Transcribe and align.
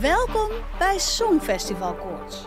Welkom 0.00 0.50
bij 0.78 0.98
Songfestival 0.98 1.94
Koorts. 1.94 2.46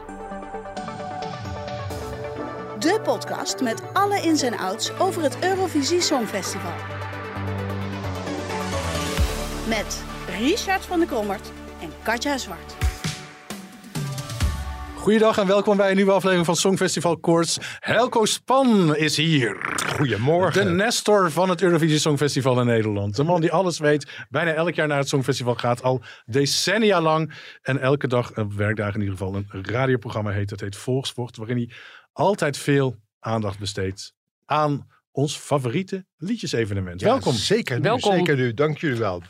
De 2.80 3.00
podcast 3.04 3.62
met 3.62 3.84
alle 3.94 4.22
ins 4.22 4.42
en 4.42 4.58
outs 4.58 5.00
over 5.00 5.22
het 5.22 5.38
Eurovisie 5.44 6.02
Songfestival. 6.02 6.74
Met 9.68 10.04
Richard 10.40 10.86
van 10.86 11.00
der 11.00 11.08
Krommert 11.08 11.52
en 11.82 11.92
Katja 12.04 12.38
Zwart. 12.38 12.83
Goeiedag 15.04 15.38
en 15.38 15.48
welkom 15.48 15.78
bij 15.78 15.90
een 15.90 15.96
nieuwe 15.96 16.12
aflevering 16.12 16.46
van 16.46 16.56
Songfestival 16.56 17.18
Koorts. 17.18 17.58
Helco 17.80 18.26
Span 18.26 18.96
is 18.96 19.18
hier. 19.18 19.76
Goedemorgen. 19.96 20.66
De 20.66 20.72
Nestor 20.72 21.32
van 21.32 21.50
het 21.50 21.62
Eurovisie 21.62 22.00
Songfestival 22.00 22.60
in 22.60 22.66
Nederland. 22.66 23.16
De 23.16 23.24
man 23.24 23.42
die 23.42 23.52
alles 23.52 23.80
weet, 23.80 24.26
bijna 24.30 24.54
elk 24.54 24.74
jaar 24.74 24.88
naar 24.88 24.98
het 24.98 25.08
Songfestival 25.08 25.56
gaat, 25.56 25.84
al 25.84 26.02
decennia 26.26 27.02
lang. 27.02 27.34
En 27.62 27.80
elke 27.80 28.08
dag, 28.08 28.36
een 28.36 28.56
werkdag 28.56 28.94
in 28.94 29.00
ieder 29.00 29.18
geval, 29.18 29.36
een 29.36 29.48
radioprogramma 29.66 30.32
heet. 30.32 30.50
Het 30.50 30.62
heet 30.62 30.76
Volksvocht, 30.76 31.38
waarin 31.38 31.58
hij 31.58 31.70
altijd 32.12 32.58
veel 32.58 32.96
aandacht 33.20 33.60
besteedt 33.60 34.14
aan 34.46 34.88
ons 35.12 35.38
favoriete 35.38 36.06
liedjesevenement. 36.18 37.00
Ja, 37.00 37.08
welkom. 37.08 37.34
Zeker 37.34 37.76
nu, 37.76 37.82
Welkom. 37.84 38.14
zeker 38.14 38.36
nu. 38.36 38.54
Dank 38.54 38.78
jullie 38.78 39.00
wel. 39.00 39.22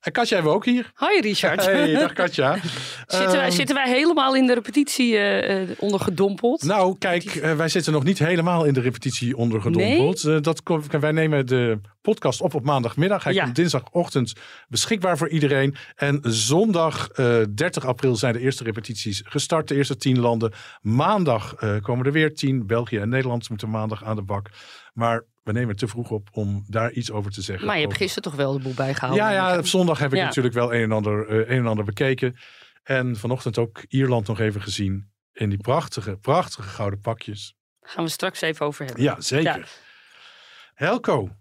En 0.00 0.12
Katja 0.12 0.34
hebben 0.34 0.52
we 0.52 0.58
ook 0.58 0.64
hier. 0.64 0.90
Hoi 0.94 1.20
Richard. 1.20 1.64
Hey, 1.64 1.92
dag 1.92 2.12
Katja. 2.12 2.56
zitten, 3.06 3.30
wij, 3.32 3.40
Ehm, 3.46 3.50
zitten 3.50 3.74
wij 3.74 3.88
helemaal 3.88 4.34
in 4.36 4.46
de 4.46 4.54
repetitie 4.54 5.16
eh, 5.16 5.62
eh, 5.62 5.68
ondergedompeld? 5.78 6.62
Nou, 6.62 6.98
kijk, 6.98 7.24
eh, 7.24 7.56
wij 7.56 7.68
zitten 7.68 7.92
nog 7.92 8.04
niet 8.04 8.18
helemaal 8.18 8.64
in 8.64 8.72
de 8.74 8.80
repetitie 8.80 9.36
ondergedompeld. 9.36 10.44
Dat 10.44 10.62
wij 11.00 11.12
nemen 11.12 11.46
de 11.46 11.80
podcast 12.02 12.40
op 12.40 12.54
op 12.54 12.64
maandagmiddag. 12.64 13.24
Hij 13.24 13.32
Ja. 13.32 13.42
komt 13.44 13.56
dinsdagochtend 13.56 14.32
beschikbaar 14.68 15.18
voor 15.18 15.28
iedereen. 15.28 15.74
En 15.96 16.18
zondag 16.22 17.08
eh, 17.08 17.42
30 17.54 17.86
april 17.86 18.16
zijn 18.16 18.32
de 18.32 18.40
eerste 18.40 18.64
repetities 18.64 19.22
gestart. 19.24 19.68
De 19.68 19.74
eerste 19.74 19.96
tien 19.96 20.18
landen. 20.20 20.52
Maandag 20.80 21.54
komen 21.80 22.06
er 22.06 22.12
weer 22.12 22.34
tien. 22.34 22.66
België 22.66 22.98
en 22.98 23.08
Nederland 23.08 23.48
moeten 23.48 23.70
maandag 23.70 24.04
aan 24.04 24.16
de 24.16 24.22
bak. 24.22 24.48
Maar 24.92 25.24
we 25.42 25.52
nemen 25.52 25.68
het 25.68 25.78
te 25.78 25.88
vroeg 25.88 26.10
op 26.10 26.28
om 26.32 26.64
daar 26.66 26.92
iets 26.92 27.10
over 27.10 27.30
te 27.30 27.42
zeggen. 27.42 27.66
maar 27.66 27.74
je 27.74 27.80
hebt 27.80 27.92
Over- 27.94 28.04
gisteren 28.06 28.30
toch 28.30 28.40
wel 28.40 28.52
de 28.52 28.58
boel 28.62 28.74
bijgehouden? 28.74 29.24
ja, 29.24 29.30
ja, 29.32 29.58
op 29.58 29.66
zondag 29.66 29.98
heb 29.98 30.12
ik 30.12 30.18
Ja. 30.18 30.24
natuurlijk 30.24 30.54
wel 30.54 30.74
een 30.74 30.82
en, 30.82 30.92
ander, 30.92 31.28
eh, 31.28 31.36
een 31.36 31.58
en 31.62 31.66
ander 31.66 31.84
bekeken. 31.84 32.36
En 32.82 33.16
vanochtend 33.16 33.58
ook 33.58 33.84
Ierland 33.88 34.26
nog 34.26 34.40
even 34.40 34.62
gezien. 34.62 35.10
In 35.32 35.48
die 35.48 35.58
prachtige, 35.58 36.16
prachtige 36.16 36.68
gouden 36.68 37.00
pakjes. 37.00 37.54
Gaan 37.80 38.04
we 38.04 38.10
straks 38.10 38.40
even 38.40 38.66
over 38.66 38.84
hebben. 38.84 39.02
Ja, 39.04 39.20
zeker. 39.20 39.58
Ja. 39.58 39.64
Helco, 40.74 41.36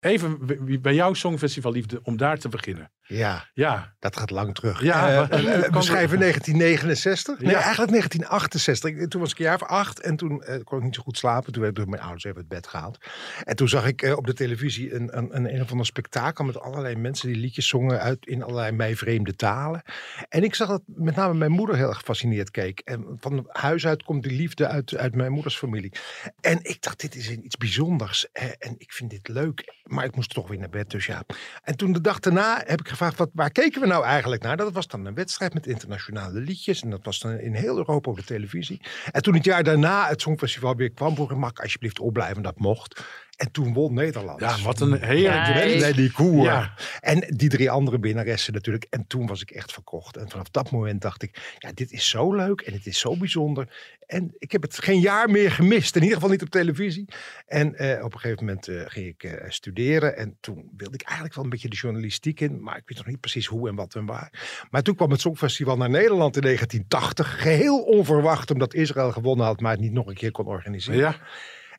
even 0.00 0.38
bij 0.82 0.94
jouw 0.94 1.14
Songfestivalliefde 1.14 2.00
om 2.02 2.16
daar 2.16 2.38
te 2.38 2.48
beginnen. 2.48 2.92
Ja, 3.10 3.48
Ja, 3.54 3.94
dat 3.98 4.16
gaat 4.16 4.30
lang 4.30 4.54
terug. 4.54 4.82
Ja, 4.82 5.08
Eh, 5.10 5.16
maar- 5.16 5.44
eh, 5.44 5.60
kan- 5.62 5.72
we 5.72 5.82
schrijven 5.82 6.18
1969. 6.18 7.38
Nee, 7.40 7.50
Ja. 7.50 7.60
eigenlijk 7.60 7.90
1968. 7.90 8.90
Ik- 8.90 9.08
Toen 9.10 9.20
was 9.20 9.30
ik 9.32 9.38
een 9.38 9.44
jaar 9.44 9.54
of 9.62 9.68
acht 9.68 10.00
en 10.00 10.16
toen 10.16 10.42
eh, 10.42 10.64
kon 10.64 10.78
ik 10.78 10.84
niet 10.84 10.94
zo 10.94 11.02
goed 11.02 11.16
slapen. 11.18 11.52
Toen 11.52 11.62
werd 11.62 11.72
ik 11.76 11.78
door 11.82 11.88
mijn 11.90 12.02
ouders 12.02 12.24
even 12.24 12.38
het 12.38 12.48
bed 12.48 12.66
gehaald. 12.66 12.98
En 13.44 13.56
toen 13.56 13.68
zag 13.68 13.86
ik 13.86 14.02
eh, 14.02 14.16
op 14.16 14.26
de 14.26 14.34
televisie 14.34 14.94
een, 14.94 15.16
een, 15.18 15.36
een, 15.36 15.54
een 15.54 15.60
of 15.62 15.70
ander 15.70 15.86
spektakel 15.86 16.44
met 16.44 16.60
allerlei 16.60 16.96
mensen 16.96 17.28
die 17.28 17.36
liedjes 17.36 17.68
zongen 17.68 18.00
uit 18.00 18.26
in 18.26 18.42
allerlei 18.42 18.72
mij 18.72 18.96
vreemde 18.96 19.36
talen. 19.36 19.82
En 20.28 20.42
ik 20.44 20.54
zag 20.54 20.68
dat 20.68 20.82
met 20.86 21.16
name 21.16 21.34
mijn 21.34 21.50
moeder 21.50 21.76
heel 21.76 21.88
erg 21.88 21.98
gefascineerd 21.98 22.50
keek. 22.50 22.80
En 22.84 23.16
van 23.20 23.46
huis 23.48 23.86
uit 23.86 24.02
komt 24.02 24.22
die 24.22 24.32
liefde 24.36 24.66
uit, 24.68 24.96
uit 24.96 25.14
mijn 25.14 25.32
moeders 25.32 25.56
familie. 25.56 25.92
En 26.40 26.58
ik 26.62 26.82
dacht, 26.82 27.00
dit 27.00 27.14
is 27.14 27.30
iets 27.30 27.56
bijzonders. 27.56 28.26
Eh, 28.32 28.44
en 28.58 28.74
ik 28.78 28.92
vind 28.92 29.10
dit 29.10 29.28
leuk. 29.28 29.78
Maar 29.82 30.04
ik 30.04 30.16
moest 30.16 30.34
toch 30.34 30.48
weer 30.48 30.58
naar 30.58 30.68
bed, 30.68 30.90
dus 30.90 31.06
ja. 31.06 31.22
En 31.62 31.76
toen 31.76 31.92
de 31.92 32.00
dag 32.00 32.18
daarna 32.20 32.62
heb 32.66 32.80
ik 32.80 32.88
waar 33.32 33.50
keken 33.50 33.80
we 33.80 33.86
nou 33.86 34.04
eigenlijk 34.04 34.42
naar? 34.42 34.56
Dat 34.56 34.72
was 34.72 34.86
dan 34.86 35.06
een 35.06 35.14
wedstrijd 35.14 35.54
met 35.54 35.66
internationale 35.66 36.40
liedjes. 36.40 36.82
En 36.82 36.90
dat 36.90 37.04
was 37.04 37.18
dan 37.18 37.38
in 37.38 37.54
heel 37.54 37.76
Europa 37.76 38.10
op 38.10 38.16
de 38.16 38.24
televisie. 38.24 38.80
En 39.10 39.22
toen 39.22 39.34
het 39.34 39.44
jaar 39.44 39.64
daarna 39.64 40.08
het 40.08 40.20
Songfestival 40.20 40.76
weer 40.76 40.90
kwam, 40.90 41.14
vroeg 41.14 41.30
ik, 41.30 41.36
mag 41.36 41.54
alsjeblieft 41.54 41.98
opblijven? 41.98 42.42
Dat 42.42 42.58
mocht. 42.58 43.04
En 43.40 43.50
toen 43.50 43.72
won 43.72 43.94
Nederland. 43.94 44.40
ja 44.40 44.58
wat 44.62 44.80
een 44.80 45.02
heerlijk 45.02 45.44
duet. 45.44 45.80
Met 45.80 45.96
Nelly 45.96 46.08
Koer. 46.08 46.44
Ja. 46.44 46.74
En 47.00 47.34
die 47.36 47.48
drie 47.48 47.70
andere 47.70 47.98
winnaressen 47.98 48.52
natuurlijk. 48.52 48.86
En 48.90 49.06
toen 49.06 49.26
was 49.26 49.42
ik 49.42 49.50
echt 49.50 49.72
verkocht. 49.72 50.16
En 50.16 50.30
vanaf 50.30 50.48
dat 50.48 50.70
moment 50.70 51.02
dacht 51.02 51.22
ik, 51.22 51.54
ja, 51.58 51.70
dit 51.74 51.92
is 51.92 52.08
zo 52.08 52.34
leuk 52.34 52.60
en 52.60 52.72
het 52.72 52.86
is 52.86 52.98
zo 52.98 53.16
bijzonder. 53.16 53.68
En 54.06 54.34
ik 54.38 54.52
heb 54.52 54.62
het 54.62 54.78
geen 54.78 55.00
jaar 55.00 55.30
meer 55.30 55.50
gemist. 55.50 55.96
In 55.96 56.02
ieder 56.02 56.16
geval 56.16 56.30
niet 56.30 56.42
op 56.42 56.48
televisie. 56.48 57.08
En 57.46 57.74
eh, 57.74 58.04
op 58.04 58.12
een 58.14 58.20
gegeven 58.20 58.44
moment 58.44 58.68
eh, 58.68 58.82
ging 58.86 59.06
ik 59.06 59.22
eh, 59.22 59.50
studeren. 59.50 60.16
En 60.16 60.36
toen 60.40 60.70
wilde 60.76 60.94
ik 60.94 61.02
eigenlijk 61.02 61.34
wel 61.34 61.44
een 61.44 61.50
beetje 61.50 61.68
de 61.68 61.76
journalistiek 61.76 62.40
in. 62.40 62.62
Maar 62.62 62.76
ik 62.76 62.82
weet 62.86 62.98
nog 62.98 63.06
niet 63.06 63.20
precies 63.20 63.46
hoe 63.46 63.68
en 63.68 63.74
wat 63.74 63.94
en 63.94 64.06
waar. 64.06 64.66
Maar 64.70 64.82
toen 64.82 64.94
kwam 64.94 65.10
het 65.10 65.20
Songfestival 65.20 65.76
naar 65.76 65.90
Nederland 65.90 66.36
in 66.36 66.42
1980. 66.42 67.42
Geheel 67.42 67.78
onverwacht, 67.78 68.50
omdat 68.50 68.74
Israël 68.74 69.12
gewonnen 69.12 69.46
had, 69.46 69.60
maar 69.60 69.72
het 69.72 69.80
niet 69.80 69.92
nog 69.92 70.06
een 70.06 70.14
keer 70.14 70.30
kon 70.30 70.46
organiseren. 70.46 71.00
Ja, 71.00 71.16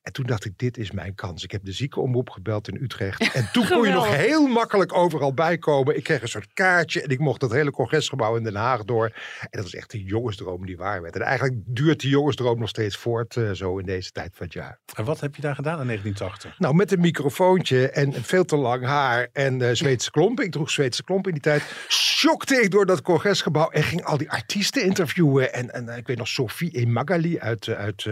En 0.01 0.13
toen 0.13 0.25
dacht 0.25 0.45
ik, 0.45 0.57
dit 0.57 0.77
is 0.77 0.91
mijn 0.91 1.15
kans. 1.15 1.43
Ik 1.43 1.51
heb 1.51 1.65
de 1.65 1.71
ziekenomroep 1.71 2.29
gebeld 2.29 2.67
in 2.67 2.83
Utrecht. 2.83 3.33
En 3.33 3.49
toen 3.51 3.67
kon 3.67 3.87
je 3.87 3.93
nog 3.93 4.15
heel 4.15 4.47
makkelijk 4.47 4.93
overal 4.93 5.33
bijkomen. 5.33 5.97
Ik 5.97 6.03
kreeg 6.03 6.21
een 6.21 6.27
soort 6.27 6.53
kaartje 6.53 7.01
en 7.01 7.09
ik 7.09 7.19
mocht 7.19 7.41
het 7.41 7.51
hele 7.51 7.71
congresgebouw 7.71 8.35
in 8.35 8.43
Den 8.43 8.55
Haag 8.55 8.83
door. 8.83 9.05
En 9.39 9.47
dat 9.49 9.63
was 9.63 9.73
echt 9.75 9.93
een 9.93 10.03
jongensdroom 10.03 10.65
die 10.65 10.77
waar 10.77 11.01
werd. 11.01 11.15
En 11.15 11.21
eigenlijk 11.21 11.59
duurt 11.65 11.99
die 11.99 12.09
jongensdroom 12.09 12.59
nog 12.59 12.69
steeds 12.69 12.97
voort, 12.97 13.35
eh, 13.35 13.51
zo 13.51 13.77
in 13.77 13.85
deze 13.85 14.11
tijd 14.11 14.31
van 14.33 14.45
het 14.45 14.55
jaar. 14.55 14.79
en 14.95 15.05
wat 15.05 15.19
heb 15.19 15.35
je 15.35 15.41
daar 15.41 15.55
gedaan 15.55 15.79
in 15.79 15.85
1980? 15.85 16.59
Nou, 16.59 16.75
met 16.75 16.91
een 16.91 16.99
microfoontje 16.99 17.89
en 17.89 18.13
veel 18.13 18.45
te 18.45 18.55
lang 18.55 18.85
haar 18.85 19.29
en 19.33 19.61
eh 19.61 19.69
Zweedse 19.73 20.11
klompen. 20.11 20.45
Ik 20.45 20.51
droeg 20.51 20.69
Zweedse 20.69 21.03
klompen 21.03 21.31
in 21.31 21.39
die 21.41 21.51
tijd. 21.51 21.63
Schokte 21.87 22.61
ik 22.61 22.71
door 22.71 22.85
dat 22.85 23.01
congresgebouw 23.01 23.69
en 23.69 23.83
ging 23.83 24.03
al 24.03 24.17
die 24.17 24.31
artiesten 24.31 24.83
interviewen. 24.83 25.53
En, 25.53 25.73
en 25.73 25.89
eh, 25.89 25.97
ik 25.97 26.07
weet 26.07 26.17
nog 26.17 26.27
Sophie 26.27 26.79
E. 26.79 26.85
Magali 26.85 27.39
uit, 27.39 27.67
uit 27.67 28.05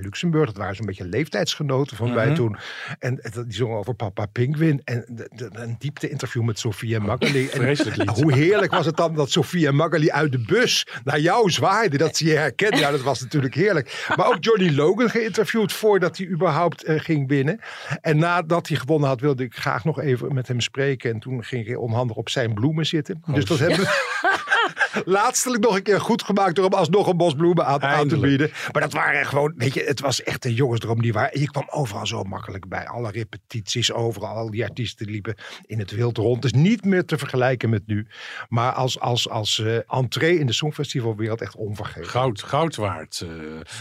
Luxemburg. 0.00 0.46
Dat 0.46 0.56
waren 0.56 0.76
zo'n 0.76 0.86
beetje 0.86 1.04
leeftijdsgenoten 1.36 1.96
van 1.96 2.14
mij 2.14 2.26
Mhm. 2.26 2.34
toen. 2.34 2.56
En 2.98 3.20
die 3.32 3.54
zongen 3.56 3.76
over 3.78 3.94
Papa 3.94 4.26
Pinguin. 4.26 4.80
En 4.84 5.04
de, 5.08 5.30
de- 5.34 5.50
een 5.52 5.76
diepte 5.78 6.08
interview 6.08 6.42
met 6.42 6.58
en 6.94 7.02
Magali. 7.02 7.48
En 7.48 7.60
Vreselijk 7.60 7.96
lied. 7.96 8.08
hoe 8.10 8.32
heerlijk 8.32 8.72
was 8.72 8.86
het 8.86 8.96
dan 8.96 9.14
dat 9.14 9.30
Sophie 9.30 9.66
en 9.66 9.74
Magali 9.76 10.10
uit 10.10 10.32
de 10.32 10.38
bus 10.46 10.86
naar 11.04 11.20
jou 11.20 11.50
zwaaiden. 11.50 11.98
Dat 11.98 12.16
ze 12.16 12.24
je 12.24 12.36
herkenden. 12.36 12.78
Ja, 12.80 12.90
dat 12.90 13.02
was 13.02 13.20
natuurlijk 13.20 13.54
heerlijk. 13.54 14.04
Maar 14.16 14.26
ook 14.26 14.36
Johnny 14.40 14.74
Logan 14.74 15.10
geïnterviewd 15.10 15.72
voordat 15.72 16.16
hij 16.16 16.26
überhaupt 16.26 16.84
eh, 16.84 17.00
ging 17.00 17.28
winnen. 17.28 17.60
En 18.00 18.18
nadat 18.18 18.68
hij 18.68 18.76
gewonnen 18.76 19.08
had, 19.08 19.20
wilde 19.20 19.42
ik 19.44 19.54
graag 19.54 19.84
nog 19.84 20.00
even 20.00 20.34
met 20.34 20.48
hem 20.48 20.60
spreken. 20.60 21.10
En 21.12 21.18
toen 21.20 21.44
ging 21.44 21.66
ik 21.66 21.78
onhandig 21.78 22.16
op 22.16 22.28
zijn 22.28 22.54
bloemen 22.54 22.86
zitten. 22.86 23.22
dus 23.26 23.44
dat 23.44 23.58
hebben 23.58 23.78
we 23.78 23.84
laatstelijk 25.04 25.62
nog 25.62 25.76
een 25.76 25.82
keer 25.82 26.00
goed 26.00 26.22
gemaakt 26.22 26.54
door 26.54 26.64
hem 26.64 26.74
alsnog 26.74 27.06
een 27.06 27.16
bos 27.16 27.34
bloemen 27.34 27.66
aan, 27.66 27.82
aan 27.82 28.08
te 28.08 28.18
bieden. 28.18 28.50
Maar 28.72 28.82
dat 28.82 28.92
waren 28.92 29.26
gewoon, 29.26 29.52
weet 29.56 29.74
je, 29.74 29.82
het 29.82 30.00
was 30.00 30.22
echt 30.22 30.44
een 30.44 30.54
jongensdroom 30.54 31.02
die 31.02 31.12
waar. 31.12 31.28
En 31.28 31.40
je 31.40 31.50
kwam 31.50 31.66
overal 31.70 32.06
zo 32.06 32.22
makkelijk 32.22 32.68
bij. 32.68 32.86
Alle 32.86 33.10
repetities, 33.10 33.92
overal. 33.92 34.36
Al 34.36 34.50
die 34.50 34.64
artiesten 34.64 35.10
liepen 35.10 35.34
in 35.66 35.78
het 35.78 35.90
wild 35.90 36.16
rond. 36.16 36.42
Dus 36.42 36.52
niet 36.52 36.84
meer 36.84 37.04
te 37.04 37.18
vergelijken 37.18 37.70
met 37.70 37.86
nu. 37.86 38.06
Maar 38.48 38.72
als, 38.72 39.00
als, 39.00 39.28
als 39.28 39.58
eh, 39.58 39.78
entree 39.86 40.38
in 40.38 40.46
de 40.46 40.52
Songfestivalwereld 40.52 41.40
echt 41.40 41.56
onvergetelijk. 41.56 42.10
Goud, 42.10 42.42
goud 42.42 42.76
waard. 42.76 43.20
Eh, 43.20 43.28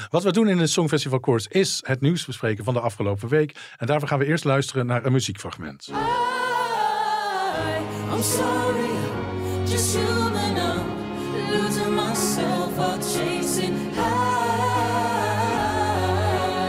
wat 0.10 0.24
we 0.24 0.32
doen 0.32 0.48
in 0.48 0.58
het 0.58 0.70
Songfestival 0.70 1.20
Koorts 1.20 1.48
is 1.48 1.84
het 1.86 2.02
nieuws 2.02 2.26
bespreken 2.26 2.64
van 2.64 2.74
de 2.74 2.80
afgelopen 2.80 3.30
week. 3.30 3.56
En 3.78 3.88
daarvoor 3.88 4.08
gaan 4.08 4.20
we 4.20 4.26
eerst 4.26 4.44
luisteren 4.44 4.86
naar 4.86 5.06
een 5.06 5.12
muziekfragment. 5.12 5.90
I'm 8.16 8.24
sorry, 8.24 9.25
just 9.68 9.96
human. 9.98 10.58
I'm 10.58 10.94
losing 11.52 11.94
myself 11.96 12.80
out 12.80 13.02
chasing 13.02 13.94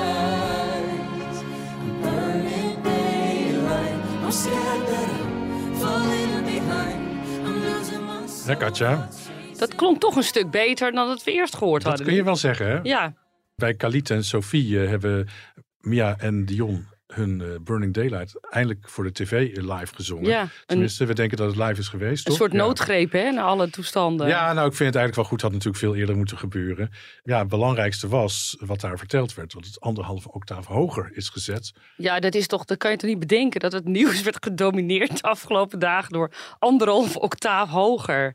highs. 0.07 1.43
I'm 1.81 2.01
burning 2.03 2.83
daylight. 2.83 4.01
I'm 4.25 4.31
scared 4.33 4.87
that 4.87 5.09
I'm 5.11 5.75
falling 5.75 6.45
behind. 6.45 7.01
I'm 7.47 7.61
losing 7.65 8.05
myself. 8.05 8.47
Ja, 8.47 8.55
Katja, 8.55 9.09
Dat 9.59 9.75
klonk 9.75 10.01
toch 10.01 10.17
een 10.17 10.23
stuk 10.23 10.51
beter 10.51 10.93
dan 10.93 11.09
dat 11.09 11.25
we 11.25 11.33
eerst 11.33 11.57
gehoord 11.57 11.83
dat 11.83 11.89
hadden. 11.91 12.07
kun 12.07 12.17
je 12.17 12.23
wel 12.25 12.37
zeggen. 12.37 12.67
Hè? 12.69 12.79
Ja, 12.83 13.15
Bij 13.55 13.75
Khalid 13.75 14.11
en 14.11 14.25
Sophie 14.25 14.81
eh, 14.83 14.89
hebben 14.89 15.29
Mia 15.81 16.17
en 16.19 16.45
Dion 16.45 16.87
hun 17.07 17.41
eh, 17.41 17.47
Burning 17.63 17.95
Daylight 17.95 18.49
eindelijk 18.51 18.89
voor 18.89 19.05
de 19.05 19.13
tv 19.13 19.57
live 19.57 19.95
gezongen. 19.95 20.29
Ja, 20.31 20.43
een, 20.43 20.49
Tenminste, 20.67 21.05
we 21.05 21.15
denken 21.15 21.37
dat 21.37 21.47
het 21.47 21.57
live 21.57 21.81
is 21.81 21.89
geweest. 21.89 22.19
een 22.25 22.31
toch? 22.31 22.37
soort 22.41 22.53
Ja. 22.53 22.59
noodgreep 22.59 23.13
hè, 23.13 23.31
naar 23.31 23.45
alle 23.45 23.71
toestanden. 23.71 24.29
Ja, 24.29 24.53
nou, 24.53 24.67
ik 24.69 24.75
vind 24.75 24.95
het 24.95 24.97
eigenlijk 24.97 25.15
wel 25.15 25.25
goed. 25.25 25.41
Had 25.43 25.51
natuurlijk 25.53 25.79
veel 25.79 25.95
eerder 25.95 26.17
moeten 26.17 26.39
gebeuren. 26.39 26.91
Ja, 27.23 27.39
het 27.39 27.49
belangrijkste 27.49 28.09
was 28.09 28.57
wat 28.61 28.81
daar 28.81 28.99
verteld 28.99 29.35
werd. 29.35 29.53
Dat 29.53 29.65
het 29.65 29.81
anderhalve 29.81 30.33
octaaf 30.33 30.67
hoger 30.67 31.11
is 31.15 31.29
gezet. 31.29 31.73
Ja, 31.97 32.21
dat 32.21 32.35
is 32.35 32.47
toch, 32.47 32.65
dat 32.65 32.79
kan 32.79 32.91
je 32.91 32.97
toch 32.97 33.11
niet 33.11 33.19
bedenken 33.19 33.61
dat 33.61 33.73
het 33.73 33.85
nieuws 33.99 34.23
werd 34.23 34.45
gedomineerd 34.45 35.17
de 35.17 35.29
afgelopen 35.29 35.79
dagen 35.79 36.13
door 36.13 36.31
anderhalf 36.59 37.17
octaaf 37.17 37.69
hoger. 37.71 38.35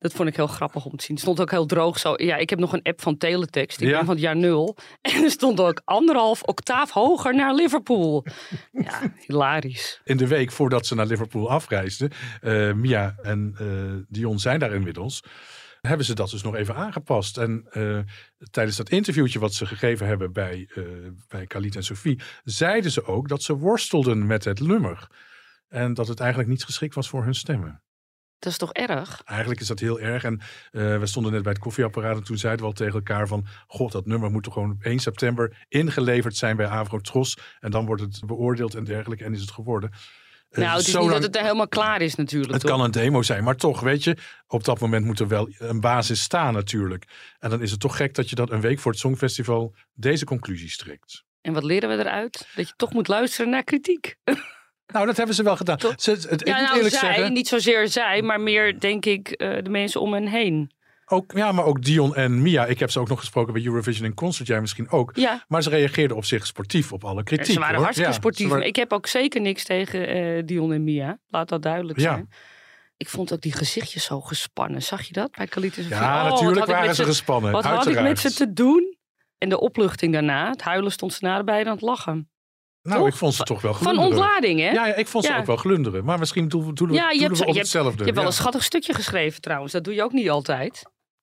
Dat 0.00 0.12
vond 0.12 0.28
ik 0.28 0.36
heel 0.36 0.46
grappig 0.46 0.84
om 0.84 0.96
te 0.96 1.04
zien. 1.04 1.14
Het 1.16 1.24
stond 1.24 1.40
ook 1.40 1.50
heel 1.50 1.66
droog 1.66 1.98
zo. 1.98 2.14
Ja, 2.16 2.36
ik 2.36 2.50
heb 2.50 2.58
nog 2.58 2.72
een 2.72 2.82
app 2.82 3.00
van 3.02 3.16
Teletext. 3.16 3.80
Ik 3.80 3.88
Ja. 3.88 3.96
ben 3.96 4.04
van 4.06 4.14
het 4.14 4.24
jaar 4.24 4.36
nul. 4.36 4.76
En 5.02 5.22
er 5.24 5.30
stond 5.30 5.60
ook 5.60 5.80
anderhalf 5.84 6.42
octaaf 6.42 6.90
hoger 6.90 7.34
naar 7.34 7.54
Liverpool. 7.54 8.24
Ja, 8.72 9.12
hilarisch. 9.26 10.00
In 10.04 10.16
de 10.16 10.26
week 10.26 10.52
voordat 10.52 10.86
ze 10.86 10.94
naar 10.94 11.06
Liverpool 11.06 11.50
afreisden. 11.50 12.10
eh, 12.40 12.72
Mia 12.72 13.14
en 13.22 13.54
eh, 13.58 14.04
Dion 14.08 14.38
zijn 14.38 14.58
daar 14.58 14.72
inmiddels. 14.74 15.22
Hebben 15.80 16.06
ze 16.06 16.14
dat 16.14 16.30
dus 16.30 16.42
nog 16.42 16.54
even 16.54 16.74
aangepast. 16.74 17.38
En 17.38 17.66
eh, 17.70 17.98
tijdens 18.50 18.76
dat 18.76 18.90
interviewtje 18.90 19.38
wat 19.38 19.54
ze 19.54 19.66
gegeven 19.66 20.06
hebben 20.06 20.32
bij, 20.32 20.68
eh 20.74 20.82
bij 21.28 21.46
Khalid 21.46 21.76
en 21.76 21.82
Sophie. 21.84 22.20
zeiden 22.44 22.90
ze 22.90 23.04
ook 23.04 23.28
dat 23.28 23.42
ze 23.42 23.56
worstelden 23.56 24.26
met 24.26 24.44
het 24.44 24.60
nummer. 24.60 25.06
En 25.68 25.94
dat 25.94 26.08
het 26.08 26.20
eigenlijk 26.20 26.50
niet 26.50 26.64
geschikt 26.64 26.94
was 26.94 27.08
voor 27.08 27.24
hun 27.24 27.34
stemmen. 27.34 27.82
Dat 28.40 28.52
is 28.52 28.58
toch 28.58 28.72
erg? 28.72 29.22
Eigenlijk 29.24 29.60
is 29.60 29.66
dat 29.66 29.78
heel 29.78 30.00
erg. 30.00 30.24
En 30.24 30.40
eh, 30.70 30.98
we 30.98 31.06
stonden 31.06 31.32
net 31.32 31.42
bij 31.42 31.52
het 31.52 31.60
koffieapparaat 31.60 32.16
en 32.16 32.24
toen 32.24 32.38
zeiden 32.38 32.60
we 32.60 32.66
al 32.66 32.76
tegen 32.76 32.94
elkaar 32.94 33.26
van... 33.26 33.46
God, 33.66 33.92
dat 33.92 34.06
nummer 34.06 34.30
moet 34.30 34.42
toch 34.42 34.52
gewoon 34.52 34.70
op 34.70 34.82
1 34.82 34.98
september 34.98 35.66
ingeleverd 35.68 36.36
zijn 36.36 36.56
bij 36.56 36.66
Avrotros. 36.66 37.38
En 37.60 37.70
dan 37.70 37.86
wordt 37.86 38.02
het 38.02 38.20
beoordeeld 38.26 38.74
en 38.74 38.84
dergelijke. 38.84 39.24
En 39.24 39.32
is 39.32 39.40
het 39.40 39.50
geworden. 39.50 39.90
Eh, 40.50 40.58
nou, 40.58 40.78
het 40.78 40.86
is 40.86 40.94
niet 40.94 41.10
dat 41.10 41.22
het 41.22 41.40
helemaal 41.40 41.68
klaar 41.68 42.00
is 42.00 42.14
natuurlijk. 42.14 42.52
het 42.52 42.60
toch? 42.60 42.70
kan 42.70 42.80
een 42.80 42.90
demo 42.90 43.22
zijn, 43.22 43.44
maar 43.44 43.56
toch, 43.56 43.80
weet 43.80 44.04
je, 44.04 44.16
op 44.46 44.64
dat 44.64 44.80
moment 44.80 45.04
moet 45.04 45.20
er 45.20 45.28
wel 45.28 45.48
een 45.58 45.80
basis 45.80 46.22
staan 46.22 46.54
natuurlijk. 46.54 47.04
En 47.38 47.50
dan 47.50 47.62
is 47.62 47.70
het 47.70 47.80
toch 47.80 47.96
gek 47.96 48.14
dat 48.14 48.30
je 48.30 48.34
dat 48.34 48.50
een 48.50 48.60
week 48.60 48.78
voor 48.78 48.90
het 48.90 49.00
Songfestival 49.00 49.74
deze 49.94 50.24
conclusies 50.24 50.76
trekt. 50.76 51.24
En 51.40 51.52
wat 51.52 51.64
leren 51.64 51.88
we 51.88 51.96
eruit? 51.96 52.48
Dat 52.54 52.68
je 52.68 52.74
toch 52.76 52.92
moet 52.92 53.08
luisteren 53.08 53.50
naar 53.50 53.64
kritiek. 53.64 54.16
Nou, 54.92 55.06
dat 55.06 55.16
hebben 55.16 55.34
ze 55.34 55.42
wel 55.42 55.56
gedaan. 55.56 55.78
Ze, 55.96 56.10
het, 56.10 56.40
ik 56.40 56.46
ja, 56.46 56.60
nou, 56.60 56.76
eerlijk 56.76 56.94
zij, 56.94 57.14
zeggen, 57.14 57.32
niet 57.32 57.48
zozeer 57.48 57.88
zij, 57.88 58.22
maar 58.22 58.40
meer 58.40 58.80
denk 58.80 59.06
ik 59.06 59.28
eh, 59.28 59.62
de 59.62 59.70
mensen 59.70 60.00
om 60.00 60.12
hen 60.12 60.26
heen. 60.26 60.70
ook, 61.06 61.32
ja, 61.34 61.52
maar 61.52 61.64
ook 61.64 61.82
Dion 61.82 62.14
en 62.14 62.42
Mia, 62.42 62.66
ik 62.66 62.78
heb 62.78 62.90
ze 62.90 63.00
ook 63.00 63.08
nog 63.08 63.18
gesproken 63.18 63.52
bij 63.52 63.64
Eurovision 63.64 64.06
in 64.06 64.14
Concert, 64.14 64.48
jij 64.48 64.60
misschien 64.60 64.90
ook. 64.90 65.10
Ja, 65.16 65.44
Maar 65.48 65.62
ze 65.62 65.70
reageerden 65.70 66.16
op 66.16 66.24
zich 66.24 66.46
sportief 66.46 66.92
op 66.92 67.04
alle 67.04 67.22
kritiek. 67.22 67.52
ze 67.52 67.58
waren 67.58 67.74
hoor. 67.74 67.82
hartstikke 67.82 68.12
sportief. 68.12 68.48
waren- 68.48 68.66
Ik 68.66 68.76
heb 68.76 68.92
ook 68.92 69.06
zeker 69.06 69.40
niks 69.40 69.64
tegen 69.64 70.08
eh, 70.08 70.42
Dion 70.44 70.72
en 70.72 70.84
Mia. 70.84 71.18
Laat 71.28 71.48
dat 71.48 71.62
duidelijk 71.62 71.98
Ja. 72.00 72.12
zijn. 72.12 72.28
Ik 72.96 73.08
vond 73.08 73.32
ook 73.32 73.40
die 73.40 73.52
gezichtjes 73.52 74.04
zo 74.04 74.20
gespannen. 74.20 74.82
Zag 74.82 75.02
je 75.02 75.12
dat 75.12 75.30
bij 75.30 75.48
en 75.50 75.62
Sophie? 75.72 75.88
Ja, 75.88 76.24
Oh, 76.24 76.30
natuurlijk 76.30 76.66
ik 76.66 76.72
waren 76.74 76.94
ze 76.94 77.04
gespannen. 77.04 77.52
Wat 77.52 77.64
had 77.64 77.86
ik 77.86 78.00
met 78.00 78.18
ze 78.18 78.32
te 78.32 78.52
doen? 78.52 78.96
En 79.38 79.48
de 79.48 79.60
opluchting 79.60 80.12
daarna, 80.12 80.50
het 80.50 80.62
huilen 80.62 80.92
stond 80.92 81.12
ze 81.12 81.24
naderbij 81.24 81.64
aan 81.64 81.72
het 81.72 81.80
lachen. 81.80 82.29
Nou, 82.82 82.98
toch? 82.98 83.08
ik 83.08 83.14
vond 83.14 83.34
ze 83.34 83.42
toch 83.42 83.60
wel 83.62 83.74
Van 83.74 83.82
glunderen. 83.82 84.10
ontlading, 84.10 84.60
hè? 84.60 84.70
Ja, 84.70 84.86
ja, 84.86 84.94
ik 84.94 85.06
vond 85.06 85.24
ze 85.24 85.30
Ja. 85.32 85.38
ook 85.38 85.46
wel 85.46 85.56
glunderen. 85.56 86.04
Maar 86.04 86.18
misschien 86.18 86.48
doen, 86.48 86.74
doen, 86.74 86.92
Ja, 86.92 87.10
je 87.10 87.18
doen 87.18 87.26
hebt, 87.26 87.30
we 87.32 87.36
je 87.36 87.40
op 87.40 87.46
hebt, 87.46 87.56
hetzelfde. 87.58 87.98
je 87.98 88.04
hebt 88.04 88.16
wel 88.16 88.26
een 88.26 88.32
schattig 88.32 88.62
stukje 88.64 88.94
geschreven 88.94 89.40
trouwens. 89.40 89.72
Dat 89.72 89.84
doe 89.84 89.94
je 89.94 90.02
ook 90.02 90.12
niet 90.12 90.30
altijd. 90.30 90.82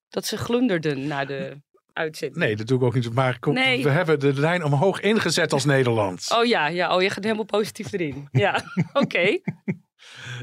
Dat 0.09 0.25
ze 0.25 0.37
glunderden 0.37 1.07
na 1.07 1.25
de 1.25 1.61
uitzending. 1.93 2.39
Nee, 2.39 2.55
dat 2.55 2.67
doe 2.67 2.77
ik 2.77 2.83
ook 2.83 2.93
niet. 2.93 3.13
Maar 3.13 3.39
kom, 3.39 3.53
Nee. 3.53 3.83
we 3.83 3.89
hebben 3.89 4.19
de 4.19 4.33
lijn 4.33 4.63
omhoog 4.63 4.99
ingezet 4.99 5.53
als 5.53 5.65
Nederland. 5.65 6.25
Oh 6.35 6.45
ja, 6.45 6.67
ja, 6.67 6.95
oh, 6.95 7.01
je 7.01 7.09
gaat 7.09 7.23
helemaal 7.23 7.45
positief 7.45 7.93
erin. 7.93 8.27
Ja, 8.31 8.63
oké. 8.93 9.39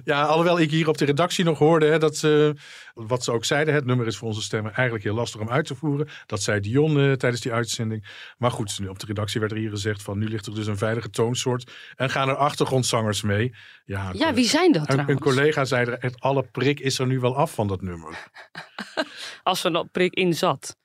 Ja, 0.04 0.22
alhoewel 0.22 0.60
ik 0.60 0.70
hier 0.70 0.88
op 0.88 0.98
de 0.98 1.04
redactie 1.04 1.44
nog 1.44 1.58
hoorde 1.58 1.86
hè, 1.86 1.98
dat 1.98 2.16
ze, 2.16 2.54
wat 2.94 3.24
ze 3.24 3.32
ook 3.32 3.44
zeiden, 3.44 3.74
het 3.74 3.84
nummer 3.84 4.06
is 4.06 4.16
voor 4.16 4.28
onze 4.28 4.42
stemmen 4.42 4.72
eigenlijk 4.72 5.04
heel 5.04 5.14
lastig 5.14 5.40
om 5.40 5.50
uit 5.50 5.66
te 5.66 5.74
voeren. 5.74 6.08
Dat 6.26 6.42
zei 6.42 6.60
Dion 6.60 7.00
eh, 7.00 7.12
tijdens 7.12 7.42
die 7.42 7.52
uitzending. 7.52 8.06
Maar 8.38 8.50
goed, 8.50 8.78
nu 8.80 8.88
op 8.88 8.98
de 8.98 9.06
redactie 9.06 9.40
werd 9.40 9.52
er 9.52 9.58
hier 9.58 9.70
gezegd 9.70 10.02
van 10.02 10.18
nu 10.18 10.28
ligt 10.28 10.46
er 10.46 10.54
dus 10.54 10.66
een 10.66 10.78
veilige 10.78 11.10
toonsoort 11.10 11.72
en 11.96 12.10
gaan 12.10 12.28
er 12.28 12.36
achtergrondzangers 12.36 13.22
mee. 13.22 13.54
Ja, 13.84 14.10
Ja, 14.12 14.34
wie 14.34 14.48
zijn 14.48 14.72
dat 14.72 14.82
een, 14.82 14.98
een 14.98 15.04
trouwens? 15.04 15.20
collega 15.20 15.64
zei 15.64 15.86
er, 15.86 15.96
het 16.00 16.20
alle 16.20 16.42
prik 16.42 16.80
is 16.80 16.98
er 16.98 17.06
nu 17.06 17.20
wel 17.20 17.36
af 17.36 17.54
van 17.54 17.66
dat 17.66 17.82
nummer. 17.82 18.28
Als 19.42 19.64
er 19.64 19.70
nog 19.70 19.90
prik 19.90 20.14
in 20.14 20.34
zat. 20.34 20.76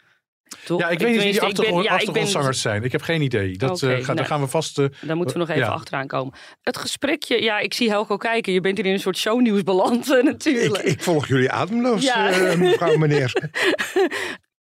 Toch? 0.66 0.80
Ja, 0.80 0.90
ik, 0.90 1.00
weet 1.00 1.08
niet 1.12 1.22
wie 1.22 1.32
die 1.32 1.40
ben- 1.40 1.50
achtergrond, 1.50 1.84
ja, 1.84 1.90
ben- 1.90 2.00
achtergrondzangers 2.00 2.62
zijn. 2.62 2.84
Ik 2.84 2.92
heb 2.92 3.02
geen 3.02 3.22
idee. 3.22 3.58
Dat, 3.58 3.82
eh, 3.84 3.90
Daar 4.06 4.16
nou. 4.16 4.28
gaan 4.28 4.42
we 4.42 4.48
vast... 4.48 4.80
eh, 4.80 4.86
Daar 5.02 5.16
moeten 5.16 5.34
we 5.36 5.40
nog 5.42 5.50
even 5.50 5.62
Ja. 5.64 5.72
achteraan 5.72 6.08
komen. 6.08 6.34
Het 6.62 6.78
gesprekje, 6.78 7.42
ja, 7.42 7.60
ik 7.60 7.74
zie 7.74 7.90
Helco 7.90 8.18
kijken. 8.18 8.54
Je 8.54 8.62
bent 8.62 8.78
hier 8.78 8.86
in 8.86 8.94
een 8.94 9.00
soort 9.00 9.18
shownieuws 9.18 9.64
beland 9.64 10.12
eh, 10.12 10.18
Ik, 10.18 10.24
natuurlijk. 10.24 10.84
ik 10.84 11.02
volg 11.04 11.28
jullie 11.28 11.52
ademloos, 11.52 12.04
Ja. 12.04 12.30
eh, 12.32 12.58
mevrouw 12.58 12.98
meneer. 12.98 13.34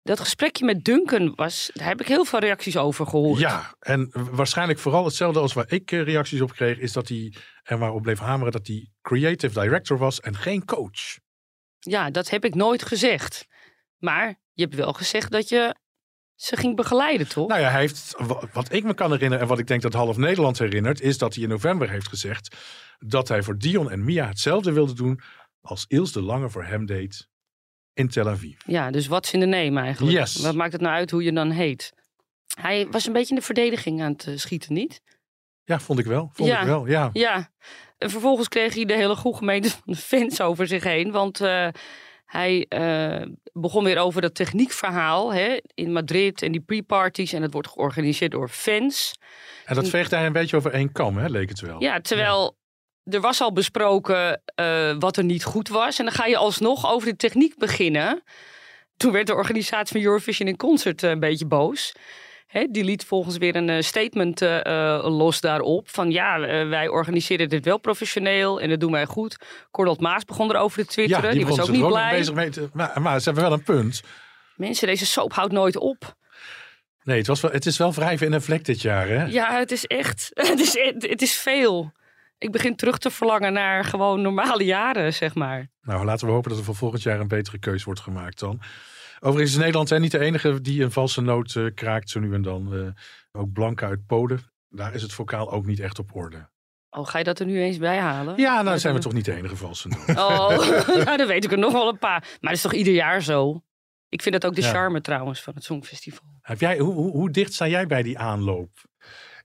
Dat 0.02 0.20
gesprekje 0.20 0.64
met 0.64 0.84
Duncan 0.84 1.32
was, 1.34 1.70
daar 1.74 1.86
heb 1.88 2.00
ik 2.00 2.06
heel 2.08 2.24
veel 2.24 2.38
reacties 2.38 2.76
over 2.76 3.06
gehoord. 3.06 3.40
Ja, 3.40 3.74
en 3.80 4.10
waarschijnlijk 4.30 4.78
vooral 4.78 5.04
hetzelfde 5.04 5.40
als 5.40 5.52
waar 5.52 5.64
ik 5.72 5.92
eh, 5.92 6.02
reacties 6.02 6.40
op 6.40 6.52
kreeg, 6.52 6.78
is 6.78 6.92
dat 6.92 7.08
hij 7.08 7.32
er 7.62 7.78
maar 7.78 7.92
op 7.92 8.02
bleef 8.02 8.18
hameren 8.18 8.52
dat 8.52 8.66
hij 8.66 8.88
creative 9.02 9.60
director 9.60 9.98
was 9.98 10.20
en 10.20 10.36
geen 10.36 10.64
coach. 10.64 11.18
Ja, 11.78 12.10
dat 12.10 12.30
heb 12.30 12.44
ik 12.44 12.54
nooit 12.54 12.82
gezegd. 12.82 13.46
Maar 13.98 14.34
je 14.56 14.62
hebt 14.62 14.74
wel 14.74 14.92
gezegd 14.92 15.30
dat 15.30 15.48
je 15.48 15.74
ze 16.34 16.56
ging 16.56 16.76
begeleiden, 16.76 17.28
toch? 17.28 17.48
Nou 17.48 17.60
ja, 17.60 17.70
hij 17.70 17.80
heeft, 17.80 18.14
wa- 18.18 18.42
wat 18.52 18.72
ik 18.72 18.84
me 18.84 18.94
kan 18.94 19.10
herinneren 19.12 19.42
en 19.42 19.48
wat 19.48 19.58
ik 19.58 19.66
denk 19.66 19.82
dat 19.82 19.92
half 19.92 20.16
Nederland 20.16 20.58
herinnert, 20.58 21.00
is 21.00 21.18
dat 21.18 21.34
hij 21.34 21.42
in 21.42 21.48
november 21.48 21.90
heeft 21.90 22.08
gezegd 22.08 22.56
dat 22.98 23.28
hij 23.28 23.42
voor 23.42 23.58
Dion 23.58 23.90
en 23.90 24.04
Mia 24.04 24.26
hetzelfde 24.28 24.72
wilde 24.72 24.92
doen 24.94 25.20
als 25.60 25.84
Ilse 25.88 26.12
de 26.12 26.22
Lange 26.24 26.50
voor 26.50 26.64
hem 26.64 26.86
deed 26.86 27.28
in 27.92 28.08
Tel 28.08 28.28
Aviv. 28.28 28.60
Ja, 28.66 28.90
dus 28.90 29.06
wat 29.06 29.32
in 29.32 29.40
de 29.40 29.46
neem 29.46 29.78
eigenlijk. 29.78 30.16
Yes. 30.16 30.36
Wat 30.36 30.54
maakt 30.54 30.72
het 30.72 30.80
nou 30.80 30.94
uit 30.94 31.10
hoe 31.10 31.22
je 31.22 31.32
dan 31.32 31.50
heet? 31.50 31.92
Hij 32.60 32.86
was 32.90 33.06
een 33.06 33.12
beetje 33.12 33.34
in 33.34 33.40
de 33.40 33.46
verdediging 33.46 34.02
aan 34.02 34.12
het 34.12 34.26
eh, 34.26 34.36
schieten, 34.36 34.72
niet? 34.74 35.02
Ja, 35.64 35.80
vond 35.80 35.98
ik 35.98 36.04
wel. 36.06 36.30
Vond 36.32 36.48
Ja. 36.48 36.60
ik 36.60 36.66
wel, 36.66 36.86
ja. 36.86 37.10
Ja. 37.12 37.50
En 37.98 38.10
vervolgens 38.10 38.48
kreeg 38.48 38.74
hij 38.74 38.84
de 38.84 38.94
hele 38.94 39.16
goede 39.16 39.36
gemeente 39.38 39.70
van 39.70 39.80
de 39.84 39.96
fans 39.96 40.40
over 40.40 40.66
zich 40.66 40.84
heen. 40.84 41.10
Want 41.10 41.40
eh, 41.40 41.68
hij 42.26 42.66
eh, 42.68 43.26
begon 43.52 43.84
weer 43.84 43.98
over 43.98 44.20
dat 44.20 44.34
techniekverhaal 44.34 45.34
hè, 45.34 45.56
in 45.74 45.92
Madrid 45.92 46.42
en 46.42 46.52
die 46.52 46.60
pre-parties. 46.60 47.32
En 47.32 47.42
het 47.42 47.52
wordt 47.52 47.68
georganiseerd 47.68 48.30
door 48.30 48.48
fans. 48.48 49.18
En 49.64 49.74
dat 49.74 49.88
veegde 49.88 50.16
hij 50.16 50.26
een 50.26 50.32
beetje 50.32 50.56
over 50.56 50.72
één 50.72 50.92
kam, 50.92 51.16
hè, 51.16 51.28
leek 51.28 51.48
het 51.48 51.60
wel. 51.60 51.82
Ja, 51.82 52.00
terwijl 52.00 52.56
er 53.04 53.20
was 53.20 53.40
al 53.40 53.52
besproken 53.52 54.42
eh, 54.54 54.96
wat 54.98 55.16
er 55.16 55.24
niet 55.24 55.44
goed 55.44 55.68
was. 55.68 55.98
En 55.98 56.04
dan 56.04 56.14
ga 56.14 56.26
je 56.26 56.36
alsnog 56.36 56.90
over 56.90 57.08
de 57.08 57.16
techniek 57.16 57.58
beginnen. 57.58 58.22
Toen 58.96 59.12
werd 59.12 59.26
de 59.26 59.34
organisatie 59.34 59.96
van 59.96 60.06
Eurovision 60.06 60.48
in 60.48 60.56
Concert 60.56 61.02
eh, 61.02 61.10
een 61.10 61.20
beetje 61.20 61.46
boos. 61.46 61.92
Die 62.70 62.84
liet 62.84 63.04
volgens 63.04 63.36
weer 63.36 63.56
een 63.56 63.68
eh, 63.68 63.80
statement 63.82 64.42
eh, 64.42 64.66
eh, 64.66 65.04
los 65.04 65.40
daarop. 65.40 65.88
Van 65.88 66.10
ja, 66.10 66.38
wij 66.68 66.88
organiseren 66.88 67.48
dit 67.48 67.64
wel 67.64 67.78
professioneel 67.78 68.60
en 68.60 68.68
dat 68.68 68.80
doen 68.80 68.92
wij 68.92 69.06
goed. 69.06 69.36
Cordald 69.70 70.00
Maas 70.00 70.24
begon 70.24 70.50
erover 70.50 70.82
te 70.86 70.92
twitteren. 70.92 71.32
die, 71.32 71.46
was 71.46 71.56
begon 71.56 71.70
ook 71.74 71.76
niet 71.80 71.86
blij. 71.86 72.18
bezig 72.18 72.34
mee 72.34 72.50
te- 72.50 72.68
maar, 72.72 73.02
maar 73.02 73.18
ze 73.18 73.24
hebben 73.24 73.42
wel 73.42 73.52
een 73.52 73.62
punt. 73.62 74.02
Mensen, 74.56 74.86
deze 74.86 75.06
soap 75.06 75.32
houdt 75.32 75.52
nooit 75.52 75.76
op. 75.76 76.16
Nee, 77.02 77.18
het, 77.18 77.26
was 77.26 77.40
wel, 77.40 77.50
het 77.50 77.66
is 77.66 77.76
wel 77.76 77.92
wrijven 77.92 78.26
in 78.26 78.32
een 78.32 78.42
vlek 78.42 78.64
dit 78.64 78.82
jaar, 78.82 79.08
hè? 79.08 79.24
Ja, 79.24 79.58
het 79.58 79.70
is 79.72 79.84
echt. 79.84 80.30
Het 80.50 80.60
is, 80.60 80.78
het 81.10 81.22
is 81.22 81.34
veel. 81.36 81.92
Ik 82.38 82.52
begin 82.52 82.76
terug 82.76 82.98
te 82.98 83.10
verlangen 83.10 83.52
naar 83.52 83.84
gewoon 83.84 84.20
normale 84.22 84.64
jaren, 84.64 85.14
zeg 85.14 85.34
maar. 85.34 85.68
Nou, 85.82 86.04
laten 86.04 86.26
we 86.26 86.32
hopen 86.32 86.50
dat 86.50 86.58
er 86.58 86.64
voor 86.64 86.74
volgend 86.74 87.02
jaar 87.02 87.20
een 87.20 87.28
betere 87.28 87.58
keus 87.58 87.84
wordt 87.84 88.00
gemaakt 88.00 88.38
dan. 88.38 88.60
Overigens 89.26 89.52
is 89.56 89.62
Nederland 89.62 89.98
niet 89.98 90.10
de 90.10 90.18
enige 90.18 90.60
die 90.60 90.82
een 90.82 90.92
valse 90.92 91.20
noot 91.20 91.54
eh, 91.56 91.64
kraakt 91.74 92.10
zo 92.10 92.20
nu 92.20 92.34
en 92.34 92.42
dan. 92.42 92.74
Eh, 92.74 93.40
ook 93.40 93.52
Blanca 93.52 93.86
uit 93.86 94.06
Polen. 94.06 94.40
Daar 94.68 94.94
is 94.94 95.02
het 95.02 95.12
vocaal 95.12 95.52
ook 95.52 95.66
niet 95.66 95.80
echt 95.80 95.98
op 95.98 96.14
orde. 96.14 96.48
Oh, 96.90 97.06
ga 97.06 97.18
je 97.18 97.24
dat 97.24 97.38
er 97.38 97.46
nu 97.46 97.60
eens 97.60 97.78
bij 97.78 97.98
halen? 97.98 98.36
Ja, 98.36 98.62
nou 98.62 98.78
zijn 98.78 98.94
we 98.94 99.00
toch 99.00 99.12
niet 99.12 99.24
de 99.24 99.34
enige 99.34 99.56
valse 99.56 99.88
noot. 99.88 100.08
Oh, 100.08 100.48
nou, 101.04 101.16
dan 101.16 101.26
weet 101.26 101.44
ik 101.44 101.52
er 101.52 101.58
nog 101.58 101.72
wel 101.72 101.88
een 101.88 101.98
paar. 101.98 102.20
Maar 102.20 102.38
dat 102.40 102.52
is 102.52 102.60
toch 102.60 102.72
ieder 102.74 102.92
jaar 102.94 103.22
zo? 103.22 103.62
Ik 104.08 104.22
vind 104.22 104.34
dat 104.34 104.46
ook 104.46 104.54
de 104.56 104.62
Ja. 104.62 104.70
charme 104.70 105.00
trouwens 105.00 105.42
van 105.42 105.54
het 105.54 105.64
Songfestival. 105.64 106.28
Heb 106.40 106.60
jij, 106.60 106.78
hoe, 106.78 106.94
hoe, 106.94 107.10
hoe 107.10 107.30
dicht 107.30 107.52
sta 107.52 107.68
jij 107.68 107.86
bij 107.86 108.02
die 108.02 108.18
aanloop? 108.18 108.70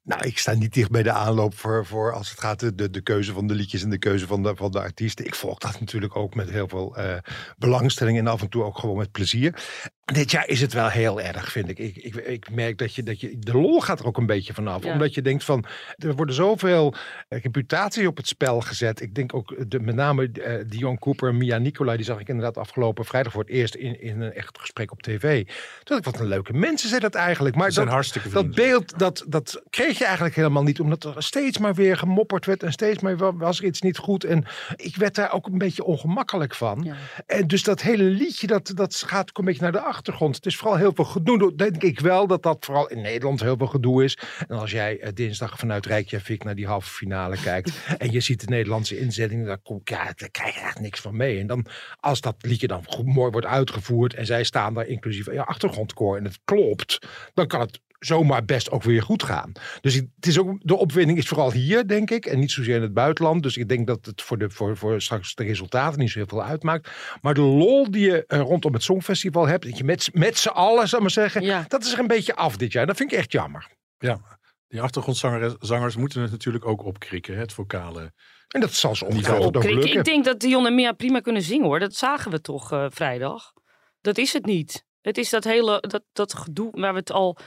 Nou, 0.04 0.26
ik 0.26 0.38
sta 0.38 0.54
niet 0.54 0.74
dicht 0.74 0.92
bij 0.92 1.04
de 1.04 1.12
aanloop 1.12 1.58
voor, 1.58 1.86
voor 1.86 2.14
als 2.14 2.30
het 2.30 2.40
gaat 2.40 2.60
de, 2.60 2.76
de, 2.76 2.90
de 2.90 3.02
keuze 3.02 3.34
van 3.34 3.48
de 3.48 3.54
liedjes 3.54 3.84
en 3.84 3.90
de 3.90 3.98
keuze 3.98 4.28
van 4.28 4.44
de, 4.44 4.56
van 4.56 4.72
de 4.72 4.80
artiesten. 4.80 5.26
Ik 5.26 5.36
volg 5.36 5.58
dat 5.58 5.80
natuurlijk 5.80 6.16
ook 6.16 6.36
met 6.36 6.50
heel 6.50 6.68
veel 6.68 6.96
eh, 6.96 7.18
belangstelling 7.58 8.18
en 8.18 8.28
af 8.28 8.42
en 8.42 8.50
toe 8.50 8.64
ook 8.64 8.78
gewoon 8.78 8.98
met 8.98 9.12
plezier. 9.12 9.64
Dit 10.14 10.32
jaar 10.32 10.48
is 10.48 10.62
het 10.62 10.74
wel 10.74 10.88
heel 10.90 11.22
erg, 11.22 11.52
vind 11.52 11.70
ik. 11.70 11.80
Ik, 11.80 11.96
ik, 11.96 12.16
ik 12.16 12.50
merk 12.52 12.78
dat 12.78 12.96
je, 12.96 13.04
dat 13.04 13.20
je. 13.20 13.40
De 13.40 13.58
lol 13.58 13.82
gaat 13.82 14.00
er 14.00 14.06
ook 14.06 14.18
een 14.18 14.26
beetje 14.26 14.54
vanaf. 14.54 14.84
Ja. 14.84 14.94
Omdat 14.94 15.14
je 15.14 15.22
denkt 15.22 15.44
van. 15.44 15.66
Er 15.98 16.16
worden 16.16 16.36
zoveel 16.36 16.94
eh, 17.28 17.42
reputaties 17.42 18.06
op 18.08 18.18
het 18.18 18.28
spel 18.28 18.62
gezet. 18.62 19.02
Ik 19.02 19.16
denk 19.16 19.34
ook 19.34 19.56
de, 19.68 19.80
met 19.80 19.96
name 19.96 20.32
eh, 20.32 20.54
Dion 20.68 21.00
Cooper 21.00 21.30
en 21.30 21.38
Mia 21.38 21.58
Nicolai. 21.58 21.98
Die 21.98 22.06
zag 22.06 22.20
ik 22.20 22.28
inderdaad 22.28 22.58
afgelopen 22.58 23.06
vrijdag 23.06 23.32
voor 23.32 23.42
het 23.42 23.52
eerst 23.52 23.76
in, 23.76 24.02
in 24.02 24.22
een 24.22 24.34
echt 24.34 24.60
gesprek 24.60 24.92
op 24.92 25.02
tv. 25.02 25.46
Toen 25.46 25.56
dacht 25.84 26.00
ik, 26.00 26.06
wat 26.06 26.20
een 26.20 26.28
leuke 26.28 26.54
mensen 26.54 26.90
zijn 26.90 27.02
dat 27.02 27.16
eigenlijk. 27.16 27.56
Maar 27.56 27.74
dat, 27.74 27.88
hartstikke 27.88 28.30
dat 28.30 28.52
beeld, 28.52 29.00
dat, 29.00 29.26
dat 29.28 29.62
kreeg 29.70 29.98
je 29.98 30.06
eigenlijk 30.06 30.36
helemaal 30.36 30.64
niet. 30.64 30.80
Omdat 30.80 31.04
er 31.04 31.24
steeds 31.24 31.58
maar 31.58 31.74
weer 31.74 31.98
gemopperd 31.98 32.46
werd. 32.46 32.64
En 32.64 32.72
steeds 32.72 33.00
maar 33.02 33.18
wa- 33.18 33.36
was 33.36 33.60
er 33.60 33.66
iets 33.66 33.82
niet 33.82 33.98
goed. 33.98 34.24
En 34.24 34.46
ik 34.76 34.96
werd 34.96 35.16
daar 35.16 35.34
ook 35.34 35.48
een 35.48 35.58
beetje 35.58 35.84
ongemakkelijk 35.84 36.56
van. 36.56 36.82
Ja. 36.84 36.96
En 37.26 37.48
dus 37.48 37.64
dat 37.64 37.82
hele 37.82 38.04
liedje, 38.04 38.48
dat, 38.48 38.72
dat 38.76 38.96
gaat 38.96 39.30
ook 39.30 39.38
een 39.38 39.46
beetje 39.46 39.62
naar 39.62 39.72
de 39.72 39.80
achtergrond. 40.02 40.36
Het 40.36 40.46
is 40.46 40.58
vooral 40.58 40.78
heel 40.78 40.92
veel 40.94 41.06
gedoe. 41.06 41.56
Denk 41.56 41.84
ik 41.84 42.00
wel 42.00 42.28
dat 42.28 42.44
dat 42.44 42.66
vooral 42.66 42.88
in 42.90 43.02
Nederland 43.02 43.42
heel 43.42 43.58
veel 43.58 43.68
gedoe 43.68 44.04
is. 44.04 44.18
En 44.48 44.58
als 44.58 44.72
jij 44.72 45.00
eh, 45.00 45.12
dinsdag 45.14 45.58
vanuit 45.58 45.86
Reykjavik 45.86 46.44
naar 46.44 46.56
die 46.56 46.68
halve 46.68 46.90
finale 46.90 47.38
kijkt. 47.42 47.72
en 47.98 48.12
je 48.12 48.20
ziet 48.20 48.40
de 48.40 48.46
Nederlandse 48.50 49.00
inzetting. 49.00 49.46
Dan, 49.46 49.62
kom, 49.62 49.82
ja, 49.84 50.14
daar 50.16 50.30
krijg 50.32 50.56
je 50.56 50.62
echt 50.62 50.80
niks 50.80 51.00
van 51.00 51.16
mee. 51.16 51.40
En 51.40 51.48
dan, 51.48 51.66
als 52.00 52.22
dat 52.22 52.36
liedje 52.40 52.68
dan 52.68 52.84
goed, 52.88 53.06
mooi 53.06 53.32
wordt 53.32 53.48
uitgevoerd. 53.48 54.14
en 54.14 54.26
zij 54.26 54.44
staan 54.44 54.74
daar 54.74 54.88
inclusief 54.88 55.32
ja, 55.32 55.44
achtergrondkoor. 55.44 56.18
en 56.18 56.24
het 56.24 56.40
klopt. 56.44 57.08
dan 57.34 57.48
kan 57.48 57.60
het 57.60 57.80
zomaar 58.06 58.46
best 58.46 58.72
ook 58.72 58.84
weer 58.84 59.02
goed 59.02 59.24
gaan. 59.24 59.52
Dus 59.82 59.94
het 59.94 60.08
is 60.28 60.40
ook, 60.40 60.58
de 60.60 60.76
opwinding 60.76 61.18
is 61.18 61.28
vooral 61.28 61.52
hier, 61.52 61.88
denk 61.88 62.10
ik. 62.12 62.26
En 62.26 62.40
niet 62.40 62.52
zozeer 62.52 62.76
in 62.76 62.82
het 62.82 62.94
buitenland. 62.94 63.44
Dus 63.44 63.58
ik 63.58 63.70
denk 63.70 63.88
dat 63.88 64.06
het 64.06 64.22
voor, 64.22 64.38
de, 64.38 64.50
voor, 64.50 64.78
voor 64.78 65.02
straks 65.02 65.36
de 65.36 65.44
resultaten 65.44 66.00
niet 66.00 66.10
zo 66.12 66.18
heel 66.20 66.28
veel 66.28 66.44
uitmaakt. 66.44 66.90
Maar 67.22 67.34
de 67.34 67.42
lol 67.42 67.92
die 67.92 68.06
je 68.06 68.26
eh, 68.28 68.40
rondom 68.40 68.74
het 68.74 68.84
Songfestival 68.84 69.48
hebt. 69.48 69.66
Dat 69.66 69.78
je 69.78 69.84
met, 69.84 70.04
z'n- 70.04 70.20
met 70.20 70.38
z'n 70.38 70.48
allen, 70.50 70.88
zal 70.88 70.98
ik 70.98 71.04
maar 71.04 71.14
zeggen. 71.14 71.42
Ja. 71.42 71.66
Dat 71.68 71.84
is 71.84 71.94
er 71.94 72.00
een 72.00 72.08
beetje 72.08 72.36
af 72.36 72.58
dit 72.58 72.72
jaar. 72.72 72.86
Dat 72.86 72.98
vind 72.98 73.12
ik 73.12 73.18
echt 73.18 73.32
jammer. 73.32 73.68
Ja, 73.98 74.40
die 74.68 74.82
achtergrondzangers 74.82 75.54
zangers 75.60 75.96
moeten 75.96 76.22
het 76.22 76.32
natuurlijk 76.32 76.66
ook 76.66 76.84
opkrikken, 76.86 77.34
hè, 77.34 77.40
het 77.40 77.54
vocale. 77.54 78.14
En 78.48 78.62
dat 78.62 78.74
zal 78.74 78.96
ze 78.96 79.06
ongetwijfeld 79.06 79.58
ook 79.58 79.64
lukken. 79.64 79.94
Ik 79.98 80.04
denk 80.04 80.26
dat 80.26 80.40
Dion 80.40 80.66
en 80.66 80.76
Mia 80.76 80.92
prima 80.92 81.20
kunnen 81.20 81.42
zingen 81.42 81.66
hoor. 81.66 81.80
Dat 81.80 81.96
zagen 81.96 82.32
we 82.32 82.42
toch 82.42 82.72
eh, 82.72 82.86
vrijdag. 82.90 83.54
Dat 84.02 84.18
is 84.18 84.34
het 84.34 84.46
niet. 84.46 84.86
Het 85.02 85.18
is 85.18 85.30
dat 85.30 85.44
hele 85.44 85.84
dat, 85.88 86.04
dat 86.14 86.34
gedoe 86.34 86.70
waar 86.72 86.94
we 86.94 87.00
het 87.00 87.12
al 87.12 87.38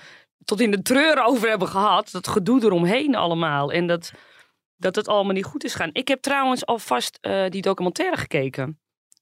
tot 0.45 0.61
in 0.61 0.71
de 0.71 0.83
treur 0.83 1.25
over 1.25 1.49
hebben 1.49 1.69
gehad. 1.69 2.09
Dat 2.11 2.29
gedoe 2.29 2.63
eromheen 2.65 3.15
allemaal. 3.15 3.73
En 3.73 3.87
dat, 3.87 4.13
dat 4.77 4.97
het 4.97 5.09
allemaal 5.09 5.33
niet 5.33 5.45
goed 5.45 5.65
is 5.65 5.75
gaan. 5.75 5.91
Ik 5.93 6.09
heb 6.09 6.21
trouwens 6.23 6.67
alvast 6.67 7.19
eh 7.21 7.45
die 7.49 7.63
documentaire 7.63 8.17
gekeken. 8.17 8.79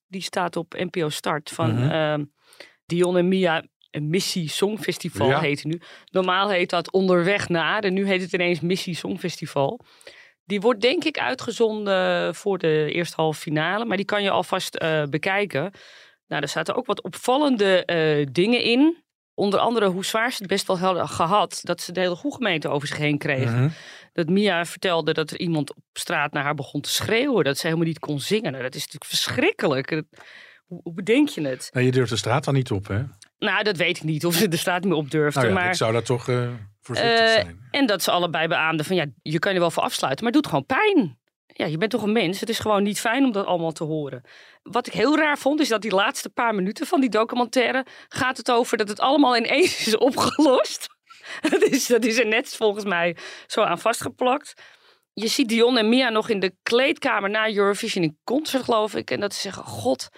Die 0.06 0.22
staat 0.22 0.56
op 0.56 0.74
NPO 0.78 1.08
Start 1.08 1.50
van 1.50 1.74
Mhm. 1.74 1.90
ehm, 1.90 2.24
Dion 2.86 3.16
en 3.16 3.28
Mia. 3.28 3.62
Een 3.90 4.08
Missie 4.08 4.48
Songfestival 4.48 5.28
Ja. 5.28 5.40
heet 5.40 5.62
het 5.62 5.72
nu. 5.72 5.80
Normaal 6.10 6.48
heet 6.50 6.70
dat 6.70 6.90
Onderweg 6.92 7.48
naar. 7.48 7.82
En 7.84 7.92
nu 7.94 8.06
heet 8.06 8.20
het 8.22 8.32
ineens 8.32 8.60
Missie 8.60 8.94
Songfestival. 8.94 9.80
Die 10.44 10.60
wordt 10.60 10.80
denk 10.80 11.04
ik 11.04 11.18
uitgezonden 11.18 12.34
voor 12.34 12.58
de 12.58 12.90
eerste 12.92 13.16
halve 13.20 13.40
finale. 13.40 13.84
Maar 13.84 13.96
die 13.96 14.06
kan 14.06 14.22
je 14.22 14.30
alvast 14.30 14.74
eh, 14.74 15.02
bekijken. 15.04 15.72
Nou, 16.26 16.42
er 16.42 16.48
zaten 16.48 16.74
ook 16.74 16.86
wat 16.86 17.02
opvallende 17.02 17.84
eh, 17.84 18.26
dingen 18.32 18.62
in. 18.62 19.01
Onder 19.34 19.60
andere 19.60 19.86
hoe 19.88 20.04
zwaar 20.04 20.30
ze 20.30 20.36
het 20.38 20.46
best 20.46 20.66
wel 20.66 20.78
hadden 20.78 21.08
gehad. 21.08 21.60
Dat 21.62 21.80
ze 21.80 21.92
de 21.92 22.00
hele 22.00 22.14
goede 22.16 22.36
gemeente 22.36 22.68
over 22.68 22.88
zich 22.88 22.96
heen 22.96 23.18
kregen. 23.18 23.54
Mhm. 23.60 23.68
Dat 24.12 24.28
Mia 24.28 24.64
vertelde 24.64 25.12
dat 25.12 25.30
er 25.30 25.38
iemand 25.38 25.70
op 25.74 25.82
straat 25.92 26.32
naar 26.32 26.42
haar 26.42 26.54
begon 26.54 26.80
te 26.80 26.90
schreeuwen. 26.90 27.44
Dat 27.44 27.58
ze 27.58 27.66
helemaal 27.66 27.86
niet 27.86 27.98
kon 27.98 28.20
zingen. 28.20 28.50
Nou, 28.52 28.62
dat 28.64 28.74
is 28.74 28.80
natuurlijk 28.80 29.10
verschrikkelijk. 29.10 29.90
Dat- 29.90 30.04
Hoe, 30.66 30.80
hoe 30.82 30.94
bedenk 30.94 31.28
je 31.28 31.40
het? 31.48 31.68
Nou, 31.72 31.86
je 31.86 31.92
durft 31.92 32.10
de 32.10 32.16
straat 32.16 32.44
dan 32.44 32.54
niet 32.54 32.70
op, 32.70 32.86
hè? 32.88 33.02
Nou, 33.38 33.62
dat 33.62 33.76
weet 33.76 33.96
ik 33.96 34.02
niet 34.02 34.26
of 34.26 34.34
ze 34.34 34.48
de 34.48 34.56
straat 34.56 34.84
meer 34.84 34.94
op 34.94 35.10
durfde. 35.10 35.40
Nou 35.40 35.52
ja, 35.52 35.58
maar... 35.58 35.68
ik 35.68 35.74
zou 35.76 35.92
daar 35.92 36.02
toch 36.02 36.28
eh, 36.28 36.48
voorzichtig 36.80 37.18
Eh, 37.20 37.32
zijn. 37.32 37.58
En 37.70 37.86
dat 37.86 38.02
ze 38.02 38.10
allebei 38.10 38.48
beaamden 38.48 38.86
van 38.86 38.96
ja, 38.96 39.06
je 39.22 39.38
kan 39.38 39.52
je 39.52 39.58
wel 39.58 39.70
voor 39.70 39.82
afsluiten, 39.82 40.24
maar 40.24 40.32
het 40.32 40.42
doet 40.42 40.52
gewoon 40.52 40.66
pijn. 40.66 41.18
Ja, 41.54 41.66
je 41.66 41.78
bent 41.78 41.90
toch 41.90 42.02
een 42.02 42.12
mens. 42.12 42.40
Het 42.40 42.48
is 42.48 42.58
gewoon 42.58 42.82
niet 42.82 43.00
fijn 43.00 43.24
om 43.24 43.32
dat 43.32 43.46
allemaal 43.46 43.72
te 43.72 43.84
horen. 43.84 44.22
Wat 44.62 44.86
ik 44.86 44.92
heel 44.92 45.16
raar 45.16 45.38
vond, 45.38 45.60
is 45.60 45.68
dat 45.68 45.82
die 45.82 45.94
laatste 45.94 46.30
paar 46.30 46.54
minuten 46.54 46.86
van 46.86 47.00
die 47.00 47.10
documentaire 47.10 47.86
gaat 48.08 48.36
het 48.36 48.50
over 48.50 48.76
dat 48.76 48.88
het 48.88 49.00
allemaal 49.00 49.36
ineens 49.36 49.86
is 49.86 49.96
opgelost. 49.96 50.88
dat, 51.50 51.62
is, 51.62 51.86
dat 51.86 52.04
is 52.04 52.18
er 52.18 52.26
net 52.26 52.56
volgens 52.56 52.84
mij 52.84 53.16
zo 53.46 53.62
aan 53.62 53.78
vastgeplakt. 53.78 54.54
Je 55.12 55.28
ziet 55.28 55.48
Dion 55.48 55.78
en 55.78 55.88
Mia 55.88 56.08
nog 56.08 56.28
in 56.28 56.40
de 56.40 56.54
kleedkamer 56.62 57.30
na 57.30 57.54
Eurovision 57.54 58.04
in 58.04 58.18
concert, 58.24 58.64
geloof 58.64 58.94
ik. 58.94 59.10
En 59.10 59.20
dat 59.20 59.34
ze 59.34 59.40
zeggen, 59.40 59.64
god, 59.64 60.08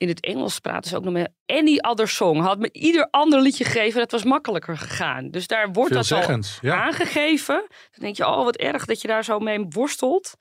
in 0.00 0.08
het 0.08 0.20
Engels 0.20 0.58
praten 0.58 0.90
ze 0.90 0.96
ook 0.96 1.04
nog 1.04 1.12
met 1.12 1.30
any 1.46 1.78
other 1.80 2.08
song. 2.08 2.38
Had 2.38 2.58
me 2.58 2.68
ieder 2.72 3.08
ander 3.10 3.40
liedje 3.40 3.64
gegeven, 3.64 4.00
dat 4.00 4.10
was 4.10 4.24
makkelijker 4.24 4.78
gegaan. 4.78 5.30
Dus 5.30 5.46
daar 5.46 5.72
wordt 5.72 5.92
dat 5.92 6.12
al 6.12 6.40
ja. 6.60 6.82
aangegeven. 6.82 7.66
Dan 7.68 8.00
denk 8.00 8.16
je, 8.16 8.26
oh 8.26 8.44
wat 8.44 8.56
erg 8.56 8.84
dat 8.84 9.00
je 9.00 9.08
daar 9.08 9.24
zo 9.24 9.38
mee 9.38 9.66
worstelt. 9.68 10.34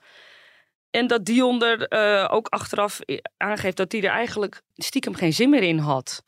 En 0.89 1.07
dat 1.07 1.25
Dion 1.25 1.63
er 1.63 1.87
eh, 1.87 2.27
ook 2.35 2.47
achteraf 2.47 2.99
aangeeft 3.37 3.77
dat 3.77 3.91
hij 3.91 4.01
er 4.01 4.09
eigenlijk 4.09 4.61
stiekem 4.75 5.15
geen 5.15 5.33
zin 5.33 5.49
meer 5.49 5.63
in 5.63 5.77
had. 5.77 6.23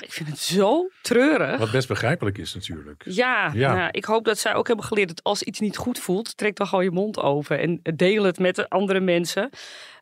Ik 0.00 0.12
vind 0.12 0.28
het 0.28 0.38
zo 0.38 0.88
treurig. 1.02 1.58
Wat 1.58 1.70
best 1.70 1.88
begrijpelijk 1.88 2.38
is 2.38 2.54
natuurlijk. 2.54 3.02
Ja, 3.04 3.50
Ja. 3.54 3.74
nou, 3.74 3.88
ik 3.90 4.04
hoop 4.04 4.24
dat 4.24 4.38
zij 4.38 4.54
ook 4.54 4.66
hebben 4.66 4.84
geleerd 4.84 5.08
dat 5.08 5.22
als 5.22 5.42
iets 5.42 5.60
niet 5.60 5.76
goed 5.76 5.98
voelt, 5.98 6.36
trek 6.36 6.56
dan 6.56 6.66
gewoon 6.66 6.84
je 6.84 6.90
mond 6.90 7.18
open 7.18 7.58
en 7.58 7.80
deel 7.96 8.22
het 8.24 8.38
met 8.38 8.56
de 8.56 8.68
andere 8.68 9.00
mensen. 9.00 9.50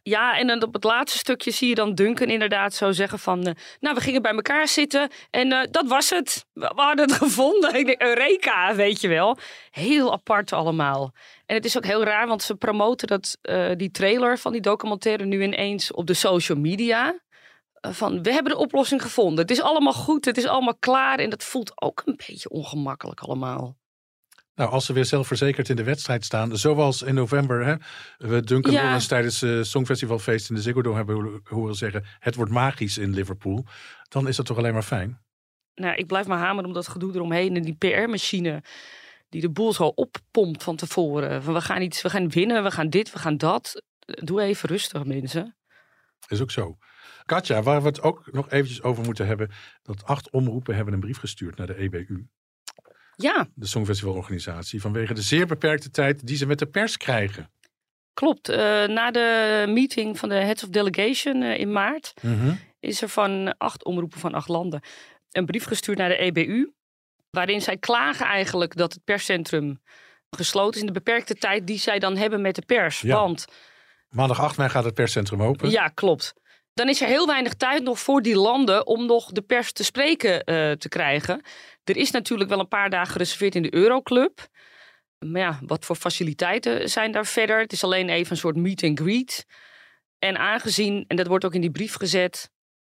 Ja, 0.02 0.38
en 0.38 0.46
dan 0.46 0.62
op 0.62 0.72
het 0.72 0.84
laatste 0.84 1.18
stukje 1.18 1.50
zie 1.50 1.68
je 1.68 1.74
dan 1.74 1.94
Duncan 1.94 2.28
inderdaad 2.28 2.74
zo 2.74 2.92
zeggen 2.92 3.18
van, 3.18 3.46
eh, 3.46 3.54
nou, 3.80 3.94
we 3.94 4.00
gingen 4.00 4.22
bij 4.22 4.32
elkaar 4.32 4.68
zitten 4.68 5.10
en 5.30 5.52
eh, 5.52 5.60
dat 5.70 5.86
was 5.86 6.10
het. 6.10 6.46
We, 6.52 6.72
we 6.74 6.82
hadden 6.82 7.06
het 7.08 7.16
gevonden. 7.24 7.74
Ik 7.74 7.86
denk, 7.86 8.02
Eureka, 8.02 8.74
weet 8.74 9.00
je 9.00 9.08
wel. 9.08 9.38
Heel 9.70 10.12
apart 10.12 10.52
allemaal. 10.52 11.12
En 11.46 11.54
het 11.56 11.64
is 11.64 11.76
ook 11.76 11.84
heel 11.84 12.04
raar, 12.04 12.26
want 12.26 12.42
ze 12.42 12.54
promoten 12.54 13.06
dat, 13.06 13.38
eh, 13.42 13.70
die 13.76 13.90
trailer 13.90 14.38
van 14.38 14.52
die 14.52 14.60
documentaire 14.60 15.24
nu 15.24 15.42
ineens 15.42 15.92
op 15.92 16.06
de 16.06 16.14
social 16.14 16.58
media. 16.58 17.14
Eh, 17.84 17.90
Van, 17.92 18.22
we 18.22 18.32
hebben 18.32 18.52
de 18.52 18.58
oplossing 18.58 19.02
gevonden. 19.02 19.38
Het 19.38 19.50
is 19.50 19.60
allemaal 19.60 19.92
goed, 19.92 20.24
het 20.24 20.36
is 20.36 20.46
allemaal 20.46 20.76
klaar. 20.76 21.18
En 21.18 21.30
dat 21.30 21.44
voelt 21.44 21.82
ook 21.82 22.02
een 22.04 22.20
beetje 22.26 22.48
ongemakkelijk 22.48 23.20
allemaal. 23.20 23.76
Nou, 24.54 24.70
als 24.70 24.86
ze 24.86 24.92
weer 24.92 25.04
zelfverzekerd 25.04 25.68
in 25.68 25.76
de 25.76 25.82
wedstrijd 25.82 26.24
staan, 26.24 26.56
zoals 26.56 27.02
in 27.02 27.14
november, 27.14 27.64
hè, 27.66 27.74
we 28.18 28.40
Duncan 28.42 28.72
Ja. 28.72 28.82
Lawrence 28.82 29.08
tijdens 29.08 29.40
het 29.40 29.66
Songfestivalfeest 29.66 30.48
in 30.48 30.54
de 30.54 30.60
Ziggo 30.62 30.82
Dome 30.82 30.96
hebben 30.96 31.14
ho- 31.16 31.40
horen 31.44 31.74
zeggen, 31.74 32.04
het 32.18 32.34
wordt 32.34 32.50
magisch 32.52 32.98
in 32.98 33.14
Liverpool, 33.14 33.64
dan 34.08 34.28
is 34.28 34.36
dat 34.36 34.46
toch 34.46 34.58
alleen 34.58 34.72
maar 34.72 34.82
fijn. 34.82 35.22
Nou, 35.74 35.94
ik 35.96 36.06
blijf 36.06 36.26
maar 36.26 36.38
hameren 36.38 36.68
om 36.68 36.72
dat 36.74 36.88
gedoe 36.88 37.14
eromheen. 37.14 37.56
En 37.56 37.62
die 37.62 37.74
PR-machine 37.74 38.62
die 39.28 39.40
de 39.40 39.50
boel 39.50 39.72
zo 39.72 39.84
oppompt 39.86 40.62
van 40.62 40.76
tevoren. 40.76 41.42
Van, 41.42 41.54
we, 41.54 41.60
gaan 41.60 41.82
iets, 41.82 42.02
we 42.02 42.10
gaan 42.10 42.28
winnen, 42.28 42.62
we 42.62 42.70
gaan 42.70 42.88
dit, 42.88 43.12
we 43.12 43.18
gaan 43.18 43.36
dat. 43.36 43.82
Doe 44.04 44.40
even 44.42 44.68
rustig, 44.68 45.04
mensen. 45.04 45.56
Is 46.28 46.40
ook 46.40 46.50
zo. 46.50 46.76
Katja, 47.26 47.62
waar 47.62 47.80
we 47.80 47.88
het 47.88 48.02
ook 48.02 48.32
nog 48.32 48.50
eventjes 48.50 48.82
over 48.82 49.04
moeten 49.04 49.26
hebben, 49.26 49.50
dat 49.82 50.04
acht 50.04 50.30
omroepen 50.30 50.74
hebben 50.74 50.94
een 50.94 51.00
brief 51.00 51.18
gestuurd 51.18 51.56
naar 51.56 51.66
de 51.66 51.76
EBU, 51.76 52.26
Ja, 53.16 53.46
de 53.54 53.66
Songfestivalorganisatie, 53.66 54.80
vanwege 54.80 55.14
de 55.14 55.22
zeer 55.22 55.46
beperkte 55.46 55.90
tijd 55.90 56.26
die 56.26 56.36
ze 56.36 56.46
met 56.46 56.58
de 56.58 56.66
pers 56.66 56.96
krijgen. 56.96 57.50
klopt. 58.14 58.48
Eh, 58.48 58.58
na 58.86 59.10
de 59.10 59.64
meeting 59.68 60.18
van 60.18 60.28
de 60.28 60.34
Heads 60.34 60.62
of 60.64 60.68
Delegation 60.68 61.42
eh, 61.42 61.58
in 61.58 61.72
maart... 61.72 62.14
is 62.80 63.02
er 63.02 63.08
van 63.08 63.54
acht 63.58 63.84
omroepen 63.84 64.18
van 64.20 64.34
acht 64.34 64.48
landen 64.48 64.80
een 65.30 65.46
brief 65.46 65.64
gestuurd 65.64 65.98
naar 65.98 66.08
de 66.08 66.16
EBU. 66.16 66.72
Waarin 67.30 67.60
zij 67.60 67.76
klagen 67.76 68.26
eigenlijk 68.26 68.76
dat 68.76 68.92
het 68.92 69.04
perscentrum 69.04 69.80
gesloten 70.30 70.74
is 70.74 70.80
in 70.80 70.86
de 70.86 70.92
beperkte 70.92 71.34
tijd 71.34 71.66
die 71.66 71.78
zij 71.78 71.98
dan 71.98 72.16
hebben 72.16 72.40
met 72.40 72.54
de 72.54 72.62
pers. 72.66 73.00
Ja. 73.00 73.16
Want 73.16 73.44
Maandag 74.08 74.40
8 74.40 74.56
mei 74.56 74.68
gaat 74.70 74.84
het 74.84 74.94
perscentrum 74.94 75.42
open. 75.42 75.70
ja, 75.70 75.88
klopt. 75.88 76.34
Dan 76.74 76.88
is 76.88 77.00
er 77.00 77.08
heel 77.08 77.26
weinig 77.26 77.54
tijd 77.54 77.82
nog 77.82 77.98
voor 77.98 78.22
die 78.22 78.36
landen 78.36 78.86
om 78.86 79.06
nog 79.06 79.32
de 79.32 79.42
pers 79.42 79.72
te 79.72 79.84
spreken 79.84 80.44
eh, 80.44 80.72
te 80.72 80.88
krijgen. 80.88 81.42
Er 81.84 81.96
is 81.96 82.10
natuurlijk 82.10 82.50
wel 82.50 82.58
een 82.58 82.68
paar 82.68 82.90
dagen 82.90 83.12
gereserveerd 83.12 83.54
in 83.54 83.62
de 83.62 83.74
Euroclub. 83.74 84.48
Maar 85.18 85.40
ja, 85.40 85.58
wat 85.66 85.84
voor 85.84 85.96
faciliteiten 85.96 86.90
zijn 86.90 87.12
daar 87.12 87.26
verder? 87.26 87.60
Het 87.60 87.72
is 87.72 87.84
alleen 87.84 88.08
even 88.08 88.32
een 88.32 88.38
soort 88.38 88.56
meet 88.56 88.82
and 88.82 89.00
greet. 89.00 89.46
En 90.18 90.38
aangezien, 90.38 91.04
en 91.08 91.16
dat 91.16 91.26
wordt 91.26 91.44
ook 91.44 91.54
in 91.54 91.60
die 91.60 91.70
brief 91.70 91.94
gezet, 91.94 92.50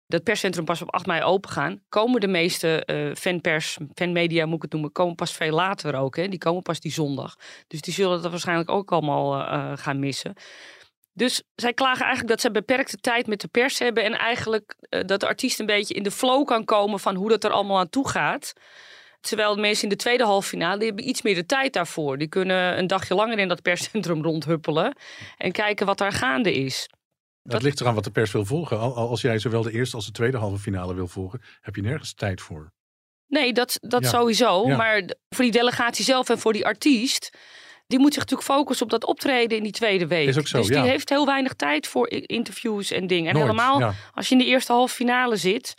dat 0.08 0.24
perscentrum 0.24 0.66
pas 0.66 0.82
op 0.82 0.94
8 0.94 1.06
mei 1.06 1.24
open 1.24 1.50
gaan, 1.50 1.82
komen 1.90 2.22
de 2.22 2.28
meeste 2.28 2.86
eh, 2.86 3.16
fanpers, 3.16 3.78
fanmedia 3.94 4.46
moet 4.46 4.56
ik 4.56 4.62
het 4.62 4.72
noemen, 4.72 4.92
komen 4.92 5.16
pas 5.16 5.34
veel 5.34 5.52
later 5.52 5.96
ook. 5.96 6.16
Hè? 6.16 6.28
Die 6.28 6.40
komen 6.40 6.62
pas 6.62 6.80
die 6.80 6.92
zondag. 6.92 7.36
Dus 7.68 7.82
die 7.82 7.94
zullen 7.94 8.22
dat 8.22 8.32
waarschijnlijk 8.32 8.70
ook 8.70 8.92
allemaal 8.92 9.42
eh, 9.42 9.72
gaan 9.76 10.00
missen. 10.00 10.34
Dus 11.18 11.44
zij 11.56 11.74
klagen 11.74 12.00
eigenlijk 12.06 12.30
dat 12.30 12.42
ze 12.42 12.52
beperkte 12.52 12.98
tijd 12.98 13.28
met 13.28 13.42
de 13.42 13.48
pers 13.48 13.80
hebben. 13.80 14.04
En 14.04 14.14
eigenlijk 14.18 14.76
eh, 14.80 15.02
dat 15.06 15.20
de 15.20 15.28
artiest 15.28 15.60
een 15.60 15.66
beetje 15.66 15.94
in 15.94 16.04
de 16.04 16.12
flow 16.12 16.46
kan 16.46 16.66
komen 16.66 17.00
van 17.00 17.16
hoe 17.16 17.30
dat 17.30 17.44
er 17.44 17.52
allemaal 17.52 17.80
aan 17.80 17.90
toe 17.90 18.10
gaat. 18.10 18.54
Terwijl 19.20 19.56
de 19.56 19.62
mensen 19.62 19.84
in 19.84 19.90
de 19.90 19.96
tweede 19.96 20.24
halve 20.24 20.48
finale 20.48 20.86
hebben 20.86 21.08
iets 21.08 21.22
meer 21.22 21.36
de 21.36 21.46
tijd 21.46 21.74
daarvoor. 21.74 22.18
Die 22.18 22.28
kunnen 22.28 22.78
een 22.78 22.88
dagje 22.88 23.16
langer 23.16 23.40
in 23.40 23.48
dat 23.48 23.62
perscentrum 23.62 24.24
rondhuppelen. 24.30 24.96
En 25.38 25.52
kijken 25.52 25.86
wat 25.86 25.98
daar 25.98 26.12
gaande 26.12 26.54
is. 26.54 26.90
Dat 27.44 27.62
ligt 27.62 27.82
eraan 27.82 27.96
wat 27.96 28.04
de 28.04 28.12
pers 28.12 28.32
wil 28.32 28.46
volgen. 28.46 28.80
Al, 28.80 28.96
al- 28.96 29.10
als 29.10 29.22
jij 29.22 29.40
zowel 29.40 29.62
de 29.62 29.72
eerste 29.72 29.96
als 29.96 30.06
de 30.06 30.12
tweede 30.12 30.38
halve 30.38 30.58
finale 30.58 30.94
wil 30.94 31.08
volgen, 31.08 31.42
heb 31.62 31.76
je 31.76 31.82
nergens 31.82 32.14
tijd 32.14 32.42
voor. 32.42 32.72
Nee, 33.28 33.54
dat, 33.54 33.78
dat 33.82 34.04
Ja. 34.04 34.10
sowieso. 34.10 34.68
Ja. 34.68 34.78
Maar 34.78 35.02
voor 35.30 35.44
die 35.44 35.52
delegatie 35.54 36.06
zelf 36.06 36.30
en 36.30 36.40
voor 36.40 36.54
die 36.54 36.66
artiest... 36.66 37.38
die 37.88 38.00
moet 38.00 38.14
zich 38.14 38.22
natuurlijk 38.22 38.50
focussen 38.50 38.86
op 38.86 38.92
dat 38.92 39.06
optreden 39.06 39.58
in 39.58 39.64
die 39.64 39.72
tweede 39.72 40.08
week. 40.08 40.28
Is 40.28 40.38
ook 40.38 40.48
zo, 40.48 40.58
dus 40.58 40.68
die 40.68 40.76
ja. 40.76 40.84
heeft 40.84 41.10
heel 41.10 41.26
weinig 41.26 41.54
tijd 41.54 41.88
voor 41.88 42.10
interviews 42.10 42.92
en 42.92 43.08
dingen. 43.08 43.28
En 43.30 43.34
Nooit, 43.34 43.46
helemaal 43.48 43.80
ja. 43.80 43.94
als 44.14 44.28
je 44.28 44.36
in 44.36 44.42
de 44.42 44.48
eerste 44.48 44.72
halve 44.72 44.96
finale 44.96 45.36
zit... 45.36 45.74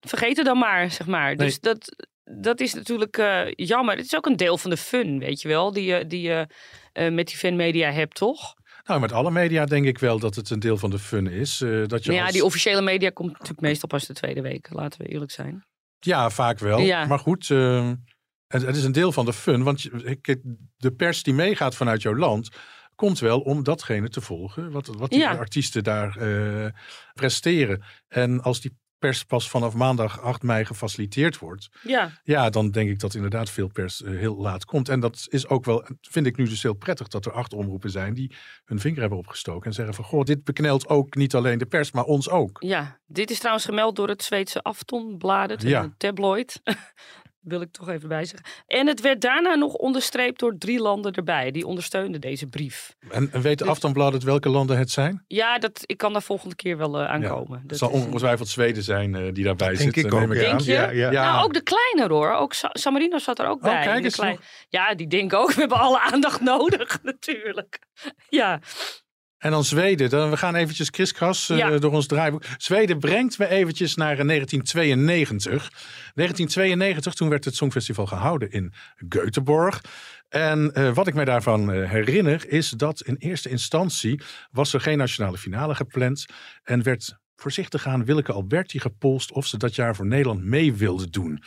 vergeet 0.00 0.36
het 0.36 0.46
dan 0.46 0.58
maar, 0.58 0.90
zeg 0.90 1.06
maar. 1.06 1.36
Dus 1.36 1.60
dat, 1.60 2.06
dat 2.24 2.60
is 2.60 2.74
natuurlijk 2.74 3.18
eh, 3.18 3.40
jammer. 3.54 3.96
Het 3.96 4.04
is 4.04 4.16
ook 4.16 4.26
een 4.26 4.36
deel 4.36 4.58
van 4.58 4.70
de 4.70 4.76
fun, 4.76 5.18
weet 5.18 5.40
je 5.40 5.48
wel... 5.48 5.72
die 5.72 5.84
je, 5.84 6.06
die 6.06 6.20
je 6.20 6.46
eh, 6.92 7.10
met 7.12 7.26
die 7.26 7.36
fanmedia 7.36 7.90
hebt, 7.90 8.14
toch? 8.14 8.54
Nou, 8.84 9.00
met 9.00 9.12
alle 9.12 9.30
media 9.30 9.64
denk 9.64 9.86
ik 9.86 9.98
wel 9.98 10.18
dat 10.18 10.34
het 10.34 10.50
een 10.50 10.60
deel 10.60 10.76
van 10.76 10.90
de 10.90 10.98
fun 10.98 11.26
is. 11.26 11.60
eh, 11.60 11.70
dat 11.86 12.02
je 12.04 12.08
Maar 12.10 12.18
ja, 12.18 12.24
als- 12.24 12.32
die 12.32 12.44
officiële 12.44 12.82
media 12.82 13.10
komt 13.10 13.32
natuurlijk 13.32 13.60
meestal 13.60 13.88
pas 13.88 14.06
de 14.06 14.12
tweede 14.14 14.40
week. 14.40 14.68
Laten 14.70 15.00
we 15.00 15.08
eerlijk 15.08 15.30
zijn. 15.30 15.64
Ja, 15.98 16.30
vaak 16.30 16.58
wel. 16.58 16.78
Ja. 16.78 17.06
Maar 17.06 17.18
goed, 17.18 17.50
het, 18.48 18.62
het 18.62 18.76
is 18.76 18.84
een 18.84 18.92
deel 18.92 19.12
van 19.12 19.24
de 19.24 19.32
fun. 19.32 19.62
Want 19.62 19.82
de 20.76 20.90
pers 20.96 21.22
die 21.22 21.34
meegaat 21.34 21.74
vanuit 21.74 22.02
jouw 22.02 22.16
land... 22.16 22.48
komt 22.94 23.18
wel 23.18 23.40
om 23.40 23.62
datgene 23.62 24.08
te 24.08 24.20
volgen 24.20 24.70
wat, 24.70 24.86
wat 24.86 25.10
die 25.10 25.18
Ja. 25.18 25.34
artiesten 25.34 25.84
daar 25.84 26.16
eh, 26.16 26.70
presteren. 27.14 27.82
En 28.08 28.42
als 28.42 28.60
die 28.60 28.76
pers 28.98 29.24
pas 29.24 29.50
vanaf 29.50 29.74
maandag 29.74 30.20
8 30.20 30.42
mei 30.42 30.64
gefaciliteerd 30.64 31.38
wordt... 31.38 31.68
Ja, 31.82 32.20
ja, 32.22 32.50
dan 32.50 32.70
denk 32.70 32.90
ik 32.90 32.98
dat 33.00 33.14
inderdaad 33.14 33.50
veel 33.50 33.68
pers 33.68 34.02
eh, 34.02 34.16
heel 34.16 34.36
laat 34.36 34.64
komt. 34.64 34.88
En 34.88 35.00
dat 35.00 35.26
is 35.28 35.48
ook 35.48 35.64
wel, 35.64 35.84
vind 36.00 36.26
ik 36.26 36.36
nu 36.36 36.44
dus 36.48 36.62
heel 36.62 36.74
prettig... 36.74 37.08
dat 37.08 37.26
er 37.26 37.32
acht 37.32 37.52
omroepen 37.52 37.90
zijn 37.90 38.14
die 38.14 38.34
hun 38.64 38.80
vinger 38.80 39.00
hebben 39.00 39.18
opgestoken... 39.18 39.66
en 39.66 39.72
zeggen 39.74 39.94
van, 39.94 40.04
goh, 40.04 40.24
dit 40.24 40.44
beknelt 40.44 40.88
ook 40.88 41.14
niet 41.14 41.34
alleen 41.34 41.58
de 41.58 41.66
pers, 41.66 41.92
maar 41.92 42.04
ons 42.04 42.28
ook. 42.28 42.56
ja, 42.62 42.98
dit 43.06 43.30
is 43.30 43.38
trouwens 43.38 43.64
gemeld 43.64 43.96
door 43.96 44.08
het 44.08 44.22
Zweedse 44.22 44.62
Aftonbladet, 44.62 45.62
Ja. 45.62 45.82
een 45.82 45.94
tabloid. 45.96 46.60
Wil 47.46 47.60
ik 47.60 47.72
toch 47.72 47.88
even 47.88 48.08
bijzeggen. 48.08 48.48
En 48.66 48.86
het 48.86 49.00
werd 49.00 49.20
daarna 49.20 49.54
nog 49.54 49.72
onderstreept 49.72 50.38
door 50.40 50.58
drie 50.58 50.80
landen 50.80 51.12
erbij. 51.12 51.50
Die 51.50 51.66
ondersteunden 51.66 52.20
deze 52.20 52.46
brief. 52.46 52.94
En, 53.10 53.28
en 53.32 53.40
weet 53.40 53.58
de 53.58 53.64
Dus- 53.64 53.72
Aftonbladet 53.72 54.22
welke 54.22 54.48
landen 54.48 54.78
het 54.78 54.90
zijn? 54.90 55.24
Ja, 55.26 55.58
dat, 55.58 55.82
ik 55.86 55.96
kan 55.96 56.12
daar 56.12 56.22
volgende 56.22 56.54
keer 56.54 56.76
wel 56.76 56.98
eh, 57.00 57.08
aankomen. 57.08 57.58
Het 57.58 57.68
Dat 57.68 57.78
zal 57.78 57.88
ongetwijfeld 57.90 58.48
Zweden 58.48 58.82
zijn 58.82 59.14
eh, 59.14 59.32
die 59.32 59.44
daarbij 59.44 59.68
Denk 59.68 59.80
zit. 59.94 59.96
ik 60.04 60.12
eh, 60.12 60.14
ook, 60.14 60.20
neem 60.28 60.32
ja. 60.32 60.40
Denk 60.40 60.60
je? 60.60 60.72
Ja, 60.72 60.90
ja. 60.90 61.10
Nou, 61.10 61.44
ook 61.44 61.54
de 61.54 61.62
kleine 61.62 62.14
hoor. 62.14 62.32
Ook 62.32 62.52
Sa- 62.52 62.70
San 62.72 62.92
Marino 62.92 63.18
zat 63.18 63.38
er 63.38 63.46
ook 63.46 63.60
bij. 63.60 63.82
kijk 63.84 63.98
De 63.98 64.04
eens 64.04 64.14
klein- 64.16 64.34
nog. 64.34 64.44
Ja, 64.68 64.94
die 64.94 65.06
denken 65.06 65.38
ook, 65.38 65.52
we 65.54 65.60
hebben 65.60 65.78
alle 65.78 66.00
aandacht 66.00 66.40
nodig 66.40 66.98
natuurlijk. 67.02 67.78
Ja, 68.28 68.60
En 69.46 69.52
dan 69.52 69.64
Zweden. 69.64 70.10
Dan, 70.10 70.30
we 70.30 70.36
gaan 70.36 70.54
eventjes 70.54 70.90
kriskras 70.90 71.48
eh, 71.48 71.56
Ja. 71.56 71.78
door 71.78 71.92
ons 71.92 72.06
draaiboek. 72.06 72.44
Zweden 72.56 72.98
brengt 72.98 73.38
me 73.38 73.48
eventjes 73.48 73.94
naar 73.94 74.18
eh, 74.18 74.26
1992. 74.26 75.70
1992, 76.14 77.14
toen 77.14 77.28
werd 77.28 77.44
het 77.44 77.56
Songfestival 77.56 78.06
gehouden 78.06 78.50
in 78.50 78.72
Göteborg. 79.08 79.80
En 80.28 80.72
eh, 80.74 80.94
wat 80.94 81.06
ik 81.06 81.14
mij 81.14 81.24
daarvan 81.24 81.70
herinner 81.70 82.48
is 82.48 82.70
dat 82.70 83.00
in 83.00 83.16
eerste 83.18 83.48
instantie 83.48 84.20
was 84.50 84.72
er 84.72 84.80
geen 84.80 84.98
nationale 84.98 85.38
finale 85.38 85.74
gepland. 85.74 86.24
En 86.62 86.82
werd 86.82 87.16
voorzichtig 87.36 87.86
aan 87.86 88.04
Willeke 88.04 88.32
Alberti 88.32 88.78
gepolst 88.80 89.32
of 89.32 89.46
ze 89.46 89.58
dat 89.58 89.74
jaar 89.74 89.96
voor 89.96 90.06
Nederland 90.06 90.44
mee 90.44 90.72
wilde 90.72 91.10
doen. 91.10 91.42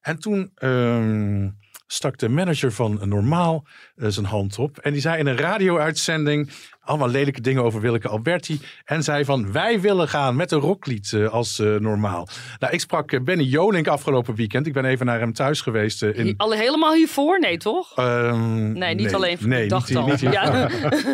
En 0.00 0.18
toen 0.18 0.50
ehm, 0.54 1.48
stak 1.92 2.18
de 2.18 2.28
manager 2.28 2.72
van 2.72 3.00
Normaal 3.04 3.66
eh, 3.96 4.08
zijn 4.08 4.26
hand 4.26 4.58
op. 4.58 4.78
En 4.78 4.92
die 4.92 5.00
zei 5.00 5.18
in 5.18 5.26
een 5.26 5.36
radio-uitzending 5.36 6.50
allemaal 6.80 7.08
lelijke 7.08 7.40
dingen 7.40 7.62
over 7.62 7.80
Willeke 7.80 8.08
Alberti. 8.08 8.60
En 8.84 9.02
zei 9.02 9.24
van, 9.24 9.52
wij 9.52 9.80
willen 9.80 10.08
gaan 10.08 10.36
met 10.36 10.50
een 10.52 10.58
rocklied 10.58 11.12
eh, 11.12 11.28
als 11.28 11.58
eh, 11.58 11.76
Normaal. 11.76 12.28
Nou, 12.58 12.72
ik 12.72 12.80
sprak 12.80 13.24
Benny 13.24 13.42
Jolink 13.44 13.86
afgelopen 13.86 14.34
weekend. 14.34 14.66
Ik 14.66 14.72
ben 14.72 14.84
even 14.84 15.06
naar 15.06 15.18
hem 15.20 15.32
thuis 15.32 15.60
geweest. 15.60 16.02
in, 16.02 16.34
alle 16.36 16.56
helemaal 16.56 16.94
hiervoor? 16.94 17.38
Nee, 17.40 17.56
toch? 17.56 17.96
Ehm, 17.96 18.72
Nee, 18.72 18.94
niet 18.94 19.14
alleen 19.14 19.38
voor 19.38 19.48
nee, 19.48 19.68
dacht 19.68 19.88
niet- 19.88 19.98
al. 19.98 20.06
niet 20.06 20.20
Ja. 20.20 20.68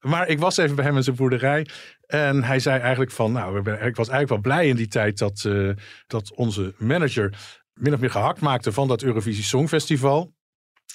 Maar 0.00 0.28
ik 0.28 0.38
was 0.38 0.56
even 0.56 0.76
bij 0.76 0.84
hem 0.84 0.96
in 0.96 1.02
zijn 1.02 1.16
boerderij. 1.16 1.66
En 2.06 2.42
hij 2.42 2.58
zei 2.58 2.80
eigenlijk 2.80 3.10
van, 3.10 3.32
nou, 3.32 3.58
ik 3.58 3.96
was 3.96 4.08
eigenlijk 4.08 4.28
wel 4.28 4.38
blij 4.40 4.66
in 4.68 4.76
die 4.76 4.88
tijd 4.88 5.18
dat, 5.18 5.48
dat 6.06 6.34
onze 6.34 6.74
manager 6.78 7.32
min 7.74 7.94
of 7.94 8.00
meer 8.00 8.10
gehakt 8.10 8.40
maakte 8.40 8.72
van 8.72 8.88
dat 8.88 9.02
Eurovisie 9.02 9.44
Songfestival. 9.44 10.32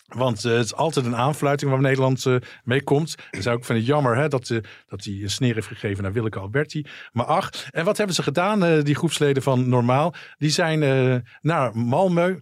Want 0.09 0.45
eh, 0.45 0.51
het 0.51 0.65
is 0.65 0.74
altijd 0.74 1.05
een 1.05 1.15
aanfluiting 1.15 1.71
waar 1.71 1.81
Nederland 1.81 2.25
eh, 2.25 2.36
mee 2.63 2.83
komt. 2.83 3.15
Zei 3.31 3.55
ook 3.55 3.65
van 3.65 3.75
het 3.75 3.86
jammer 3.86 4.17
hè, 4.17 4.27
dat, 4.27 4.50
eh, 4.50 4.57
dat 4.88 5.03
hij 5.03 5.13
een 5.13 5.29
sneer 5.29 5.53
heeft 5.53 5.67
gegeven 5.67 6.03
naar 6.03 6.13
Willeke 6.13 6.39
Alberti. 6.39 6.86
Maar 7.12 7.25
ach, 7.25 7.69
en 7.71 7.86
wat 7.86 7.98
hebben 7.98 8.15
ze 8.15 8.24
gedaan, 8.24 8.81
die 8.81 8.95
groepsleden 8.95 9.43
van 9.43 9.69
Normaal? 9.69 10.13
Die 10.38 10.49
zijn 10.49 10.80
naar 11.41 11.71
Malmö. 11.73 12.38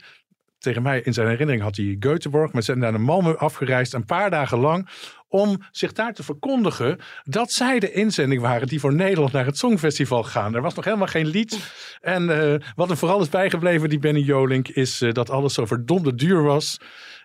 Tegen 0.58 0.82
mij 0.82 1.02
in 1.02 1.14
zijn 1.14 1.28
herinnering 1.28 1.64
had 1.64 1.76
hij 1.76 1.96
Göteborg, 2.00 2.52
maar 2.52 2.64
ze 2.64 2.76
zijn 2.76 2.80
naar 2.80 3.02
Malmö 3.02 3.38
afgereisd 3.38 3.94
een 3.94 4.06
paar 4.06 4.30
dagen 4.30 4.60
lang 4.60 4.90
om 5.28 5.58
zich 5.72 5.94
daar 5.94 6.14
te 6.14 6.24
verkondigen 6.24 7.00
dat 7.24 7.52
zij 7.52 7.80
de 7.80 7.92
inzending 7.92 8.42
waren 8.42 8.68
die 8.68 8.80
voor 8.80 8.94
Nederland 8.94 9.32
naar 9.32 9.46
het 9.46 9.58
Songfestival 9.58 10.24
gaan. 10.24 10.56
Er 10.56 10.62
was 10.62 10.74
nog 10.74 10.86
helemaal 10.86 11.08
geen 11.08 11.28
lied. 11.28 11.60
En 12.02 12.30
eh, 12.30 12.70
wat 12.76 12.90
er 12.90 12.98
vooral 12.98 13.22
is 13.22 13.30
bijgebleven, 13.30 13.90
die 13.90 14.00
Benny 14.00 14.20
Jolink, 14.20 14.68
is 14.68 15.02
eh, 15.02 15.14
dat 15.14 15.30
alles 15.30 15.54
zo 15.54 15.66
verdomde 15.66 16.16
duur 16.16 16.44
was. 16.44 16.80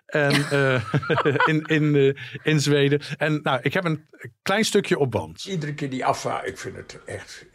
En 0.05 0.31
eh, 0.51 0.83
in, 1.49 1.61
in, 1.61 2.17
in 2.43 2.59
Zweden. 2.59 3.01
En 3.17 3.39
nou, 3.43 3.59
ik 3.61 3.73
heb 3.73 3.85
een 3.85 4.05
klein 4.41 4.65
stukje 4.65 4.97
op 4.97 5.11
band. 5.11 5.45
Iedere 5.45 5.73
keer 5.73 5.89
die 5.89 6.05
afvaart, 6.05 6.47
ik 6.47 6.57
vind 6.57 6.75
het 6.75 6.99
echt 7.05 7.45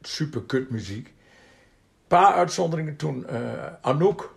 super 0.00 0.42
kut 0.42 0.70
muziek. 0.70 1.06
Een 1.06 2.18
paar 2.18 2.34
uitzonderingen 2.34 2.96
toen 2.96 3.26
Anouk 3.80 4.34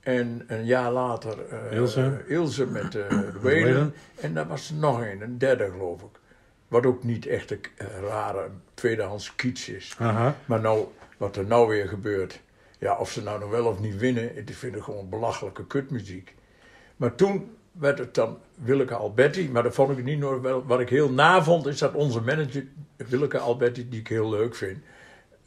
en 0.00 0.44
een 0.46 0.64
jaar 0.64 0.92
later 0.92 1.48
eh, 1.48 1.76
Ilse. 1.76 2.24
Ilse 2.26 2.66
met 2.66 2.94
eh 2.94 3.08
de. 3.42 3.90
En 4.20 4.34
daar 4.34 4.46
was 4.46 4.70
er 4.70 4.76
nog 4.76 5.00
een, 5.00 5.20
een 5.20 5.38
derde 5.38 5.70
geloof 5.70 6.02
ik. 6.02 6.20
Wat 6.68 6.86
ook 6.86 7.04
niet 7.04 7.26
echt 7.26 7.50
een 7.50 7.60
eh, 7.76 7.86
rare 8.08 8.48
tweedehands 8.74 9.34
kiets 9.34 9.68
is. 9.68 9.96
Maar 10.44 10.60
nou, 10.60 10.86
wat 11.16 11.36
er 11.36 11.46
nou 11.46 11.68
weer 11.68 11.88
gebeurt. 11.88 12.40
Ja, 12.78 12.96
of 12.96 13.10
ze 13.10 13.22
nou 13.22 13.40
nog 13.40 13.50
wel 13.50 13.66
of 13.66 13.80
niet 13.80 13.96
winnen, 13.96 14.36
ik 14.36 14.54
vind 14.54 14.74
het 14.74 14.84
gewoon 14.84 15.08
belachelijke 15.08 15.66
kutmuziek. 15.66 16.34
Maar 16.96 17.14
toen 17.14 17.56
werd 17.72 17.98
het 17.98 18.14
dan 18.14 18.38
Willeke 18.54 18.94
Alberti, 18.94 19.50
maar 19.50 19.62
dat 19.62 19.74
vond 19.74 19.98
ik 19.98 20.04
niet 20.04 20.18
nog 20.18 20.40
wel. 20.40 20.66
Wat 20.66 20.80
ik 20.80 20.88
heel 20.88 21.10
na 21.10 21.42
vond, 21.42 21.66
is 21.66 21.78
dat 21.78 21.94
onze 21.94 22.20
manager, 22.20 22.66
Willeke 22.96 23.38
Alberti, 23.38 23.88
die 23.88 24.00
ik 24.00 24.08
heel 24.08 24.30
leuk 24.30 24.54
vind, 24.54 24.78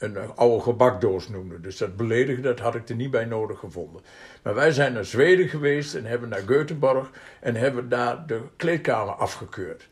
een 0.03 0.17
eh, 0.17 0.29
oude 0.35 0.63
gebakdoos 0.63 1.29
noemde. 1.29 1.61
Dus 1.61 1.77
dat 1.77 1.95
beledigen, 1.95 2.43
dat 2.43 2.59
had 2.59 2.75
ik 2.75 2.89
er 2.89 2.95
niet 2.95 3.11
bij 3.11 3.25
nodig 3.25 3.59
gevonden. 3.59 4.01
Maar 4.43 4.55
wij 4.55 4.71
zijn 4.71 4.93
naar 4.93 5.05
Zweden 5.05 5.47
geweest 5.49 5.95
en 5.95 6.05
hebben 6.05 6.29
naar 6.29 6.41
Göteborg 6.41 7.09
en 7.39 7.55
hebben 7.55 7.89
daar 7.89 8.27
de 8.27 8.41
kleedkamer 8.57 9.13
afgekeurd 9.13 9.87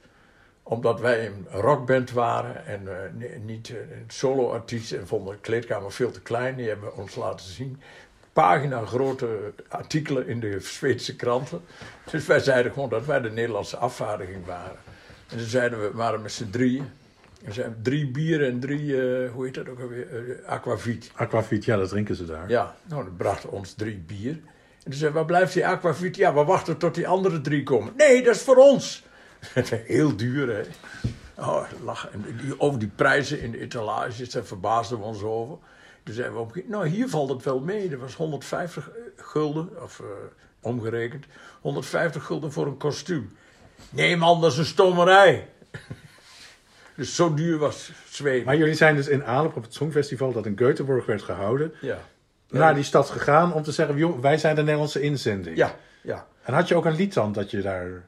omdat 0.63 0.99
wij 0.99 1.25
een 1.25 1.47
rockband 1.49 2.11
waren 2.11 2.65
en 2.65 2.87
eh, 2.87 3.11
ni- 3.13 3.37
niet 3.45 3.69
eh, 3.69 3.75
een 3.77 4.05
solo-artiest 4.07 4.91
en 4.91 5.07
vonden 5.07 5.33
de 5.33 5.39
kleedkamer 5.41 5.91
veel 5.91 6.11
te 6.11 6.21
klein. 6.21 6.55
Die 6.55 6.67
hebben 6.67 6.95
ons 6.95 7.15
laten 7.15 7.45
zien. 7.45 7.81
Pagina 8.33 8.85
grote 8.85 9.53
artikelen 9.67 10.27
in 10.27 10.39
de 10.39 10.59
Zweedse 10.59 11.15
kranten. 11.15 11.61
Dus 12.11 12.25
wij 12.25 12.39
zeiden 12.39 12.71
gewoon 12.71 12.89
dat 12.89 13.05
wij 13.05 13.21
de 13.21 13.31
Nederlandse 13.31 13.77
afvaardiging 13.77 14.45
waren. 14.45 14.77
En 15.29 15.37
toen 15.37 15.47
zeiden 15.47 15.81
we, 15.81 15.89
we 15.89 15.97
waren 15.97 16.21
met 16.21 16.31
z'n 16.31 16.49
drieën. 16.49 16.89
Er 17.45 17.53
zijn 17.53 17.75
drie 17.81 18.07
bieren 18.11 18.47
en 18.47 18.59
drie, 18.59 19.01
eh, 19.01 19.31
hoe 19.31 19.45
heet 19.45 19.53
dat 19.53 19.69
ook 19.69 19.79
alweer, 19.79 20.07
Eh, 20.39 20.47
aquavit. 20.49 21.11
Aquavit, 21.15 21.65
ja, 21.65 21.77
dat 21.77 21.89
drinken 21.89 22.15
ze 22.15 22.25
daar. 22.25 22.49
Ja, 22.49 22.75
nou, 22.85 23.03
dat 23.03 23.17
bracht 23.17 23.45
ons 23.45 23.73
drie 23.73 23.97
bier. 23.97 24.31
En 24.31 24.91
toen 24.91 24.93
zei 24.93 25.13
waar 25.13 25.25
blijft 25.25 25.53
die 25.53 25.67
aquavit? 25.67 26.15
Ja, 26.15 26.33
we 26.33 26.43
wachten 26.43 26.77
tot 26.77 26.95
die 26.95 27.07
andere 27.07 27.41
drie 27.41 27.63
komen. 27.63 27.93
Nee, 27.97 28.23
dat 28.23 28.35
is 28.35 28.41
voor 28.41 28.55
ons. 28.55 29.03
Heel 29.85 30.15
duur, 30.15 30.55
hè. 30.55 30.61
Oh, 31.43 31.63
lachen. 31.83 32.09
En 32.13 32.25
die, 32.41 32.59
over 32.59 32.79
die 32.79 32.91
prijzen 32.95 33.41
in 33.41 33.51
de 33.51 33.59
etalages, 33.59 34.29
daar 34.29 34.43
verbaasden 34.43 34.97
we 34.97 35.03
ons 35.03 35.21
over. 35.23 35.57
Toen 36.03 36.13
zeiden 36.13 36.35
we, 36.35 36.41
op, 36.41 36.55
nou, 36.67 36.87
hier 36.87 37.09
valt 37.09 37.29
het 37.29 37.43
wel 37.43 37.59
mee. 37.59 37.89
Dat 37.89 37.99
was 37.99 38.15
150 38.15 38.89
gulden, 39.15 39.83
of 39.83 39.99
eh, 39.99 40.05
omgerekend, 40.61 41.25
150 41.61 42.25
gulden 42.25 42.51
voor 42.51 42.65
een 42.67 42.77
kostuum. 42.77 43.31
Nee 43.89 44.17
man, 44.17 44.41
dat 44.41 44.51
is 44.51 44.57
een 44.57 44.65
stommerij. 44.65 45.47
Dus 46.95 47.15
zo 47.15 47.33
duur 47.33 47.57
was 47.57 47.91
Zweden. 48.09 48.45
Maar 48.45 48.57
jullie 48.57 48.73
zijn 48.73 48.95
dus 48.95 49.07
in 49.07 49.23
Alep 49.25 49.55
op 49.55 49.63
het 49.63 49.73
Songfestival 49.73 50.31
dat 50.31 50.45
in 50.45 50.59
Göteborg 50.59 51.05
werd 51.05 51.21
gehouden. 51.21 51.73
Ja. 51.81 51.97
Naar 52.49 52.73
die 52.75 52.83
stad 52.83 53.09
gegaan 53.09 53.53
om 53.53 53.63
te 53.63 53.71
zeggen, 53.71 53.97
joh, 53.97 54.19
wij 54.19 54.37
zijn 54.37 54.55
de 54.55 54.61
Nederlandse 54.61 55.01
inzending. 55.01 55.57
Ja, 55.57 55.75
ja. 56.01 56.27
En 56.43 56.53
had 56.53 56.67
je 56.67 56.75
ook 56.75 56.85
een 56.85 56.95
lied 56.95 57.13
dan 57.13 57.31
dat 57.31 57.51
je 57.51 57.61
daar 57.61 57.87
Nou, 57.89 58.01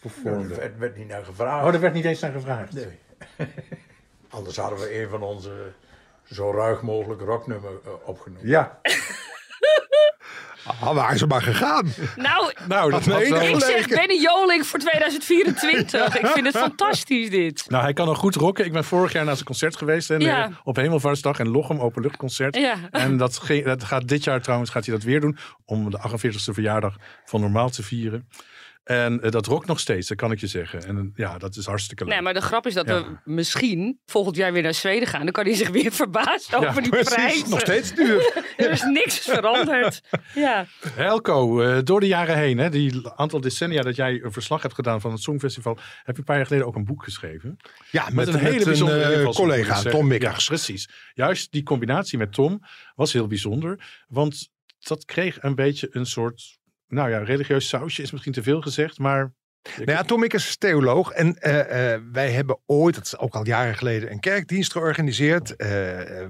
performde? 0.00 0.54
er 0.54 0.60
werd, 0.60 0.78
werd 0.78 0.96
niet 0.96 1.08
naar 1.08 1.24
gevraagd. 1.24 1.64
Oh, 1.66 1.72
daar 1.72 1.80
werd 1.80 1.94
niet 1.94 2.04
eens 2.04 2.20
naar 2.20 2.32
gevraagd. 2.32 2.72
Nee. 2.72 2.98
Anders 4.30 4.56
hadden 4.56 4.78
we 4.78 5.02
een 5.02 5.08
van 5.08 5.22
onze 5.22 5.72
zo 6.24 6.50
ruig 6.52 6.82
mogelijk 6.82 7.20
rocknummer 7.20 7.72
eh, 7.84 7.90
opgenomen. 8.08 8.48
Ja. 8.48 8.80
Ah, 10.66 10.94
waar 10.94 11.12
is 11.12 11.18
ze 11.18 11.26
maar 11.26 11.42
gegaan? 11.42 11.92
Nou, 12.16 12.52
Nou, 12.68 12.90
dat 12.90 13.04
was 13.04 13.22
me 13.22 13.30
wel... 13.30 13.48
ik 13.48 13.60
zeg 13.60 13.88
Benny 13.88 14.14
Joling 14.20 14.66
voor 14.66 14.78
2024. 14.78 16.18
Ik 16.20 16.26
vind 16.26 16.46
het 16.46 16.56
fantastisch 16.66 17.30
dit. 17.30 17.64
Nou, 17.68 17.82
hij 17.82 17.92
kan 17.92 18.08
al 18.08 18.14
goed 18.14 18.34
rocken. 18.34 18.64
Ik 18.64 18.72
ben 18.72 18.84
vorig 18.84 19.12
jaar 19.12 19.24
naar 19.24 19.34
zijn 19.34 19.46
concert 19.46 19.76
geweest. 19.76 20.10
En, 20.10 20.20
Ja. 20.20 20.44
eh, 20.44 20.50
op 20.64 20.76
Hemelvaartsdag 20.76 21.38
in 21.38 21.48
Lochem, 21.48 21.78
openluchtconcert. 21.80 22.56
Ja. 22.56 22.74
En 22.90 23.16
dat, 23.16 23.36
ge- 23.38 23.62
dat 23.64 23.84
gaat 23.84 24.08
dit 24.08 24.24
jaar 24.24 24.40
trouwens 24.42 24.70
gaat 24.70 24.86
hij 24.86 24.94
dat 24.94 25.04
weer 25.04 25.20
doen. 25.20 25.38
Om 25.64 25.90
de 25.90 25.98
48e 26.08 26.52
verjaardag 26.52 26.94
van 27.24 27.40
Normaal 27.40 27.70
te 27.70 27.82
vieren. 27.82 28.28
En 28.86 29.22
eh, 29.22 29.30
dat 29.30 29.46
rokt 29.46 29.66
nog 29.66 29.80
steeds, 29.80 30.08
dat 30.08 30.16
kan 30.16 30.32
ik 30.32 30.40
je 30.40 30.46
zeggen. 30.46 30.84
En 30.86 30.96
eh, 30.96 31.04
ja, 31.14 31.38
dat 31.38 31.56
is 31.56 31.66
hartstikke 31.66 32.04
leuk. 32.04 32.12
Nee, 32.12 32.22
maar 32.22 32.34
de 32.34 32.40
grap 32.40 32.66
is 32.66 32.74
dat 32.74 32.86
Ja. 32.88 33.02
we 33.02 33.16
misschien 33.24 34.00
volgend 34.04 34.36
jaar 34.36 34.52
weer 34.52 34.62
naar 34.62 34.74
Zweden 34.74 35.08
gaan. 35.08 35.22
Dan 35.22 35.32
kan 35.32 35.44
hij 35.44 35.54
zich 35.54 35.68
weer 35.68 35.92
verbazen 36.02 36.60
Ja, 36.60 36.68
over 36.68 36.82
die 36.82 36.90
Precies, 36.90 37.14
prijzen. 37.14 37.50
nog 37.50 37.60
steeds 37.60 37.94
duur. 37.94 38.44
Er 38.56 38.70
is 38.70 38.82
niks 38.82 39.18
veranderd. 39.18 40.00
Ja. 40.34 40.66
Helco, 40.90 41.60
eh, 41.62 41.78
door 41.84 42.00
de 42.00 42.06
jaren 42.06 42.36
heen, 42.36 42.58
hè, 42.58 42.70
die 42.70 43.08
aantal 43.16 43.40
decennia 43.40 43.82
dat 43.82 43.96
jij 43.96 44.20
een 44.22 44.32
verslag 44.32 44.62
hebt 44.62 44.74
gedaan 44.74 45.00
van 45.00 45.12
het 45.12 45.20
Songfestival, 45.20 45.78
heb 46.02 46.14
je 46.14 46.18
een 46.18 46.24
paar 46.24 46.36
jaar 46.36 46.46
geleden 46.46 46.66
ook 46.66 46.74
een 46.76 46.84
boek 46.84 47.04
geschreven. 47.04 47.56
Ja, 47.90 48.04
met, 48.04 48.14
Met, 48.14 48.28
een 48.28 48.34
hele 48.40 48.54
met 48.56 48.64
bijzondere 48.64 49.24
collega. 49.24 49.82
Tom 49.82 50.00
Ja, 50.00 50.06
Mikkers. 50.06 50.46
precies. 50.46 50.88
Juist 51.14 51.52
die 51.52 51.62
combinatie 51.62 52.18
met 52.18 52.32
Tom 52.32 52.60
was 52.94 53.12
heel 53.12 53.26
bijzonder. 53.26 54.04
Want 54.08 54.48
dat 54.78 55.04
kreeg 55.04 55.42
een 55.42 55.54
beetje 55.54 55.88
een 55.90 56.06
soort, 56.06 56.58
nou 56.88 57.10
ja, 57.10 57.18
religieus 57.18 57.68
sausje 57.68 58.02
is 58.02 58.10
misschien 58.10 58.32
te 58.32 58.42
veel 58.42 58.60
gezegd, 58.60 58.98
maar... 58.98 59.34
Nou 59.76 59.90
ja, 59.90 60.02
Tom 60.02 60.20
Mikkers 60.20 60.48
is 60.48 60.56
theoloog. 60.56 61.10
En 61.10 61.38
eh, 61.38 61.92
eh, 61.94 62.00
wij 62.12 62.30
hebben 62.30 62.58
ooit, 62.66 62.94
dat 62.94 63.04
is 63.04 63.18
ook 63.18 63.34
al 63.34 63.46
jaren 63.46 63.76
geleden, 63.76 64.10
een 64.10 64.20
kerkdienst 64.20 64.72
georganiseerd. 64.72 65.56
eh, 65.56 65.66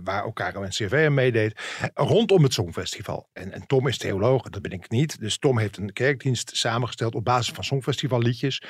waar 0.05 0.25
ook 0.25 0.35
KRO-NCRV 0.35 1.05
aan 1.07 1.14
meedeed. 1.14 1.61
Rondom 1.94 2.42
het 2.42 2.53
Songfestival. 2.53 3.29
En, 3.33 3.53
en 3.53 3.66
Tom 3.66 3.88
is 3.88 3.99
theoloog, 3.99 4.42
dat 4.42 4.62
ben 4.62 4.70
ik 4.70 4.90
niet. 4.90 5.20
Dus 5.20 5.38
Tom 5.38 5.59
heeft 5.59 5.77
een 5.77 5.92
kerkdienst 5.92 6.57
samengesteld 6.57 7.14
op 7.14 7.25
basis 7.25 7.55
van 7.55 7.64
Songfestivalliedjes. 7.64 8.62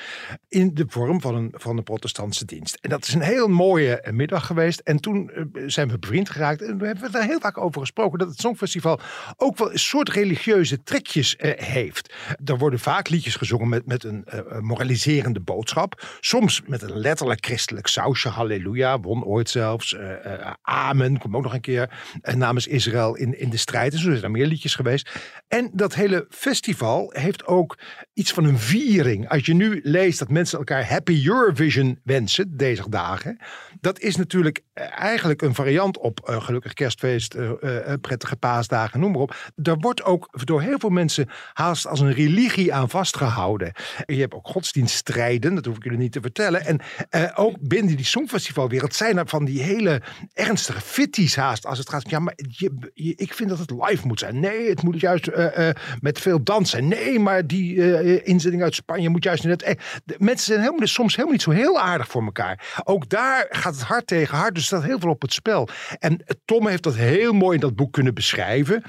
In 0.47 0.73
de 0.73 0.85
vorm 0.87 1.21
van 1.21 1.35
een, 1.35 1.53
van 1.55 1.77
een 1.77 1.83
protestantse 1.83 2.45
dienst. 2.45 2.77
En 2.81 2.89
dat 2.89 3.07
is 3.07 3.13
een 3.13 3.21
heel 3.21 3.47
mooie 3.47 4.03
middag 4.11 4.45
geweest. 4.45 4.79
En 4.79 4.99
toen 4.99 5.31
zijn 5.65 5.89
we 5.89 5.99
bevriend 5.99 6.29
geraakt. 6.29 6.61
En 6.61 6.77
we 6.77 6.85
hebben 6.85 7.11
daar 7.11 7.25
heel 7.25 7.39
vaak 7.39 7.57
over 7.57 7.81
gesproken. 7.81 8.19
Dat 8.19 8.27
het 8.27 8.39
Songfestival 8.39 8.99
ook 9.37 9.57
wel 9.57 9.71
een 9.71 9.79
soort 9.79 10.09
religieuze 10.09 10.83
trekjes 10.83 11.35
heeft. 11.55 12.13
Er 12.45 12.57
worden 12.57 12.79
vaak 12.79 13.09
liedjes 13.09 13.35
gezongen 13.35 13.69
met, 13.69 13.85
met 13.85 14.03
een 14.03 14.25
moraliserende 14.61 15.39
boodschap. 15.39 16.17
Soms 16.19 16.61
met 16.65 16.81
een 16.81 16.97
letterlijk 16.97 17.45
christelijk 17.45 17.87
sausje. 17.87 18.29
Halleluja, 18.29 18.99
won 18.99 19.23
ooit 19.23 19.49
zelfs. 19.49 19.93
eh, 19.93 20.33
eh, 20.33 20.53
amen, 20.61 21.17
komt 21.19 21.35
ook 21.35 21.43
nog 21.43 21.53
een 21.53 21.61
keer 21.61 21.89
eh, 22.21 22.35
namens 22.35 22.67
Israël 22.67 23.15
in, 23.15 23.39
in 23.39 23.49
de 23.49 23.57
strijd. 23.57 23.93
En 23.93 23.99
zo 23.99 24.09
zijn 24.11 24.23
er 24.23 24.31
meer 24.31 24.45
liedjes 24.45 24.75
geweest. 24.75 25.09
En 25.47 25.69
dat 25.73 25.95
hele 25.95 26.25
festival 26.29 27.09
heeft 27.15 27.45
ook 27.45 27.77
iets 28.13 28.31
van 28.31 28.43
een 28.43 28.59
viering. 28.59 29.29
Als 29.29 29.45
je 29.45 29.53
nu 29.53 29.79
leest 29.83 30.19
dat 30.19 30.29
mensen 30.29 30.57
elkaar 30.57 30.89
Happy 30.89 31.23
Eurovision 31.27 31.99
wensen 32.03 32.57
deze 32.57 32.89
dagen. 32.89 33.37
Dat 33.79 33.99
is 33.99 34.15
natuurlijk 34.15 34.63
eh, 34.73 34.99
eigenlijk 34.99 35.41
een 35.41 35.55
variant 35.55 35.97
op 35.97 36.19
eh, 36.19 36.41
gelukkig 36.41 36.73
kerstfeest, 36.73 37.33
eh, 37.33 37.49
eh, 37.61 37.91
eh, 37.91 37.99
prettige 38.01 38.35
paasdagen, 38.35 38.99
noem 38.99 39.11
maar 39.11 39.21
op. 39.21 39.35
Daar 39.55 39.77
wordt 39.77 40.03
ook 40.03 40.29
door 40.43 40.61
heel 40.61 40.79
veel 40.79 40.89
mensen 40.89 41.29
haast 41.53 41.87
als 41.87 41.99
een 41.99 42.13
religie 42.13 42.73
aan 42.73 42.89
vastgehouden. 42.89 43.71
Je 44.05 44.19
hebt 44.19 44.33
ook 44.33 44.46
godsdienststrijden, 44.47 45.55
dat 45.55 45.65
hoef 45.65 45.77
ik 45.77 45.83
jullie 45.83 45.97
niet 45.99 46.11
te 46.11 46.21
vertellen. 46.21 46.65
En 46.65 46.79
eh, 47.09 47.23
ook 47.35 47.55
binnen 47.59 47.95
die 47.95 48.05
Songfestivalwereld 48.05 48.95
zijn 48.95 49.17
er 49.17 49.27
van 49.27 49.45
die 49.45 49.61
hele 49.61 50.01
ernstige 50.33 50.81
fitties 50.81 51.35
haast. 51.35 51.65
Als 51.65 51.77
het 51.77 51.89
gaat, 51.89 52.09
ja, 52.09 52.19
maar 52.19 52.33
je, 52.35 53.13
ik 53.15 53.33
vind 53.33 53.49
dat 53.49 53.59
het 53.59 53.71
live 53.71 54.07
moet 54.07 54.19
zijn. 54.19 54.39
Nee, 54.39 54.69
het 54.69 54.83
moet 54.83 54.99
juist 54.99 55.27
eh, 55.27 55.69
eh, 55.69 55.75
met 56.01 56.19
veel 56.19 56.43
dans 56.43 56.69
zijn. 56.69 56.87
Nee, 56.87 57.19
maar 57.19 57.47
die 57.47 58.23
inzending 58.23 58.63
uit 58.63 58.75
Spanje 58.75 59.09
moet 59.09 59.23
juist 59.23 59.43
net. 59.43 59.61
Eh, 59.61 59.75
mensen 60.17 60.45
zijn 60.45 60.59
helemaal, 60.59 60.87
soms 60.87 61.11
helemaal 61.11 61.33
niet 61.33 61.41
zo 61.41 61.51
heel 61.51 61.79
aardig 61.79 62.07
voor 62.07 62.23
elkaar. 62.23 62.81
Ook 62.83 63.09
daar 63.09 63.45
gaat 63.49 63.73
het 63.73 63.83
hard 63.83 64.07
tegen 64.07 64.37
hard. 64.37 64.53
Dus 64.53 64.61
er 64.61 64.67
staat 64.67 64.83
heel 64.83 64.99
veel 64.99 65.09
op 65.09 65.21
het 65.21 65.33
spel. 65.33 65.69
En 65.99 66.23
Tom 66.45 66.67
heeft 66.67 66.83
dat 66.83 66.95
heel 66.95 67.33
mooi 67.33 67.55
in 67.55 67.61
dat 67.61 67.75
boek 67.75 67.93
kunnen 67.93 68.13
beschrijven. 68.13 68.83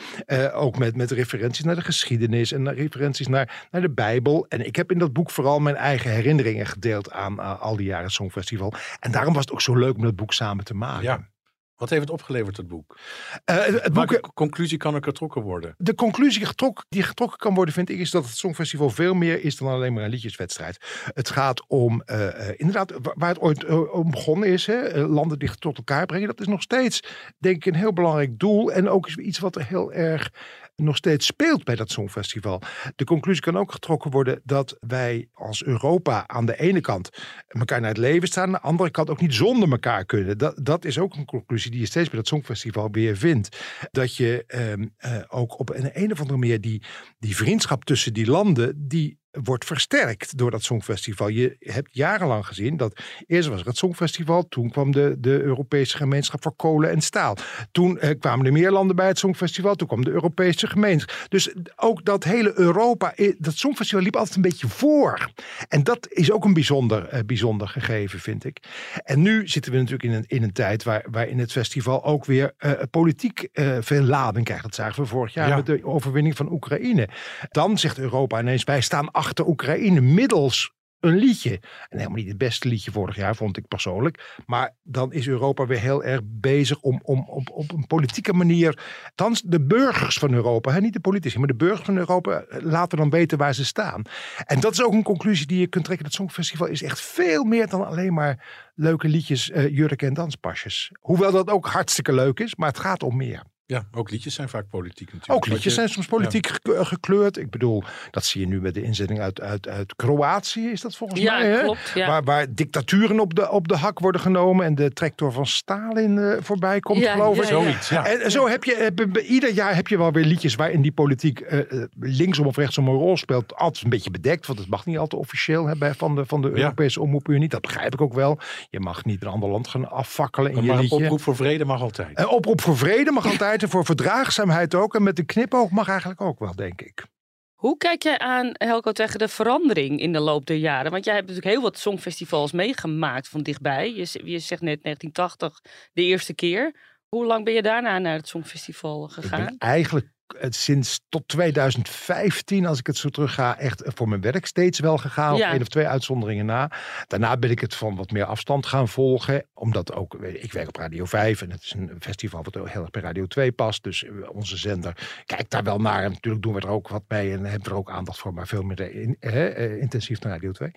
Ook 0.52 0.78
met, 0.78 0.96
met 0.96 1.10
referenties 1.10 1.64
naar 1.64 1.74
de 1.74 1.82
geschiedenis 1.82 2.52
en 2.52 2.62
naar 2.62 2.74
referenties 2.74 3.26
naar, 3.26 3.66
naar 3.70 3.80
de 3.80 3.90
Bijbel. 3.90 4.46
En 4.48 4.66
ik 4.66 4.76
heb 4.76 4.92
in 4.92 4.98
dat 4.98 5.12
boek 5.12 5.30
vooral 5.30 5.47
mijn 5.58 5.76
eigen 5.76 6.10
herinneringen 6.10 6.66
gedeeld 6.66 7.10
aan 7.12 7.40
eh, 7.40 7.60
al 7.60 7.76
die 7.76 7.86
jaren 7.86 8.10
Songfestival. 8.10 8.72
En 9.00 9.10
daarom 9.12 9.32
was 9.34 9.42
het 9.42 9.52
ook 9.52 9.60
zo 9.60 9.76
leuk 9.76 9.96
om 9.96 10.02
dat 10.02 10.16
boek 10.16 10.32
samen 10.32 10.64
te 10.64 10.74
maken. 10.74 11.02
Ja. 11.02 11.28
Wat 11.76 11.90
heeft 11.90 12.02
het 12.02 12.10
opgeleverd, 12.10 12.56
het 12.56 12.68
boek? 12.68 12.98
Eh, 13.44 13.56
het 13.64 13.92
boek, 13.92 14.30
conclusie 14.34 14.78
kan 14.78 14.94
er 14.94 15.02
getrokken 15.02 15.42
worden? 15.42 15.74
de 15.78 15.94
conclusie 15.94 16.46
getrokken, 16.46 16.84
die 16.88 17.02
getrokken 17.02 17.38
kan 17.38 17.54
worden, 17.54 17.74
vind 17.74 17.90
ik, 17.90 17.98
is 17.98 18.10
dat 18.10 18.24
het 18.26 18.36
Songfestival 18.36 18.90
veel 18.90 19.14
meer 19.14 19.44
is 19.44 19.56
dan 19.56 19.68
alleen 19.68 19.92
maar 19.92 20.04
een 20.04 20.10
liedjeswedstrijd. 20.10 20.78
Het 21.14 21.30
gaat 21.30 21.64
om, 21.68 22.02
eh, 22.02 22.48
eh, 22.48 22.54
inderdaad, 22.56 22.92
wa- 23.02 23.14
waar 23.16 23.28
het 23.28 23.40
ooit 23.40 23.64
eh, 23.64 23.94
om 23.94 24.10
begonnen 24.10 24.48
is, 24.48 24.66
hè, 24.66 24.74
eh, 24.74 25.08
landen 25.08 25.38
dicht 25.38 25.60
tot 25.60 25.76
elkaar 25.76 26.06
brengen. 26.06 26.26
Dat 26.28 26.40
is 26.40 26.46
nog 26.46 26.62
steeds, 26.62 27.00
denk 27.38 27.56
ik, 27.56 27.66
een 27.66 27.74
heel 27.80 27.92
belangrijk 27.92 28.38
doel. 28.38 28.72
En 28.72 28.88
ook 28.88 29.08
iets 29.08 29.38
wat 29.38 29.56
er 29.56 29.66
heel 29.66 29.92
erg 29.92 30.30
nog 30.78 30.96
steeds 30.96 31.26
speelt 31.26 31.64
bij 31.64 31.74
dat 31.74 31.90
Songfestival. 31.90 32.62
De 32.96 33.04
conclusie 33.04 33.42
kan 33.42 33.56
ook 33.56 33.72
getrokken 33.72 34.10
worden 34.10 34.40
dat 34.44 34.76
wij 34.80 35.28
als 35.32 35.64
Europa 35.64 36.28
aan 36.28 36.46
de 36.46 36.58
ene 36.58 36.80
kant 36.80 37.10
elkaar 37.48 37.80
naar 37.80 37.90
het 37.90 37.98
leven 37.98 38.28
staan, 38.28 38.44
aan 38.44 38.52
de 38.52 38.60
andere 38.60 38.90
kant 38.90 39.10
ook 39.10 39.20
niet 39.20 39.34
zonder 39.34 39.70
elkaar 39.70 40.04
kunnen. 40.04 40.38
Dat, 40.38 40.60
dat 40.62 40.84
is 40.84 40.98
ook 40.98 41.14
een 41.14 41.24
conclusie 41.24 41.70
die 41.70 41.80
je 41.80 41.86
steeds 41.86 42.08
bij 42.08 42.18
dat 42.18 42.28
Songfestival 42.28 42.90
weer 42.90 43.16
vindt. 43.16 43.58
Dat 43.90 44.16
je 44.16 44.44
ehm, 44.46 44.86
eh, 44.96 45.16
ook 45.28 45.58
op 45.58 45.70
een, 45.70 45.90
een 45.92 46.12
of 46.12 46.20
andere 46.20 46.38
manier 46.38 46.60
die, 46.60 46.82
die 47.18 47.36
vriendschap 47.36 47.84
tussen 47.84 48.12
die 48.12 48.26
landen, 48.26 48.88
die 48.88 49.17
wordt 49.30 49.64
versterkt 49.64 50.38
door 50.38 50.50
dat 50.50 50.62
Songfestival. 50.62 51.28
Je 51.28 51.56
hebt 51.58 51.88
jarenlang 51.92 52.46
gezien 52.46 52.76
dat 52.76 53.00
eerst 53.26 53.48
was 53.48 53.60
er 53.60 53.66
het 53.66 53.76
Songfestival, 53.76 54.48
toen 54.48 54.70
kwam 54.70 54.92
de, 54.92 55.16
de 55.18 55.40
Europese 55.42 55.96
gemeenschap 55.96 56.42
voor 56.42 56.56
kolen 56.56 56.90
en 56.90 57.00
staal. 57.00 57.36
Toen 57.72 57.98
eh, 57.98 58.18
kwamen 58.18 58.46
er 58.46 58.52
meer 58.52 58.70
landen 58.70 58.96
bij 58.96 59.06
het 59.06 59.18
Songfestival, 59.18 59.74
toen 59.74 59.88
kwam 59.88 60.04
de 60.04 60.10
Europese 60.10 60.66
gemeenschap. 60.66 61.26
Dus 61.28 61.54
ook 61.76 62.04
dat 62.04 62.24
hele 62.24 62.52
Europa, 62.58 63.14
dat 63.38 63.54
Songfestival 63.54 64.02
liep 64.02 64.16
altijd 64.16 64.36
een 64.36 64.42
beetje 64.42 64.68
voor. 64.68 65.30
En 65.68 65.82
dat 65.84 66.06
is 66.10 66.30
ook 66.32 66.44
een 66.44 66.54
bijzonder, 66.54 67.08
eh, 67.08 67.20
bijzonder 67.26 67.68
gegeven, 67.68 68.18
vind 68.20 68.44
ik. 68.44 68.58
En 69.04 69.22
nu 69.22 69.48
zitten 69.48 69.72
we 69.72 69.78
natuurlijk 69.78 70.04
in 70.04 70.12
een, 70.12 70.24
in 70.26 70.42
een 70.42 70.52
tijd 70.52 70.82
waar, 70.82 71.04
waarin 71.10 71.38
het 71.38 71.52
festival 71.52 72.04
ook 72.04 72.24
weer 72.24 72.54
eh, 72.58 72.72
politiek 72.90 73.48
eh, 73.52 73.76
veel 73.80 74.02
lading 74.02 74.44
krijgt. 74.44 74.62
Dat 74.62 74.74
zagen 74.74 75.02
we 75.02 75.08
vorig 75.08 75.34
jaar 75.34 75.48
Ja. 75.48 75.56
met 75.56 75.66
de 75.66 75.84
overwinning 75.84 76.36
van 76.36 76.52
Oekraïne. 76.52 77.08
Dan 77.50 77.78
zegt 77.78 77.98
Europa 77.98 78.40
ineens, 78.40 78.64
wij 78.64 78.80
staan 78.80 79.10
achter 79.18 79.46
Oekraïne 79.46 80.00
middels 80.00 80.76
een 81.00 81.16
liedje. 81.16 81.60
En 81.88 81.98
helemaal 81.98 82.16
niet 82.16 82.28
het 82.28 82.38
beste 82.38 82.68
liedje 82.68 82.90
vorig 82.90 83.16
jaar, 83.16 83.36
vond 83.36 83.56
ik 83.56 83.68
persoonlijk. 83.68 84.36
Maar 84.46 84.76
dan 84.82 85.12
is 85.12 85.28
Europa 85.28 85.66
weer 85.66 85.80
heel 85.80 86.04
erg 86.04 86.20
bezig 86.24 86.80
om, 86.80 87.00
om, 87.02 87.28
op, 87.28 87.72
een 87.72 87.86
politieke 87.86 88.32
manier... 88.32 88.78
Dan 89.14 89.36
de 89.44 89.60
burgers 89.60 90.18
van 90.18 90.32
Europa, 90.32 90.72
hè, 90.72 90.80
niet 90.80 90.92
de 90.92 91.00
politici, 91.00 91.38
maar 91.38 91.46
de 91.46 91.54
burgers 91.54 91.84
van 91.86 91.96
Europa... 91.96 92.40
eh, 92.40 92.62
laten 92.62 92.98
dan 92.98 93.10
weten 93.10 93.38
waar 93.38 93.54
ze 93.54 93.64
staan. 93.64 94.02
En 94.46 94.60
dat 94.60 94.72
is 94.72 94.82
ook 94.82 94.92
een 94.92 95.02
conclusie 95.02 95.46
die 95.46 95.60
je 95.60 95.66
kunt 95.66 95.84
trekken. 95.84 96.06
Het 96.06 96.14
Songfestival 96.14 96.66
is 96.66 96.82
echt 96.82 97.00
veel 97.00 97.44
meer 97.44 97.68
dan 97.68 97.86
alleen 97.86 98.14
maar 98.14 98.46
leuke 98.74 99.08
liedjes, 99.08 99.50
eh, 99.50 99.68
jurken 99.68 100.08
en 100.08 100.14
danspasjes. 100.14 100.90
Hoewel 101.00 101.32
dat 101.32 101.50
ook 101.50 101.66
hartstikke 101.66 102.12
leuk 102.12 102.40
is, 102.40 102.56
maar 102.56 102.68
het 102.68 102.78
gaat 102.78 103.02
om 103.02 103.16
meer. 103.16 103.42
Ja, 103.70 103.84
ook 103.92 104.10
liedjes 104.10 104.34
zijn 104.34 104.48
vaak 104.48 104.68
politiek 104.70 105.12
natuurlijk. 105.12 105.32
Ook 105.32 105.46
liedjes 105.46 105.64
je- 105.64 105.70
zijn 105.70 105.88
soms 105.88 106.06
politiek 106.06 106.46
eh, 106.46 106.86
gekleurd. 106.86 107.36
Ik 107.38 107.50
bedoel, 107.50 107.82
dat 108.10 108.24
zie 108.24 108.40
je 108.40 108.46
nu 108.46 108.60
met 108.60 108.74
de 108.74 108.82
inzetting 108.82 109.20
uit, 109.20 109.40
uit, 109.40 109.68
uit 109.68 109.96
Kroatië, 109.96 110.66
is 110.68 110.80
dat 110.80 110.96
volgens 110.96 111.20
Ja, 111.20 111.38
mij. 111.38 111.48
Hè? 111.50 111.60
klopt, 111.62 111.90
ja. 111.94 112.06
Waar, 112.08 112.24
waar 112.24 112.54
dictaturen 112.54 113.20
op 113.20 113.34
de, 113.34 113.50
op 113.50 113.68
de 113.68 113.76
hak 113.76 113.98
worden 113.98 114.20
genomen 114.20 114.66
en 114.66 114.74
de 114.74 114.92
tractor 114.92 115.32
van 115.32 115.46
Stalin 115.46 116.18
eh, 116.18 116.36
voorbij 116.40 116.80
komt, 116.80 116.98
Ja, 117.00 117.12
geloof 117.12 117.36
ja, 117.36 117.42
ik. 117.42 117.48
ja. 117.48 117.54
Zoiets, 117.62 117.88
ja. 117.88 118.06
En 118.06 118.30
zo 118.30 118.48
heb 118.48 118.64
je, 118.64 119.24
ieder 119.26 119.52
jaar 119.52 119.74
heb 119.74 119.88
je 119.88 119.98
wel 119.98 120.12
weer 120.12 120.24
liedjes 120.24 120.54
waarin 120.54 120.82
die 120.82 120.92
politiek 120.92 121.40
eh, 121.40 121.58
eh, 121.58 121.88
linksom 122.00 122.46
of 122.46 122.56
rechtsom 122.56 122.88
een 122.88 122.94
rol 122.94 123.16
speelt. 123.16 123.54
Altijd 123.56 123.84
een 123.84 123.90
beetje 123.90 124.10
bedekt, 124.10 124.46
want 124.46 124.58
het 124.58 124.68
mag 124.68 124.86
niet 124.86 124.98
altijd 124.98 125.22
officieel 125.22 125.66
hè, 125.66 125.76
bij- 125.76 125.94
van 125.94 126.14
de, 126.14 126.26
van 126.26 126.42
de 126.42 126.48
Ja. 126.48 126.54
Europese 126.56 127.00
omroepuur 127.00 127.38
niet. 127.38 127.50
Dat 127.50 127.60
begrijp 127.60 127.92
ik 127.92 128.00
ook 128.00 128.14
wel. 128.14 128.38
Je 128.70 128.80
mag 128.80 129.04
niet 129.04 129.22
een 129.22 129.28
ander 129.28 129.48
land 129.48 129.68
gaan 129.68 129.90
afvakkelen 129.90 130.50
in 130.52 130.56
je 130.60 130.66
Maar 130.66 130.76
een 130.76 130.82
liedje. 130.82 130.96
oproep 130.96 131.20
voor 131.20 131.36
vrede 131.36 131.64
mag 131.64 131.80
altijd. 131.80 132.16
En 132.16 132.28
oproep 132.28 132.60
voor 132.60 132.76
vrede 132.76 133.10
mag 133.10 133.26
altijd 133.26 133.56
voor 133.66 133.84
verdraagzaamheid 133.84 134.74
ook. 134.74 134.94
En 134.94 135.02
met 135.02 135.16
de 135.16 135.24
knipoog 135.24 135.70
mag 135.70 135.88
eigenlijk 135.88 136.20
ook 136.20 136.38
wel, 136.38 136.54
denk 136.54 136.80
ik. 136.80 137.06
Hoe 137.54 137.76
kijk 137.76 138.02
jij 138.02 138.18
aan, 138.18 138.50
Helco, 138.52 138.92
tegen 138.92 139.18
de 139.18 139.28
verandering 139.28 140.00
in 140.00 140.12
de 140.12 140.20
loop 140.20 140.46
der 140.46 140.56
jaren? 140.56 140.90
Want 140.90 141.04
jij 141.04 141.14
hebt 141.14 141.26
natuurlijk 141.26 141.54
heel 141.54 141.64
wat 141.64 141.78
songfestivals 141.78 142.52
meegemaakt 142.52 143.28
van 143.28 143.42
dichtbij. 143.42 143.94
Je, 143.94 144.04
zegt 144.38 144.62
net 144.62 144.82
1980 144.82 145.60
de 145.92 146.02
eerste 146.02 146.34
keer. 146.34 146.74
Hoe 147.08 147.26
lang 147.26 147.44
ben 147.44 147.54
je 147.54 147.62
daarna 147.62 147.98
naar 147.98 148.16
het 148.16 148.28
Songfestival 148.28 149.04
Ik 149.04 149.10
gegaan? 149.10 149.44
ben 149.44 149.58
eigenlijk 149.58 150.06
sinds 150.48 151.00
tot 151.08 151.28
2015, 151.28 152.66
als 152.66 152.78
ik 152.78 152.86
het 152.86 152.96
zo 152.96 153.08
terug 153.08 153.34
ga, 153.34 153.58
echt 153.58 153.82
voor 153.84 154.08
mijn 154.08 154.20
werk 154.20 154.46
steeds 154.46 154.78
wel 154.78 154.98
gegaan. 154.98 155.36
Ja. 155.36 155.46
Op 155.46 155.52
één 155.52 155.60
of 155.60 155.68
twee 155.68 155.86
uitzonderingen 155.86 156.46
na. 156.46 156.70
Daarna 157.06 157.36
ben 157.36 157.50
ik 157.50 157.60
het 157.60 157.74
van 157.74 157.96
wat 157.96 158.10
meer 158.10 158.24
afstand 158.24 158.66
gaan 158.66 158.88
volgen. 158.88 159.46
Omdat 159.54 159.92
ook, 159.94 160.14
eh, 160.14 160.42
ik 160.44 160.52
werk 160.52 160.68
op 160.68 160.76
Radio 160.76 161.04
5 161.04 161.42
en 161.42 161.50
het 161.50 161.62
is 161.62 161.74
een 161.78 161.90
festival 162.00 162.42
wat 162.42 162.54
heel 162.54 162.64
erg 162.82 162.90
bij 162.90 163.02
Radio 163.02 163.26
2 163.26 163.52
past. 163.52 163.82
Dus 163.82 164.04
eh, 164.04 164.10
onze 164.32 164.56
zender 164.56 165.22
kijkt 165.26 165.50
daar 165.50 165.62
wel 165.64 165.78
naar. 165.80 166.02
En 166.04 166.10
natuurlijk 166.10 166.42
doen 166.42 166.54
we 166.54 166.60
er 166.60 166.68
ook 166.68 166.88
wat 166.88 167.02
mee 167.08 167.32
en 167.32 167.44
hebben 167.44 167.62
we 167.62 167.70
er 167.70 167.76
ook 167.76 167.90
aandacht 167.90 168.18
voor. 168.18 168.34
Maar 168.34 168.46
veel 168.46 168.62
meer 168.62 168.80
eh, 168.80 169.02
in- 169.02 169.16
eh, 169.20 169.64
eh, 169.64 169.80
intensief 169.80 170.20
naar 170.20 170.32
Radio 170.32 170.52
2. 170.52 170.70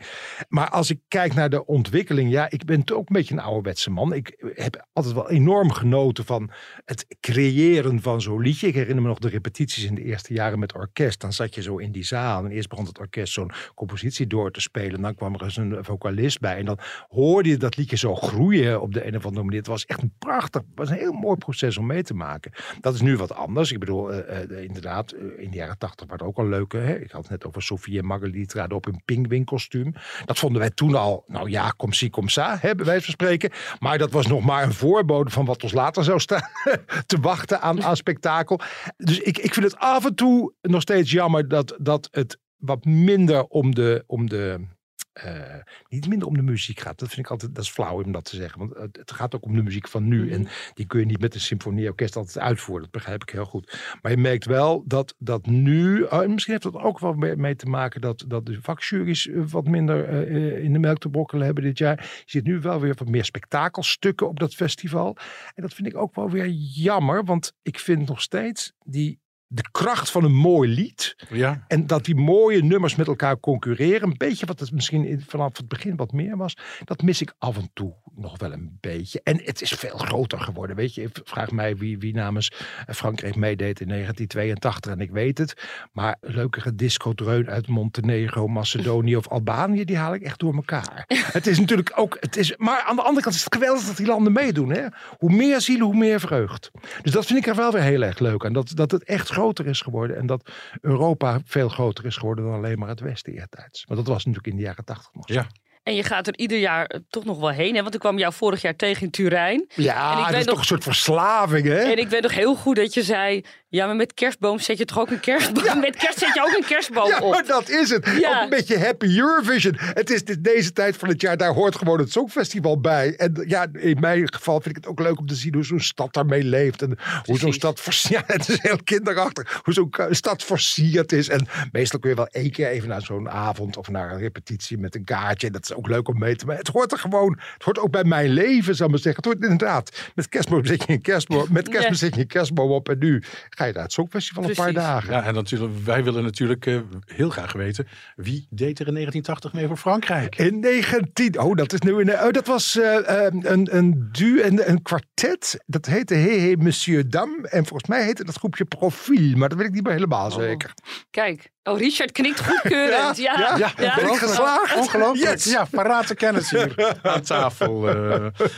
Maar 0.50 0.70
als 0.70 0.90
ik 0.90 1.00
kijk 1.08 1.34
naar 1.34 1.50
de 1.50 1.66
ontwikkeling, 1.66 2.32
ja, 2.32 2.50
ik 2.50 2.66
ben 2.66 2.84
toch 2.84 2.98
ook 2.98 3.08
een 3.10 3.16
beetje 3.16 3.34
een 3.34 3.40
ouderwetse 3.42 3.90
man. 3.90 4.14
Ik 4.14 4.52
heb 4.56 4.86
altijd 4.94 5.14
wel 5.16 5.30
enorm 5.30 5.72
genoten 5.72 6.26
van 6.26 6.52
het 6.86 7.06
creëren 7.20 8.02
van 8.02 8.22
zo'n 8.22 8.42
liedje. 8.42 8.68
Ik 8.68 8.74
herinner 8.74 9.02
me 9.02 9.08
nog 9.08 9.20
de 9.20 9.30
repetities 9.42 9.84
in 9.84 9.96
de 9.96 10.04
eerste 10.04 10.34
jaren 10.34 10.60
met 10.60 10.74
orkest. 10.74 11.22
Dan 11.22 11.34
zat 11.34 11.56
je 11.56 11.62
zo 11.62 11.78
in 11.78 11.92
die 11.92 12.04
zaal 12.04 12.46
en 12.46 12.52
eerst 12.52 12.70
begon 12.70 12.86
het 12.86 13.00
orkest 13.00 13.34
zo'n 13.34 13.52
compositie 13.76 14.28
door 14.28 14.52
te 14.52 14.62
spelen. 14.62 15.02
Dan 15.02 15.16
kwam 15.16 15.34
er 15.34 15.44
eens 15.44 15.58
een 15.58 15.78
vocalist 15.82 16.40
bij 16.40 16.58
en 16.58 16.66
dan 16.66 16.80
hoorde 17.10 17.50
je 17.50 17.58
dat 17.58 17.78
liedje 17.78 17.98
zo 17.98 18.16
groeien 18.16 18.82
op 18.82 18.94
de 18.94 19.08
een 19.08 19.16
of 19.16 19.26
andere 19.26 19.44
manier. 19.44 19.60
Het 19.60 19.68
was 19.68 19.86
echt 19.86 20.02
een 20.02 20.14
prachtig, 20.20 20.62
was 20.76 20.90
een 20.90 20.98
heel 20.98 21.12
mooi 21.12 21.38
proces 21.38 21.78
om 21.78 21.86
mee 21.86 22.04
te 22.04 22.14
maken. 22.14 22.52
Dat 22.82 22.94
is 22.94 23.02
nu 23.02 23.18
wat 23.18 23.34
anders. 23.34 23.72
Ik 23.72 23.80
bedoel, 23.80 24.12
eh, 24.12 24.42
eh, 24.42 24.64
inderdaad, 24.64 25.12
eh, 25.12 25.22
in 25.38 25.52
de 25.52 25.58
jaren 25.58 25.78
tachtig 25.78 26.08
waren 26.08 26.26
ook 26.26 26.38
al 26.38 26.48
leuke. 26.48 26.78
Hè? 26.78 26.96
Ik 27.00 27.12
had 27.12 27.22
het 27.22 27.32
net 27.32 27.46
over 27.46 27.62
Sofie 27.62 28.02
en 28.02 28.46
traden 28.46 28.78
op 28.78 28.88
in 28.88 29.02
pingwinkostuum. 29.06 29.94
Dat 30.26 30.40
vonden 30.40 30.60
wij 30.60 30.70
toen 30.70 30.96
al, 30.96 31.24
nou 31.28 31.50
ja, 31.50 31.70
kom 31.70 31.94
si, 31.94 32.10
kom 32.10 32.30
sa, 32.30 32.58
hè, 32.60 32.76
bij 32.76 33.02
van 33.02 33.14
spreken. 33.14 33.52
Maar 33.80 33.98
dat 33.98 34.12
was 34.12 34.28
nog 34.28 34.44
maar 34.44 34.64
een 34.64 34.74
voorbode 34.74 35.30
van 35.30 35.46
wat 35.46 35.64
ons 35.64 35.72
later 35.72 36.04
zou 36.04 36.20
staan 36.20 36.50
te 37.06 37.20
wachten 37.22 37.62
aan, 37.62 37.84
aan 37.84 37.96
spektakel. 37.96 38.60
Dus 38.98 39.20
ik, 39.20 39.31
ik 39.38 39.54
vind 39.54 39.66
het 39.66 39.78
af 39.78 40.06
en 40.06 40.16
toe 40.16 40.54
nog 40.62 40.82
steeds 40.82 41.12
jammer 41.12 41.48
dat, 41.48 41.78
dat 41.82 42.08
het 42.12 42.40
wat 42.58 42.86
minder 42.86 43.46
om 43.46 43.76
de, 43.76 44.04
om 44.08 44.30
de 44.30 44.68
eh, 45.14 45.56
niet 45.90 46.08
minder 46.08 46.28
om 46.28 46.34
de 46.34 46.42
muziek 46.42 46.80
gaat. 46.80 47.00
Dat 47.00 47.08
vind 47.10 47.26
ik 47.26 47.32
altijd, 47.32 47.56
dat 47.56 47.64
is 47.64 47.70
flauw 47.70 48.04
om 48.04 48.12
dat 48.12 48.26
te 48.26 48.36
zeggen. 48.36 48.60
Want 48.60 48.96
het, 48.98 49.12
gaat 49.12 49.36
ook 49.36 49.46
om 49.46 49.56
de 49.56 49.64
muziek 49.64 49.88
van 49.88 50.08
nu. 50.08 50.32
En 50.32 50.48
die 50.74 50.86
kun 50.86 51.00
je 51.00 51.06
niet 51.06 51.22
met 51.22 51.34
een 51.34 51.42
symfonieorkest 51.42 52.16
altijd 52.16 52.40
uitvoeren. 52.40 52.84
Dat 52.84 52.92
begrijp 52.92 53.22
ik 53.22 53.30
heel 53.30 53.46
goed. 53.46 53.98
Maar 54.02 54.12
je 54.12 54.18
merkt 54.18 54.46
wel 54.46 54.84
dat, 54.86 55.16
dat 55.18 55.46
nu, 55.46 56.04
oh, 56.04 56.22
en 56.22 56.32
misschien 56.32 56.54
heeft 56.54 56.74
dat 56.74 56.84
ook 56.84 57.00
wel 57.00 57.14
mee, 57.14 57.36
mee 57.36 57.56
te 57.56 57.66
maken 57.66 58.02
dat, 58.02 58.24
dat 58.28 58.46
de 58.46 58.62
vakjuries 58.62 59.28
eh, 59.28 59.42
wat 59.46 59.68
minder 59.68 60.06
eh, 60.06 60.64
in 60.64 60.74
de 60.74 60.80
melk 60.80 60.98
te 60.98 61.10
brokkelen 61.10 61.46
hebben 61.46 61.64
dit 61.64 61.78
jaar. 61.78 61.98
Je 61.98 62.24
ziet 62.26 62.44
nu 62.44 62.60
wel 62.60 62.80
weer 62.80 62.96
wat 62.98 63.10
meer 63.10 63.26
spektakelstukken 63.26 64.28
op 64.28 64.40
dat 64.40 64.56
festival. 64.56 65.18
En 65.56 65.62
dat 65.62 65.74
vind 65.74 65.88
ik 65.88 65.96
ook 65.96 66.16
wel 66.16 66.30
weer 66.30 66.48
jammer, 66.50 67.24
want 67.24 67.54
ik 67.62 67.80
vind 67.80 68.08
nog 68.08 68.22
steeds 68.22 68.74
die, 68.86 69.20
de 69.54 69.66
kracht 69.72 70.12
van 70.12 70.24
een 70.24 70.36
mooi 70.36 70.70
lied. 70.70 71.16
Ja, 71.30 71.66
En 71.68 71.88
dat 71.88 72.06
die 72.06 72.16
mooie 72.16 72.64
nummers 72.64 72.96
met 72.96 73.08
elkaar 73.08 73.40
concurreren. 73.40 74.10
Een 74.10 74.18
beetje 74.18 74.46
wat 74.46 74.60
het 74.60 74.72
misschien 74.72 75.24
vanaf 75.28 75.58
het 75.58 75.68
begin 75.68 75.96
wat 75.96 76.12
meer 76.12 76.38
was. 76.38 76.58
Dat 76.84 77.02
mis 77.02 77.22
ik 77.22 77.34
af 77.38 77.58
en 77.58 77.70
toe 77.74 77.94
nog 78.16 78.40
wel 78.40 78.52
een 78.52 78.78
beetje. 78.80 79.22
En 79.24 79.42
het 79.44 79.62
is 79.62 79.72
veel 79.72 79.98
groter 79.98 80.40
geworden. 80.40 80.76
Weet 80.76 80.94
je, 80.94 81.10
vraag 81.24 81.52
mij 81.52 81.76
wie, 81.78 81.98
wie 81.98 82.14
namens 82.14 82.52
Frankrijk 82.88 83.36
meedeed 83.36 83.80
in 83.80 83.88
1982. 83.88 84.92
En 84.92 85.00
ik 85.00 85.12
weet 85.12 85.38
het. 85.38 85.54
Maar 85.92 86.18
leukere 86.22 86.76
disco-dreun 86.76 87.50
uit 87.50 87.68
Montenegro, 87.68 88.48
Macedonië 88.48 89.16
of 89.16 89.28
Albanië. 89.28 89.86
Die 89.86 89.98
haal 89.98 90.14
ik 90.14 90.22
echt 90.22 90.40
door 90.40 90.56
elkaar. 90.56 91.06
het 91.38 91.48
is 91.48 91.60
natuurlijk 91.60 91.92
ook. 91.96 92.18
Het 92.20 92.38
is, 92.38 92.58
maar 92.58 92.82
aan 92.82 92.96
de 92.96 93.02
andere 93.02 93.22
kant 93.22 93.36
is 93.36 93.44
het 93.44 93.54
geweldig 93.54 93.86
dat 93.86 93.98
die 93.98 94.06
landen 94.06 94.34
meedoen. 94.34 94.70
Hè? 94.70 94.86
Hoe 95.18 95.32
meer 95.32 95.62
zielen, 95.62 95.86
hoe 95.86 95.98
meer 95.98 96.20
vreugd. 96.20 96.72
Dus 97.02 97.12
dat 97.12 97.26
vind 97.26 97.40
ik 97.40 97.48
er 97.48 97.56
wel 97.56 97.72
weer 97.72 97.82
heel 97.82 98.02
erg 98.02 98.20
leuk 98.20 98.46
aan. 98.46 98.54
Dat, 98.54 98.72
dat 98.76 98.92
het 98.92 99.04
echt 99.04 99.30
groter 99.42 99.68
is 99.68 99.82
geworden. 99.82 100.18
En 100.18 100.26
dat 100.26 100.52
Europa 100.82 101.42
veel 101.46 101.70
groter 101.70 102.06
is 102.06 102.18
geworden 102.18 102.46
dan 102.46 102.54
alleen 102.54 102.80
maar 102.80 102.90
het 102.90 103.00
Westen 103.00 103.34
eertijds. 103.34 103.86
Maar 103.88 103.98
dat 103.98 104.08
was 104.08 104.26
natuurlijk 104.26 104.48
in 104.48 104.56
de 104.56 104.62
jaren 104.62 104.86
tachtig 104.86 105.14
nog. 105.14 105.28
Ja. 105.28 105.48
En 105.84 105.96
je 105.96 106.04
gaat 106.04 106.28
er 106.28 106.38
ieder 106.38 106.58
jaar 106.58 106.86
eh, 106.86 107.00
toch 107.10 107.26
nog 107.26 107.40
wel 107.40 107.50
heen. 107.50 107.76
Hè? 107.76 107.82
Want 107.82 107.94
ik 107.94 108.00
kwam 108.00 108.18
jou 108.18 108.34
vorig 108.34 108.62
jaar 108.62 108.76
tegen 108.76 109.02
in 109.02 109.12
Turijn. 109.12 109.66
Ja, 109.76 110.12
En 110.14 110.18
ik 110.20 110.26
dat 110.26 110.34
is 110.34 110.38
nog- 110.38 110.46
toch 110.46 110.60
een 110.60 110.66
soort 110.66 110.84
verslaving, 110.84 111.68
hè? 111.68 111.80
En 111.80 111.98
ik 111.98 112.08
weet 112.10 112.22
nog 112.22 112.34
heel 112.34 112.56
goed 112.56 112.76
dat 112.76 112.94
je 112.94 113.04
zei... 113.04 113.44
Ja, 113.70 113.86
maar 113.86 113.96
met 113.96 114.14
kerstboom 114.14 114.60
zet 114.60 114.78
je 114.78 114.86
toch 114.86 115.00
ook 115.00 115.10
een 115.10 115.20
kerstboom... 115.20 115.80
Met 115.80 115.96
kerst 115.96 116.20
zet 116.20 116.34
je 116.34 116.42
ook 116.42 116.58
een 116.58 116.66
kerstboom 116.68 117.08
Ja, 117.08 117.20
op. 117.20 117.32
maar 117.32 117.46
dat 117.46 117.70
is 117.70 117.90
het. 117.90 118.06
Ja. 118.20 118.36
Ook 118.36 118.44
een 118.44 118.50
beetje 118.50 118.80
happy 118.80 119.18
Eurovision. 119.20 119.76
Het 119.78 120.10
is 120.10 120.24
dit- 120.26 120.44
deze 120.44 120.74
tijd 120.74 120.98
van 120.98 121.10
het 121.10 121.22
jaar, 121.22 121.38
daar 121.38 121.54
hoort 121.54 121.76
gewoon 121.76 122.00
het 122.00 122.12
Songfestival 122.12 122.80
bij. 122.80 123.16
En 123.16 123.44
ja, 123.48 123.68
in 123.74 124.00
mijn 124.00 124.34
geval 124.34 124.62
vind 124.62 124.78
ik 124.78 124.84
het 124.84 124.88
ook 124.92 125.00
leuk 125.00 125.20
om 125.20 125.26
te 125.28 125.36
zien 125.36 125.54
hoe 125.54 125.64
zo'n 125.66 125.80
stad 125.80 126.14
daarmee 126.14 126.44
leeft. 126.44 126.82
En 126.82 126.98
hoe 127.26 127.38
zo'n 127.40 127.54
stad 127.54 127.80
versierd 127.90 128.28
Ja, 128.28 128.34
het 128.34 128.50
is 128.50 128.62
heel 128.62 128.84
kinderachtig. 128.84 129.62
Hoe 129.64 129.74
zo'n 129.74 129.92
stad 130.10 130.44
versierd 130.44 131.12
is. 131.12 131.30
En 131.30 131.48
meestal 131.72 132.00
kun 132.00 132.10
je 132.10 132.16
wel 132.16 132.28
één 132.28 132.52
keer 132.52 132.68
even 132.68 132.90
naar 132.90 133.02
zo'n 133.02 133.30
avond 133.30 133.78
of 133.78 133.90
naar 133.90 134.12
een 134.12 134.20
repetitie 134.20 134.78
met 134.78 134.96
een 134.96 135.04
kaartje. 135.04 135.52
Dat 135.52 135.71
is 135.72 135.78
ook 135.78 135.88
leuk 135.88 136.08
om 136.08 136.20
mee 136.20 136.36
te 136.36 136.46
maken. 136.46 136.62
Het 136.66 136.74
hoort 136.74 136.92
er 136.92 136.98
gewoon. 136.98 137.40
Het 137.54 137.64
hoort 137.64 137.80
ook 137.80 137.92
bij 137.92 138.04
mijn 138.04 138.30
leven, 138.30 138.76
zal 138.76 138.86
ik 138.86 138.92
maar 138.92 139.02
zeggen. 139.02 139.24
Het 139.24 139.32
hoort 139.34 139.52
inderdaad. 139.52 140.12
Met 140.16 140.30
kerstboom 140.30 140.66
zet 140.72 140.84
je 140.88 140.94
een 140.94 141.02
kerstboom. 141.02 141.48
Met 141.50 141.64
kerstboom 141.70 141.92
Ja. 141.92 141.98
zet 141.98 142.16
je 142.16 142.22
een 142.22 142.28
kerstboom 142.28 142.72
op. 142.72 142.90
En 142.90 142.98
nu 143.00 143.24
ga 143.50 143.66
je 143.66 143.74
naar 143.74 143.84
het 143.84 143.92
Songfestival 143.94 144.44
een 144.44 144.54
paar 144.54 144.74
dagen. 144.74 145.14
ja 145.14 145.24
en 145.24 145.34
natuurlijk, 145.34 145.74
wij 145.84 146.04
willen 146.04 146.24
natuurlijk 146.24 146.66
eh, 146.66 146.80
heel 147.06 147.30
graag 147.30 147.54
weten 147.54 147.88
wie 148.16 148.48
deed 148.50 148.80
er 148.80 148.88
in 148.88 148.94
1980 148.94 149.54
mee 149.54 149.68
voor 149.68 149.78
Frankrijk. 149.78 150.36
In 150.36 150.60
19. 150.60 151.40
Oh, 151.40 151.56
dat 151.56 151.74
is 151.74 151.80
nu 151.80 151.92
een. 152.00 152.10
Oh, 152.10 152.32
dat 152.32 152.48
was 152.48 152.78
eh, 152.80 153.26
eh, 153.26 153.34
een, 153.40 153.76
een 153.78 154.10
du 154.12 154.40
en 154.42 154.70
een 154.70 154.82
kwartet. 154.82 155.64
Dat 155.66 155.86
heette 155.86 156.14
Hey 156.14 156.40
Hey 156.40 156.56
Monsieur 156.56 157.10
Dam. 157.10 157.46
En 157.46 157.66
volgens 157.66 157.90
mij 157.90 158.04
heette 158.04 158.24
dat 158.26 158.36
groepje 158.36 158.66
Profiel. 158.66 159.38
Maar 159.38 159.50
dat 159.50 159.58
weet 159.58 159.68
ik 159.68 159.74
niet 159.74 159.84
meer 159.84 159.94
helemaal 159.94 160.32
zeker. 160.32 160.74
Kijk. 161.10 161.50
Oh, 161.64 161.78
Richard 161.80 162.12
knikt 162.12 162.40
goedkeurend. 162.46 163.18
Ja, 163.18 163.40
Ja, 163.40 163.58
ja, 163.58 163.72
ja. 163.78 163.96
Ben 163.96 164.08
ik 164.08 164.16
geslaagd? 164.18 164.76
Ongelooflijk. 164.76 165.30
Yes. 165.32 165.44
Ja, 165.44 165.66
parate 165.72 166.16
kennis 166.16 166.50
hier 166.50 166.96
aan 167.02 167.22
tafel. 167.22 167.88
eh. 167.90 167.96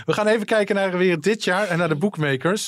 we 0.05 0.13
gaan 0.13 0.27
even 0.27 0.45
kijken 0.45 0.75
naar 0.75 0.97
weer 0.97 1.19
dit 1.19 1.43
jaar 1.43 1.67
en 1.67 1.77
naar 1.77 1.89
de 1.89 1.95
bookmakers. 1.95 2.67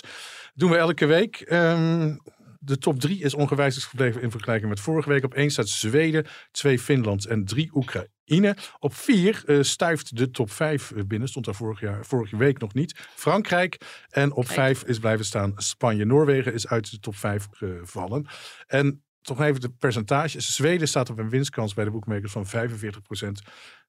Doen 0.54 0.69
we 0.71 0.78
elke 0.78 1.06
week. 1.06 1.36
Ehm, 1.39 2.15
de 2.60 2.78
top 2.78 3.00
drie 3.00 3.24
is 3.24 3.34
ongewijzigd 3.34 3.86
gebleven 3.86 4.21
in 4.21 4.32
vergelijking 4.32 4.69
met 4.69 4.80
vorige 4.80 5.10
week. 5.10 5.24
Op 5.24 5.34
één 5.34 5.50
staat 5.52 5.67
Zweden, 5.69 6.26
twee 6.52 6.80
Finland 6.80 7.26
en 7.26 7.45
drie 7.45 7.71
Oekraïne. 7.74 8.56
Op 8.80 8.95
vier 8.95 9.43
eh, 9.45 9.58
stuift 9.62 10.17
de 10.17 10.30
top 10.32 10.52
vijf 10.52 10.91
binnen. 11.08 11.28
Stond 11.28 11.45
daar 11.45 11.56
vorig 11.56 11.80
jaar, 11.80 12.06
vorige 12.06 12.38
week 12.38 12.60
nog 12.60 12.74
niet. 12.74 12.95
Frankrijk. 13.15 13.78
En 14.10 14.32
op 14.34 14.43
Kijk. 14.43 14.56
vijf 14.56 14.84
is 14.84 15.00
blijven 15.00 15.26
staan 15.26 15.54
Spanje. 15.56 16.06
Noorwegen 16.06 16.54
is 16.54 16.67
uit 16.67 16.91
de 16.91 17.00
top 17.00 17.15
vijf 17.15 17.48
gevallen. 17.52 18.28
En 18.67 19.04
toch 19.26 19.42
even 19.42 19.62
de 19.62 19.70
percentages. 19.70 20.56
Zweden 20.56 20.88
staat 20.88 21.10
op 21.10 21.18
een 21.18 21.30
winstkans 21.30 21.74
bij 21.74 21.84
de 21.84 21.92
boekmakers 21.92 22.32
van 22.32 22.46
45%. 22.46 22.50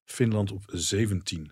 Finland 0.05 0.53
op 0.53 0.63
17%. 0.73 1.49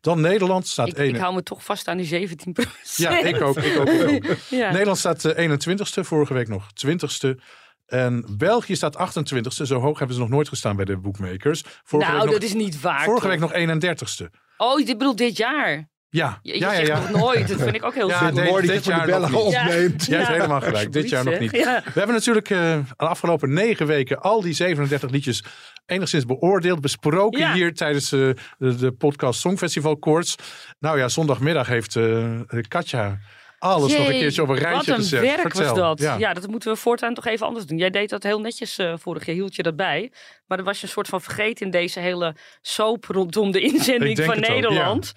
Dan 0.00 0.20
Nederland 0.20 0.66
staat 0.66 0.88
Ik, 0.88 0.96
1. 0.96 1.08
ik 1.08 1.20
hou 1.20 1.34
me 1.34 1.42
toch 1.42 1.64
vast 1.64 1.88
aan 1.88 1.96
die 1.96 2.06
17 2.06 2.56
Ja, 2.96 3.18
ik 3.18 3.40
ook. 3.40 3.56
Ik 3.56 3.78
ook, 3.78 3.88
ik 3.88 4.30
ook. 4.30 4.36
Ja. 4.50 4.70
Nederland 4.70 4.98
staat 4.98 5.24
eh, 5.24 5.50
21ste, 5.50 6.00
vorige 6.00 6.34
week 6.34 6.48
nog 6.48 6.66
20ste. 6.86 7.40
En 7.86 8.36
België 8.36 8.76
staat 8.76 8.96
28ste. 8.96 9.62
Zo 9.62 9.80
hoog 9.80 9.98
hebben 9.98 10.16
ze 10.16 10.22
nog 10.22 10.30
nooit 10.30 10.48
gestaan 10.48 10.76
bij 10.76 10.84
de 10.84 10.96
bookmakers. 10.96 11.62
Vorige 11.84 12.10
nou, 12.10 12.22
week 12.22 12.30
nog, 12.30 12.40
dat 12.40 12.48
is 12.48 12.54
niet 12.54 12.80
waar. 12.80 13.04
vorige 13.04 13.38
toch? 13.38 13.50
week 13.52 13.68
nog 13.68 13.84
31ste. 13.84 14.24
Oh, 14.56 14.76
dit 14.76 14.98
bedoelt 14.98 15.18
dit 15.18 15.36
jaar. 15.36 15.88
Ja, 16.08 16.38
Je, 16.42 16.52
je 16.52 16.58
ja, 16.60 16.70
ja. 16.70 16.76
zegt 16.76 16.88
ja. 16.88 16.98
nog 17.10 17.10
nooit. 17.20 17.48
Dat 17.48 17.60
vind 17.62 17.74
ik 17.74 17.84
ook 17.84 17.94
heel 17.94 18.08
Ja, 18.10 18.30
nee, 18.30 18.50
Mooi 18.50 18.66
dat 18.66 18.74
dit 18.74 18.84
je 18.84 18.92
voor 18.92 19.02
de 19.02 19.10
jaar 19.10 19.20
nog 19.20 19.30
niet. 19.44 19.52
Ja. 19.52 19.62
opneemt. 19.62 20.04
Jij 20.06 20.16
hebt 20.16 20.28
Ja. 20.28 20.34
helemaal 20.34 20.60
gelijk. 20.60 20.92
Dit 20.92 21.08
jaar 21.08 21.24
nog 21.24 21.38
niet. 21.38 21.50
Ja. 21.52 21.82
We 21.84 21.90
hebben 21.98 22.14
natuurlijk 22.14 22.50
eh, 22.50 22.58
de 22.96 23.06
afgelopen 23.06 23.52
negen 23.52 23.86
weken 23.86 24.20
al 24.20 24.40
die 24.40 24.52
37 24.54 25.10
liedjes 25.10 25.44
enigszins 25.86 26.24
beoordeeld, 26.24 26.80
besproken 26.80 27.40
Ja. 27.40 27.52
hier 27.52 27.74
tijdens 27.74 28.12
eh, 28.12 28.20
de, 28.58 28.74
de 28.76 28.92
podcast 28.92 29.40
Songfestival 29.40 29.96
Koorts. 29.96 30.34
Nou 30.78 30.98
ja, 30.98 31.08
zondagmiddag 31.08 31.66
heeft 31.66 31.96
eh, 31.96 32.40
Katja 32.68 33.18
alles 33.58 33.96
nog 33.96 34.06
een 34.06 34.12
keertje 34.12 34.42
op 34.42 34.48
een 34.48 34.54
rijtje 34.58 34.76
Wat 34.76 34.86
een 34.88 34.94
gezet. 34.94 35.20
werk 35.20 35.40
Vertel. 35.40 35.62
was 35.64 35.74
dat. 35.78 36.00
Ja. 36.00 36.16
Ja. 36.18 36.34
dat 36.34 36.46
moeten 36.46 36.72
we 36.72 36.76
voortaan 36.78 37.14
toch 37.14 37.26
even 37.26 37.46
anders 37.46 37.66
doen. 37.66 37.78
Jij 37.78 37.90
deed 37.90 38.10
dat 38.10 38.22
heel 38.22 38.40
netjes 38.40 38.78
eh, 38.78 38.94
vorig 38.98 39.26
jaar, 39.26 39.34
hield 39.34 39.54
je 39.56 39.62
dat 39.62 39.76
bij. 39.76 40.12
Maar 40.46 40.56
dat 40.56 40.66
was 40.66 40.76
je 40.80 40.82
een 40.86 40.92
soort 40.92 41.08
van 41.08 41.20
vergeten 41.22 41.64
in 41.66 41.72
deze 41.72 42.00
hele 42.00 42.36
soap 42.62 43.04
rondom 43.04 43.50
de 43.52 43.60
inzending 43.60 44.20
van 44.20 44.34
ook, 44.36 44.48
Nederland. 44.48 45.12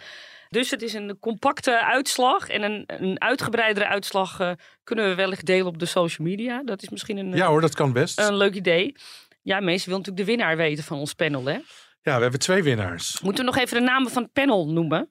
Dus 0.49 0.71
het 0.71 0.81
is 0.81 0.93
een 0.93 1.19
compacte 1.19 1.83
uitslag 1.85 2.49
en 2.49 2.61
een, 2.63 2.83
een 2.87 3.21
uitgebreidere 3.21 3.87
uitslag 3.87 4.39
eh, 4.39 4.51
kunnen 4.83 5.09
we 5.09 5.15
wellicht 5.15 5.45
delen 5.45 5.65
op 5.67 5.79
de 5.79 5.85
social 5.85 6.27
media. 6.27 6.63
Dat 6.63 6.81
is 6.81 6.89
misschien 6.89 7.17
een, 7.17 7.31
ja 7.31 7.47
hoor, 7.47 7.61
dat 7.61 7.75
kan 7.75 7.93
best. 7.93 8.19
een 8.19 8.35
leuk 8.37 8.53
idee. 8.53 8.95
Ja, 9.41 9.59
mensen 9.59 9.89
willen 9.89 10.05
natuurlijk 10.05 10.27
de 10.27 10.35
winnaar 10.35 10.57
weten 10.57 10.83
van 10.83 10.97
ons 10.97 11.13
panel. 11.13 11.45
Hè? 11.45 11.59
ja, 12.01 12.15
we 12.15 12.21
hebben 12.21 12.39
twee 12.39 12.63
winnaars. 12.63 13.21
Moeten 13.21 13.45
we 13.45 13.51
nog 13.51 13.59
even 13.59 13.77
de 13.77 13.83
namen 13.83 14.11
van 14.11 14.23
het 14.23 14.31
panel 14.33 14.67
noemen? 14.71 15.09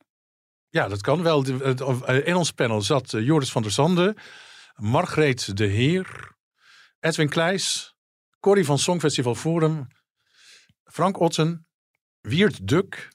Ja, 0.69 0.89
dat 0.89 1.01
kan 1.01 1.23
wel. 1.23 1.45
Eh, 1.45 2.27
In 2.27 2.35
ons 2.35 2.53
panel 2.53 2.81
zat 2.83 3.13
eh, 3.15 3.25
Joris 3.25 3.51
van 3.51 3.63
der 3.63 3.71
Zande, 3.71 4.17
Margreet 4.75 5.57
de 5.57 5.67
Heer, 5.67 6.33
Edwin 7.01 7.29
Kleijs, 7.29 7.95
Corrie 8.41 8.65
van 8.65 8.79
Songfestival 8.79 9.35
Forum, 9.35 9.87
Frank 10.85 11.21
Otten, 11.21 11.67
Wiert 12.21 12.69
Duk, 12.69 13.09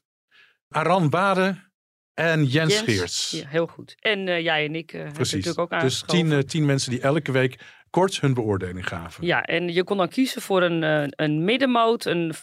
Aran 0.69 1.09
Bade, 1.09 1.71
En 2.13 2.45
Jens, 2.45 2.73
Jens. 2.73 2.83
Geerts. 2.83 3.29
Ja, 3.31 3.47
heel 3.47 3.67
goed. 3.67 3.95
En 3.99 4.27
eh, 4.27 4.41
jij 4.41 4.65
en 4.65 4.75
ik 4.75 4.93
eh 4.93 4.99
hebben 5.01 5.19
natuurlijk 5.21 5.59
ook 5.59 5.69
Dus 5.69 5.79
aangeschoven. 5.79 6.15
tien, 6.15 6.31
eh, 6.31 6.39
tien 6.39 6.65
mensen 6.65 6.89
die 6.91 7.01
elke 7.01 7.31
week 7.31 7.59
kort 7.89 8.21
hun 8.21 8.33
beoordeling 8.33 8.87
gaven. 8.87 9.25
Ja, 9.25 9.43
en 9.43 9.73
je 9.73 9.83
kon 9.83 9.97
dan 9.97 10.09
kiezen 10.09 10.41
voor 10.41 10.61
een, 10.63 11.11
een 11.23 11.43
middenmoot, 11.43 12.05
een, 12.05 12.33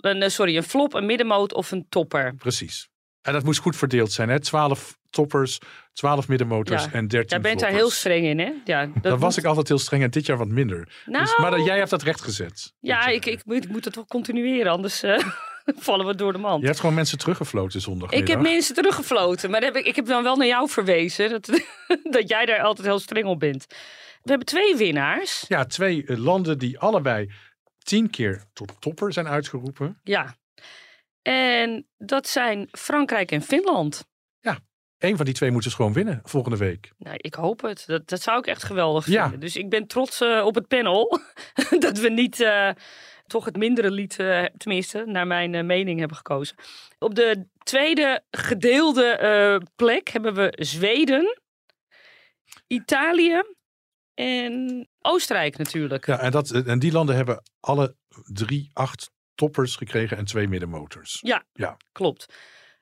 een, 0.00 0.30
sorry, 0.30 0.56
een 0.56 0.62
flop, 0.62 0.94
een 0.94 1.06
middenmoot 1.06 1.54
of 1.54 1.70
een 1.70 1.86
topper. 1.88 2.34
Precies. 2.34 2.88
En 3.22 3.32
dat 3.32 3.44
moest 3.44 3.60
goed 3.60 3.76
verdeeld 3.76 4.12
zijn. 4.12 4.28
Hè? 4.28 4.40
12 4.40 4.98
toppers, 5.10 5.58
12 5.92 6.28
middenmotors 6.28 6.84
Ja. 6.84 6.92
en 6.92 7.08
13 7.08 7.28
Jij 7.28 7.40
bent 7.40 7.60
daar 7.60 7.70
heel 7.70 7.90
streng 7.90 8.24
in, 8.26 8.38
hè? 8.38 8.52
Ja, 8.64 8.86
dat 8.94 9.02
Daar 9.02 9.18
was 9.18 9.36
ik 9.38 9.44
altijd 9.44 9.68
heel 9.68 9.78
streng 9.78 10.02
en 10.02 10.10
dit 10.10 10.26
jaar 10.26 10.36
wat 10.36 10.48
minder. 10.48 10.88
Nou, 11.06 11.24
Dus, 11.24 11.38
maar 11.38 11.60
jij 11.60 11.76
hebt 11.78 11.90
dat 11.90 12.02
rechtgezet. 12.02 12.72
ja, 12.80 13.04
moet 13.06 13.14
ik, 13.14 13.26
ik, 13.26 13.40
moet, 13.44 13.64
ik 13.64 13.70
moet 13.70 13.84
het 13.84 13.94
toch 13.94 14.06
continueren, 14.06 14.72
anders 14.72 15.00
vallen 15.86 16.06
we 16.06 16.14
door 16.14 16.32
de 16.32 16.38
mand. 16.38 16.60
Je 16.60 16.66
hebt 16.66 16.80
gewoon 16.80 16.94
mensen 16.94 17.18
teruggefloten 17.18 17.80
zondag. 17.80 18.10
Ik 18.10 18.28
heb 18.28 18.40
mensen 18.40 18.74
teruggefloten, 18.74 19.50
maar 19.50 19.62
heb 19.62 19.76
ik, 19.76 19.86
ik 19.86 19.96
heb 19.96 20.06
dan 20.06 20.22
wel 20.22 20.36
naar 20.36 20.46
jou 20.46 20.68
verwezen. 20.68 21.30
Dat, 21.30 21.46
dat 22.16 22.28
jij 22.28 22.46
daar 22.46 22.62
altijd 22.62 22.86
heel 22.86 22.98
streng 22.98 23.26
op 23.26 23.38
bent. 23.38 23.66
We 24.22 24.32
hebben 24.32 24.46
twee 24.46 24.76
winnaars. 24.76 25.44
Ja, 25.48 25.64
twee 25.64 26.04
eh, 26.06 26.16
landen 26.16 26.58
die 26.58 26.78
allebei 26.78 27.32
tien 27.78 28.10
keer 28.10 28.44
tot 28.52 28.80
topper 28.80 29.12
zijn 29.12 29.28
uitgeroepen. 29.28 30.00
Ja. 30.02 30.36
En 31.22 31.86
dat 31.98 32.28
zijn 32.28 32.68
Frankrijk 32.70 33.30
en 33.30 33.42
Finland. 33.42 34.04
Eén 34.98 35.16
van 35.16 35.24
die 35.24 35.34
twee 35.34 35.50
moet 35.50 35.62
dus 35.62 35.74
gewoon 35.74 35.92
winnen 35.92 36.20
volgende 36.24 36.56
week. 36.56 36.92
Nou, 36.98 37.16
ik 37.20 37.34
hoop 37.34 37.60
het. 37.60 37.84
Dat, 37.86 38.08
dat 38.08 38.22
zou 38.22 38.38
ik 38.38 38.46
echt 38.46 38.62
geweldig 38.62 39.06
Ja. 39.06 39.22
vinden. 39.22 39.40
Dus 39.40 39.56
ik 39.56 39.68
ben 39.68 39.86
trots 39.86 40.20
eh, 40.20 40.44
op 40.44 40.54
het 40.54 40.68
panel. 40.68 41.20
dat 41.78 41.98
we 41.98 42.08
niet 42.08 42.40
eh, 42.40 42.70
toch 43.26 43.44
het 43.44 43.56
mindere 43.56 43.90
lied, 43.90 44.18
eh, 44.18 44.44
tenminste, 44.56 45.04
naar 45.06 45.26
mijn 45.26 45.54
eh, 45.54 45.64
mening 45.64 45.98
hebben 45.98 46.16
gekozen. 46.16 46.56
Op 46.98 47.14
de 47.14 47.46
tweede 47.62 48.22
gedeelde 48.30 49.06
eh, 49.06 49.56
plek 49.76 50.08
hebben 50.08 50.34
we 50.34 50.52
Zweden, 50.56 51.40
Italië 52.66 53.42
en 54.14 54.88
Oostenrijk 55.00 55.56
natuurlijk. 55.56 56.06
Ja, 56.06 56.18
en, 56.18 56.30
dat, 56.30 56.50
en 56.50 56.78
die 56.78 56.92
landen 56.92 57.16
hebben 57.16 57.42
alle 57.60 57.96
drie 58.24 58.70
acht 58.72 59.10
toppers 59.34 59.76
gekregen 59.76 60.16
en 60.16 60.24
twee 60.24 60.48
middenmotors. 60.48 61.18
Klopt. 61.92 62.34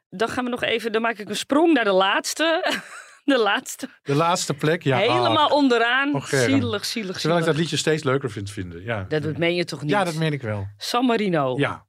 Dan 0.08 0.28
gaan 0.28 0.44
we 0.44 0.50
nog 0.50 0.62
even, 0.62 0.92
dan 0.92 1.02
maak 1.02 1.18
ik 1.18 1.28
een 1.28 1.36
sprong 1.36 1.72
naar 1.72 1.84
de 1.84 1.92
laatste. 1.92 2.64
De 3.34 3.38
laatste. 3.38 3.88
De 4.02 4.14
laatste 4.14 4.54
plek, 4.54 4.82
ja. 4.82 4.96
Helemaal 4.96 5.46
ach, 5.48 5.52
onderaan. 5.52 6.14
Och, 6.14 6.28
Gerda. 6.28 6.44
zielig, 6.44 6.84
zielig, 6.84 7.18
terwijl 7.20 7.40
ik 7.40 7.44
dat 7.46 7.54
zielig. 7.54 7.70
liedje 7.70 7.76
steeds 7.76 8.02
leuker 8.02 8.30
vind 8.30 8.50
vinden. 8.50 8.82
Ja, 8.82 9.04
Dat, 9.08 9.22
dat 9.22 9.36
meen 9.38 9.54
je 9.54 9.64
toch 9.64 9.82
niet? 9.82 9.90
ja 9.90 10.04
dat 10.04 10.14
meen 10.14 10.32
ik 10.32 10.42
wel. 10.42 10.66
San 10.76 11.04
Marino. 11.06 11.58
Ja. 11.58 11.86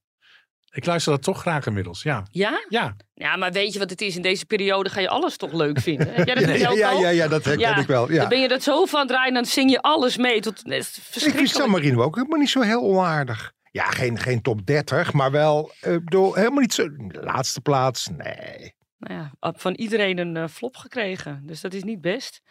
Ik 0.72 0.86
luister 0.86 1.12
dat 1.12 1.24
toch 1.24 1.40
graag 1.40 1.66
inmiddels, 1.66 2.04
ja. 2.04 2.24
Ja? 2.32 2.66
Ja, 2.70 2.96
Ja, 3.14 3.36
maar 3.36 3.52
weet 3.52 3.74
je 3.74 3.80
wat 3.80 3.90
het 3.90 4.02
is? 4.02 4.16
In 4.16 4.22
deze 4.22 4.46
periode 4.46 4.90
ga 4.90 5.00
je 5.00 5.10
alles 5.10 5.38
toch 5.38 5.54
leuk 5.54 5.80
vinden. 5.80 6.14
Heb 6.14 6.26
jij 6.28 6.36
dat 6.36 6.60
Ja, 6.60 6.72
ja, 6.72 6.92
ja, 6.92 7.10
ja, 7.10 7.28
dat 7.28 7.46
herken 7.46 7.62
Ja, 7.62 7.78
ik 7.78 7.88
wel. 7.88 8.12
Ja. 8.12 8.20
Dan 8.20 8.30
ben 8.30 8.40
je 8.42 8.48
dat 8.48 8.64
zo 8.64 8.86
van 8.86 9.08
draaien, 9.08 9.34
dan 9.34 9.46
zing 9.46 9.72
je 9.72 9.82
alles 9.82 10.18
mee. 10.18 10.40
Tot, 10.42 10.62
het 10.64 10.98
Ik 11.16 11.34
vind. 11.34 11.50
San 11.50 11.70
Marino 11.70 12.04
ook 12.04 12.16
helemaal 12.16 12.40
niet 12.40 12.50
zo 12.50 12.62
heel 12.62 12.82
onaardig. 12.82 13.52
Ja, 13.72 13.84
geen, 13.84 14.20
geen 14.20 14.42
top 14.42 14.66
30, 14.66 15.14
maar 15.14 15.32
wel 15.32 15.72
bedoel, 15.82 16.34
helemaal 16.34 16.60
niet 16.60 16.74
zo. 16.74 16.88
Laatste 17.08 17.62
plaats, 17.62 18.08
nee. 18.18 18.74
Nou 18.98 19.14
ja, 19.14 19.52
van 19.54 19.74
iedereen 19.74 20.18
een 20.18 20.38
eh, 20.38 20.48
flop 20.48 20.78
gekregen. 20.78 21.42
Dus 21.46 21.62
dat 21.62 21.74
is 21.74 21.84
niet 21.84 22.02
best. 22.02 22.42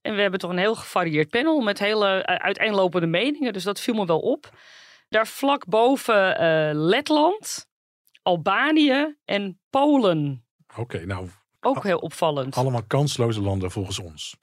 En 0.00 0.14
we 0.14 0.20
hebben 0.20 0.40
toch 0.40 0.50
een 0.50 0.58
heel 0.58 0.74
gevarieerd 0.74 1.28
panel 1.28 1.60
met 1.60 1.78
hele 1.78 2.26
uiteenlopende 2.26 3.06
meningen. 3.06 3.52
Dus 3.52 3.64
dat 3.64 3.80
viel 3.80 3.94
me 3.94 4.06
wel 4.06 4.20
op. 4.20 4.50
Daar 5.08 5.26
vlak 5.26 5.66
boven 5.66 6.38
eh, 6.38 6.70
Letland, 6.72 7.66
Albanië 8.22 9.16
en 9.24 9.60
Polen. 9.70 10.44
oké. 10.76 11.06
nou, 11.06 11.28
Ook 11.60 11.82
heel 11.82 11.98
opvallend. 11.98 12.56
allemaal 12.56 12.86
kansloze 12.86 13.40
landen 13.40 13.70
volgens 13.70 13.98
ons. 13.98 14.36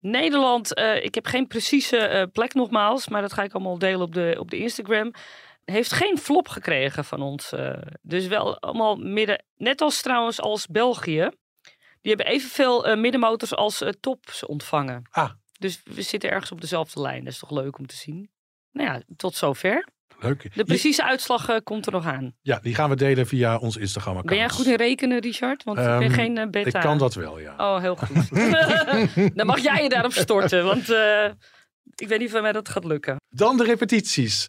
Nederland, 0.00 0.74
eh, 0.74 1.04
ik 1.04 1.14
heb 1.14 1.26
geen 1.26 1.46
precieze 1.46 2.28
plek 2.32 2.54
nogmaals, 2.54 3.08
maar 3.08 3.20
dat 3.20 3.32
ga 3.32 3.42
ik 3.42 3.52
allemaal 3.52 3.78
delen 3.78 4.00
op 4.00 4.14
de, 4.14 4.36
op 4.38 4.50
de 4.50 4.56
Instagram. 4.58 5.12
Heeft 5.72 5.92
geen 5.92 6.18
flop 6.18 6.48
gekregen 6.48 7.04
van 7.04 7.22
ons. 7.22 7.52
eh. 7.52 7.72
dus 8.02 8.26
wel 8.26 8.58
allemaal 8.60 8.96
midden, 8.96 9.44
net 9.56 9.80
als 9.80 10.00
trouwens 10.02 10.40
als 10.40 10.66
België. 10.66 11.28
Die 12.00 12.14
hebben 12.14 12.26
evenveel 12.26 12.86
eh, 12.86 12.96
middenmotors 12.96 13.54
als 13.54 13.80
eh, 13.80 13.88
tops 14.00 14.46
ontvangen. 14.46 15.02
Ah. 15.10 15.30
Dus 15.58 15.80
we 15.84 16.02
zitten 16.02 16.30
ergens 16.30 16.52
op 16.52 16.60
dezelfde 16.60 17.00
lijn. 17.00 17.24
Dat 17.24 17.32
is 17.32 17.38
toch 17.38 17.50
leuk 17.50 17.78
om 17.78 17.86
te 17.86 17.96
zien. 17.96 18.30
Nou 18.72 18.88
ja, 18.88 19.02
tot 19.16 19.34
zover. 19.34 19.88
Leuk. 20.20 20.54
De 20.54 20.64
precieze 20.64 21.04
uitslag 21.04 21.62
komt 21.62 21.86
er 21.86 21.92
nog 21.92 22.06
aan. 22.06 22.34
Ja, 22.42 22.58
die 22.58 22.74
gaan 22.74 22.90
we 22.90 22.96
delen 22.96 23.26
via 23.26 23.56
ons 23.56 23.76
Instagram-account. 23.76 24.38
Ben 24.38 24.46
jij 24.48 24.48
goed 24.56 24.66
in 24.66 24.74
rekenen, 24.86 25.20
Richard? 25.20 25.64
Want 25.64 25.78
ik 25.78 25.84
ben 25.84 26.02
Ehm, 26.02 26.10
geen 26.10 26.50
beta. 26.50 26.78
Ik 26.78 26.84
kan 26.84 26.98
dat 26.98 27.14
wel, 27.14 27.38
ja. 27.38 27.54
Oh, 27.56 27.80
heel 27.80 27.96
goed. 27.96 28.30
Dan 29.36 29.46
mag 29.46 29.58
jij 29.58 29.82
je 29.82 29.88
daarop 29.88 30.12
storten, 30.12 30.64
want 30.64 30.88
ik 31.94 32.08
weet 32.08 32.18
niet 32.18 32.34
of 32.34 32.40
mij 32.40 32.52
dat 32.52 32.68
gaat 32.68 32.84
lukken. 32.84 33.16
Dan 33.28 33.56
de 33.56 33.64
repetities. 33.64 34.46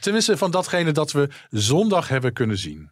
Tenminste 0.00 0.36
van 0.36 0.50
datgene 0.50 0.92
dat 0.92 1.12
we 1.12 1.28
zondag 1.48 2.08
hebben 2.08 2.32
kunnen 2.32 2.58
zien. 2.58 2.90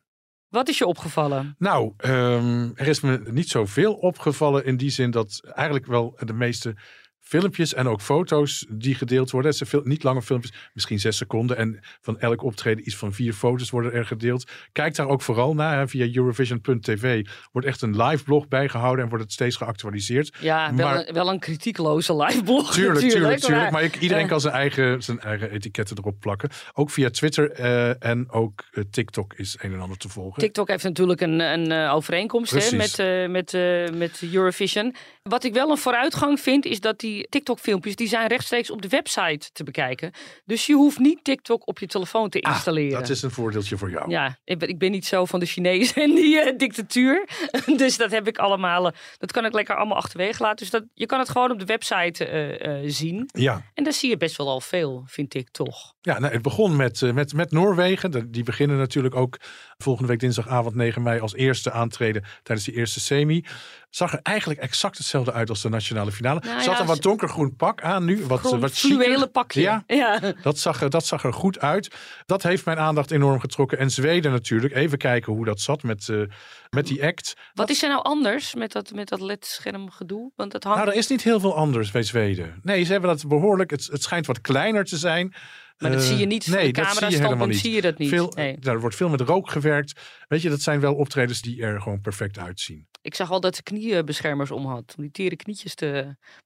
Wat 0.48 0.68
is 0.68 0.78
je 0.78 0.86
opgevallen? 0.86 1.54
Nou, 1.58 1.92
ehm, 1.96 2.70
er 2.74 2.88
is 2.88 3.00
me 3.00 3.20
niet 3.30 3.48
zoveel 3.48 3.94
opgevallen 3.94 4.64
in 4.64 4.76
die 4.76 4.90
zin 4.90 5.10
dat 5.10 5.40
eigenlijk 5.54 5.86
wel 5.86 6.16
de 6.24 6.32
meeste 6.32 6.74
filmpjes 7.20 7.74
en 7.74 7.88
ook 7.88 8.00
foto's 8.00 8.66
die 8.68 8.94
gedeeld 8.94 9.30
worden. 9.30 9.50
Het 9.50 9.58
zijn 9.58 9.70
veel, 9.70 9.80
niet 9.84 10.02
lange 10.02 10.22
filmpjes, 10.22 10.52
misschien 10.72 11.00
zes 11.00 11.16
seconden. 11.16 11.56
En 11.56 11.78
van 12.00 12.18
elk 12.20 12.42
optreden 12.42 12.86
iets 12.86 12.96
van 12.96 13.12
vier 13.12 13.32
foto's 13.32 13.70
worden 13.70 13.92
er 13.92 14.06
gedeeld. 14.06 14.50
Kijk 14.72 14.94
daar 14.94 15.08
ook 15.08 15.22
vooral 15.22 15.54
naar. 15.54 15.78
Hè. 15.78 15.88
Via 15.88 16.08
Eurovision.tv 16.12 17.26
wordt 17.52 17.66
echt 17.66 17.82
een 17.82 18.02
live 18.02 18.24
blog 18.24 18.48
bijgehouden 18.48 19.02
en 19.04 19.08
wordt 19.10 19.24
het 19.24 19.32
steeds 19.32 19.56
geactualiseerd. 19.56 20.36
Ja, 20.40 20.74
wel, 20.74 20.86
Maar- 20.86 21.08
een, 21.08 21.14
wel 21.14 21.28
een 21.28 21.38
kritiekloze 21.38 22.16
liveblog 22.16 22.72
Tuurlijk, 22.72 22.98
tuurlijk, 22.98 23.22
natuurlijk. 23.22 23.40
tuurlijk. 23.40 23.70
Maar 23.70 23.82
ik, 23.82 23.96
iedereen 23.96 24.26
kan 24.26 24.40
zijn 24.40 24.54
eigen, 24.54 25.02
zijn 25.02 25.20
eigen 25.20 25.50
etiketten 25.50 25.96
erop 25.98 26.20
plakken. 26.20 26.48
Ook 26.72 26.90
via 26.90 27.10
Twitter 27.10 27.50
eh, 27.50 28.04
en 28.04 28.30
ook 28.30 28.64
eh, 28.70 28.84
TikTok 28.90 29.34
is 29.34 29.56
een 29.60 29.72
en 29.72 29.80
ander 29.80 29.98
te 29.98 30.08
volgen. 30.08 30.42
TikTok 30.42 30.68
heeft 30.68 30.84
natuurlijk 30.84 31.20
een, 31.20 31.40
een 31.40 31.72
eh, 31.72 31.94
overeenkomst 31.94 32.70
hè, 32.70 32.76
met, 32.76 32.96
met, 33.30 33.52
met 33.94 34.22
Eurovision. 34.32 34.94
Wat 35.22 35.44
ik 35.44 35.52
wel 35.52 35.70
een 35.70 35.76
vooruitgang 35.78 36.40
vind, 36.40 36.64
is 36.64 36.80
dat 36.80 36.98
die 36.98 37.26
TikTok-filmpjes... 37.28 37.96
die 37.96 38.08
zijn 38.08 38.28
rechtstreeks 38.28 38.70
op 38.70 38.82
de 38.82 38.88
website 38.88 39.50
te 39.52 39.64
bekijken. 39.64 40.12
Dus 40.44 40.66
je 40.66 40.74
hoeft 40.74 40.98
niet 40.98 41.24
TikTok 41.24 41.68
op 41.68 41.78
je 41.78 41.86
telefoon 41.86 42.28
te 42.28 42.40
Ah, 42.40 42.52
installeren. 42.52 43.00
dat 43.00 43.08
is 43.08 43.22
een 43.22 43.30
voordeeltje 43.30 43.76
voor 43.76 43.90
jou. 43.90 44.10
Ja, 44.10 44.38
ik 44.44 44.58
ben, 44.58 44.68
ik 44.68 44.78
ben 44.78 44.90
niet 44.90 45.06
zo 45.06 45.24
van 45.24 45.40
de 45.40 45.46
Chinezen 45.46 46.02
en 46.02 46.14
die 46.14 46.40
eh, 46.40 46.56
dictatuur. 46.58 47.28
dus 47.76 47.96
dat 47.96 48.10
heb 48.10 48.28
ik 48.28 48.38
allemaal. 48.38 48.86
eh, 48.86 48.92
dat 49.18 49.32
kan 49.32 49.44
ik 49.44 49.52
lekker 49.52 49.76
allemaal 49.76 49.96
achterwege 49.96 50.42
laten. 50.42 50.56
Dus 50.58 50.70
dat, 50.70 50.84
je 50.94 51.06
kan 51.06 51.18
het 51.18 51.28
gewoon 51.28 51.50
op 51.50 51.58
de 51.58 51.64
website 51.64 52.24
eh, 52.26 52.80
zien. 52.86 53.28
Ja, 53.32 53.62
En 53.74 53.84
daar 53.84 53.92
zie 53.92 54.08
je 54.10 54.16
best 54.16 54.36
wel 54.36 54.48
al 54.48 54.60
veel, 54.60 55.02
vind 55.06 55.34
ik 55.34 55.50
toch. 55.50 55.94
ja 56.00 56.18
nou, 56.18 56.32
het 56.32 56.42
begon 56.42 56.76
met, 56.76 57.00
met, 57.14 57.32
met 57.32 57.50
Noorwegen. 57.50 58.30
Die 58.30 58.42
beginnen 58.42 58.76
natuurlijk 58.78 59.14
ook 59.14 59.36
volgende 59.78 60.08
week 60.08 60.20
dinsdagavond 60.20 60.74
9 60.74 61.02
mei 61.02 61.20
als 61.20 61.34
eerste 61.34 61.70
aantreden 61.72 62.24
tijdens 62.42 62.66
die 62.66 62.76
eerste 62.76 63.00
semi. 63.00 63.44
Zag 63.90 64.12
er 64.12 64.20
eigenlijk 64.22 64.60
exact 64.60 64.98
hetzelfde 64.98 65.32
uit 65.32 65.48
als 65.48 65.62
de 65.62 65.68
nationale 65.68 66.12
finale. 66.12 66.40
Nou 66.44 66.62
Zat 66.62 66.74
ja, 66.74 66.80
een 66.80 66.86
wat 66.86 67.02
donkergroen 67.02 67.56
pak 67.56 67.82
aan 67.82 68.04
nu. 68.04 68.26
Wat, 68.26 68.42
wat 68.42 68.72
fluwelen 68.72 69.12
chiquer. 69.12 69.28
pakje. 69.28 69.60
Ja, 69.60 69.84
ja. 69.86 70.20
Dat 70.42 70.58
zag, 70.58 70.82
er, 70.82 70.90
dat 70.90 71.06
zag 71.06 71.24
er 71.24 71.32
goed 71.32 71.58
uit. 71.58 71.94
Dat 72.26 72.42
heeft 72.42 72.64
mijn 72.64 72.78
aandacht 72.78 73.10
enorm 73.10 73.40
getrokken. 73.40 73.78
En 73.78 73.90
Zweden 73.90 74.32
natuurlijk. 74.32 74.74
Even 74.74 74.98
kijken 74.98 75.32
hoe 75.32 75.44
dat 75.44 75.60
zat 75.60 75.82
met, 75.82 76.08
eh, 76.08 76.22
met 76.70 76.86
die 76.86 77.04
act. 77.04 77.36
Wat 77.54 77.70
is 77.70 77.82
er 77.82 77.88
nou 77.88 78.02
anders 78.02 78.54
met 78.54 78.72
dat, 78.72 78.92
met 78.92 79.08
dat 79.08 79.20
ledscherm 79.20 79.90
gedoe? 79.90 80.32
Want 80.36 80.52
hangt... 80.52 80.78
Nou, 80.78 80.90
er 80.90 80.96
is 80.96 81.06
niet 81.06 81.22
heel 81.22 81.40
veel 81.40 81.56
anders 81.56 81.90
bij 81.90 82.02
Zweden. 82.02 82.60
Nee, 82.62 82.84
ze 82.84 82.92
hebben 82.92 83.10
dat 83.10 83.28
behoorlijk. 83.28 83.70
Het, 83.70 83.88
het 83.92 84.02
schijnt 84.02 84.26
wat 84.26 84.40
kleiner 84.40 84.84
te 84.84 84.96
zijn. 84.96 85.34
Maar 85.80 85.90
dat 85.90 86.00
Eh, 86.00 86.06
zie 86.06 86.16
je 86.16 86.26
niet 86.26 86.44
van 86.44 86.54
nee, 86.54 86.72
de 86.72 86.80
dat 86.80 86.84
zie 86.84 86.94
je 86.94 87.00
camera 87.00 87.24
standpunt 87.24 87.56
zie 87.56 87.72
je 87.72 87.80
dat 87.80 87.98
niet. 87.98 88.08
Veel, 88.08 88.32
nee. 88.34 88.58
Daar 88.58 88.80
wordt 88.80 88.96
veel 88.96 89.08
met 89.08 89.20
rook 89.20 89.50
gewerkt. 89.50 90.00
Weet 90.28 90.42
je, 90.42 90.48
dat 90.48 90.60
zijn 90.60 90.80
wel 90.80 90.94
optredens 90.94 91.40
die 91.40 91.62
er 91.62 91.80
gewoon 91.80 92.00
perfect 92.00 92.38
uitzien. 92.38 92.88
Ik 93.02 93.14
zag 93.14 93.30
al 93.30 93.40
dat 93.40 93.56
ze 93.56 93.62
kniebeschermers 93.62 94.50
om 94.50 94.66
had. 94.66 94.94
Om 94.96 95.02
die 95.02 95.10
tere 95.12 95.36
knietjes 95.36 95.74
te... 95.74 95.92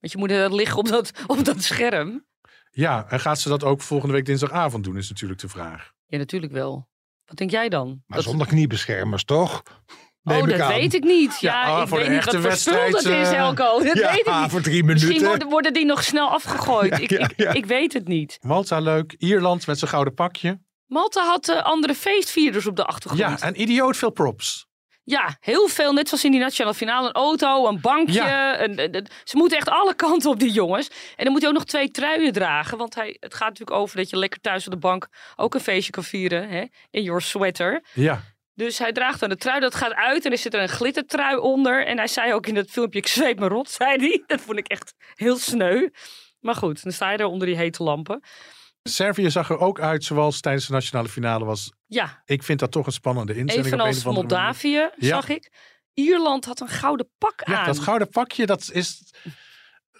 Want 0.00 0.12
je 0.12 0.18
moet 0.18 0.28
dat 0.28 0.52
liggen 0.52 0.78
op 0.78 0.88
dat, 0.88 1.10
op 1.26 1.44
dat 1.44 1.62
scherm. 1.62 2.24
Ja, 2.70 3.06
en 3.10 3.20
gaat 3.20 3.40
ze 3.40 3.48
dat 3.48 3.64
ook 3.64 3.80
volgende 3.82 4.14
week 4.14 4.24
dinsdagavond 4.26 4.84
doen, 4.84 4.96
is 4.96 5.08
natuurlijk 5.08 5.40
de 5.40 5.48
vraag. 5.48 5.92
Ja, 6.06 6.18
natuurlijk 6.18 6.52
wel. 6.52 6.88
Wat 7.24 7.36
denk 7.36 7.50
jij 7.50 7.68
dan? 7.68 8.02
Maar 8.06 8.18
Dat- 8.18 8.26
zonder 8.26 8.46
kniebeschermers, 8.46 9.24
toch? 9.24 9.62
Oh, 10.24 10.46
dat 10.48 10.60
aan. 10.60 10.68
weet 10.72 10.94
ik 10.94 11.04
niet. 11.04 11.40
Ja, 11.40 11.52
Ja, 11.66 11.72
ah, 11.74 11.82
ik 11.82 11.88
voor 11.88 11.98
weet 11.98 12.06
de 12.06 12.12
niet 12.12 12.24
wat 12.24 12.32
dat 12.42 13.04
is, 13.04 13.06
eh, 13.06 13.32
Elko. 13.38 13.82
Dat 13.82 13.96
ja, 13.98 14.10
weet 14.10 14.26
ik 14.26 14.34
niet. 14.40 14.50
voor 14.50 14.60
drie 14.60 14.84
Misschien 14.84 15.24
worden, 15.24 15.48
worden 15.48 15.72
die 15.72 15.84
nog 15.84 16.02
snel 16.04 16.28
afgegooid. 16.28 17.00
ik, 17.00 17.10
Ja, 17.36 17.52
ik, 17.52 17.66
weet 17.66 17.92
het 17.92 18.08
niet. 18.08 18.38
Malta 18.40 18.78
leuk, 18.80 19.14
Ierland 19.18 19.66
met 19.66 19.78
zijn 19.78 19.90
gouden 19.90 20.14
pakje. 20.14 20.60
Malta 20.86 21.24
had 21.24 21.48
eh, 21.48 21.62
andere 21.62 21.94
feestvierders 21.94 22.66
op 22.66 22.76
de 22.76 22.84
achtergrond. 22.84 23.40
Ja, 23.40 23.46
en 23.46 23.60
idioot 23.60 23.96
veel 23.96 24.10
props. 24.10 24.66
Ja, 25.06 25.36
heel 25.40 25.68
veel. 25.68 25.92
Net 25.92 26.08
zoals 26.08 26.24
in 26.24 26.30
die 26.30 26.40
nationale 26.40 26.74
finale. 26.74 27.06
Een 27.08 27.12
auto, 27.14 27.66
een 27.68 27.80
bankje. 27.80 28.12
Ja. 28.14 28.60
Een, 28.60 28.82
een- 28.82 28.94
een- 28.96 29.06
ze 29.24 29.36
moeten 29.36 29.58
echt 29.58 29.68
alle 29.68 29.94
kanten 29.94 30.30
op, 30.30 30.38
die 30.40 30.52
jongens. 30.52 30.88
En 31.16 31.24
dan 31.24 31.32
moet 31.32 31.40
hij 31.40 31.50
ook 31.50 31.56
nog 31.56 31.64
twee 31.64 31.90
truien 31.90 32.32
dragen. 32.32 32.78
Want 32.78 32.94
hij, 32.94 33.16
het 33.20 33.34
gaat 33.34 33.48
natuurlijk 33.48 33.76
over 33.76 33.96
dat 33.96 34.10
je 34.10 34.16
lekker 34.16 34.40
thuis 34.40 34.64
op 34.66 34.72
de 34.72 34.78
bank 34.78 35.08
ook 35.36 35.54
een 35.54 35.60
feestje 35.60 35.90
kan 35.92 36.04
vieren. 36.04 36.48
Hè? 36.48 36.64
In 36.90 37.02
your 37.02 37.20
sweater. 37.22 37.84
Ja, 37.92 38.22
Dus 38.54 38.78
hij 38.78 38.92
draagt 38.92 39.20
dan 39.20 39.28
de 39.28 39.36
trui, 39.36 39.60
dat 39.60 39.74
gaat 39.74 39.92
uit 39.92 40.24
en 40.24 40.32
er 40.32 40.38
zit 40.38 40.54
er 40.54 40.60
een 40.62 40.68
glittertrui 40.68 41.36
onder. 41.36 41.86
En 41.86 41.96
hij 41.96 42.06
zei 42.06 42.32
ook 42.34 42.46
in 42.46 42.54
dat 42.54 42.70
filmpje, 42.70 42.98
ik 42.98 43.06
zweep 43.06 43.38
me 43.38 43.48
rot, 43.48 43.70
zei 43.80 43.96
hij. 43.98 44.22
Dat 44.26 44.40
vond 44.40 44.58
ik 44.58 44.68
echt 44.68 44.94
heel 45.14 45.36
sneu. 45.36 45.88
Maar 46.40 46.54
goed, 46.54 46.82
dan 46.82 46.92
sta 46.92 47.10
je 47.10 47.18
er 47.18 47.24
onder 47.26 47.46
die 47.46 47.56
hete 47.56 47.82
lampen. 47.82 48.22
Servië 48.82 49.30
zag 49.30 49.50
er 49.50 49.58
ook 49.58 49.80
uit 49.80 50.04
zoals 50.04 50.40
tijdens 50.40 50.66
de 50.66 50.72
nationale 50.72 51.08
finale 51.08 51.44
was. 51.44 51.72
Ja, 51.86 52.22
Ik 52.24 52.42
vind 52.42 52.58
dat 52.58 52.72
toch 52.72 52.86
een 52.86 52.92
spannende 52.92 53.32
inzending. 53.34 53.58
op 53.58 53.64
een 53.72 53.78
evenals 53.78 54.04
manier. 54.04 54.18
Moldavië, 54.20 54.88
Ja. 54.96 55.08
zag 55.08 55.28
ik. 55.28 55.52
Ierland 55.94 56.44
had 56.44 56.60
een 56.60 56.68
gouden 56.68 57.10
pak 57.18 57.42
Ja, 57.48 57.58
aan. 57.58 57.66
dat 57.66 57.78
gouden 57.78 58.08
pakje, 58.08 58.46
dat 58.46 58.70
is 58.72 59.12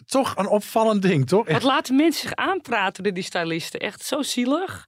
toch 0.06 0.36
een 0.36 0.46
opvallend 0.48 1.02
ding, 1.02 1.26
toch? 1.28 1.48
Wat 1.48 1.62
laten 1.62 1.96
mensen 1.96 2.20
zich 2.28 2.34
aanpraten, 2.34 3.14
die 3.14 3.22
stylisten. 3.22 3.80
Echt 3.80 4.04
zo 4.04 4.22
zielig. 4.22 4.86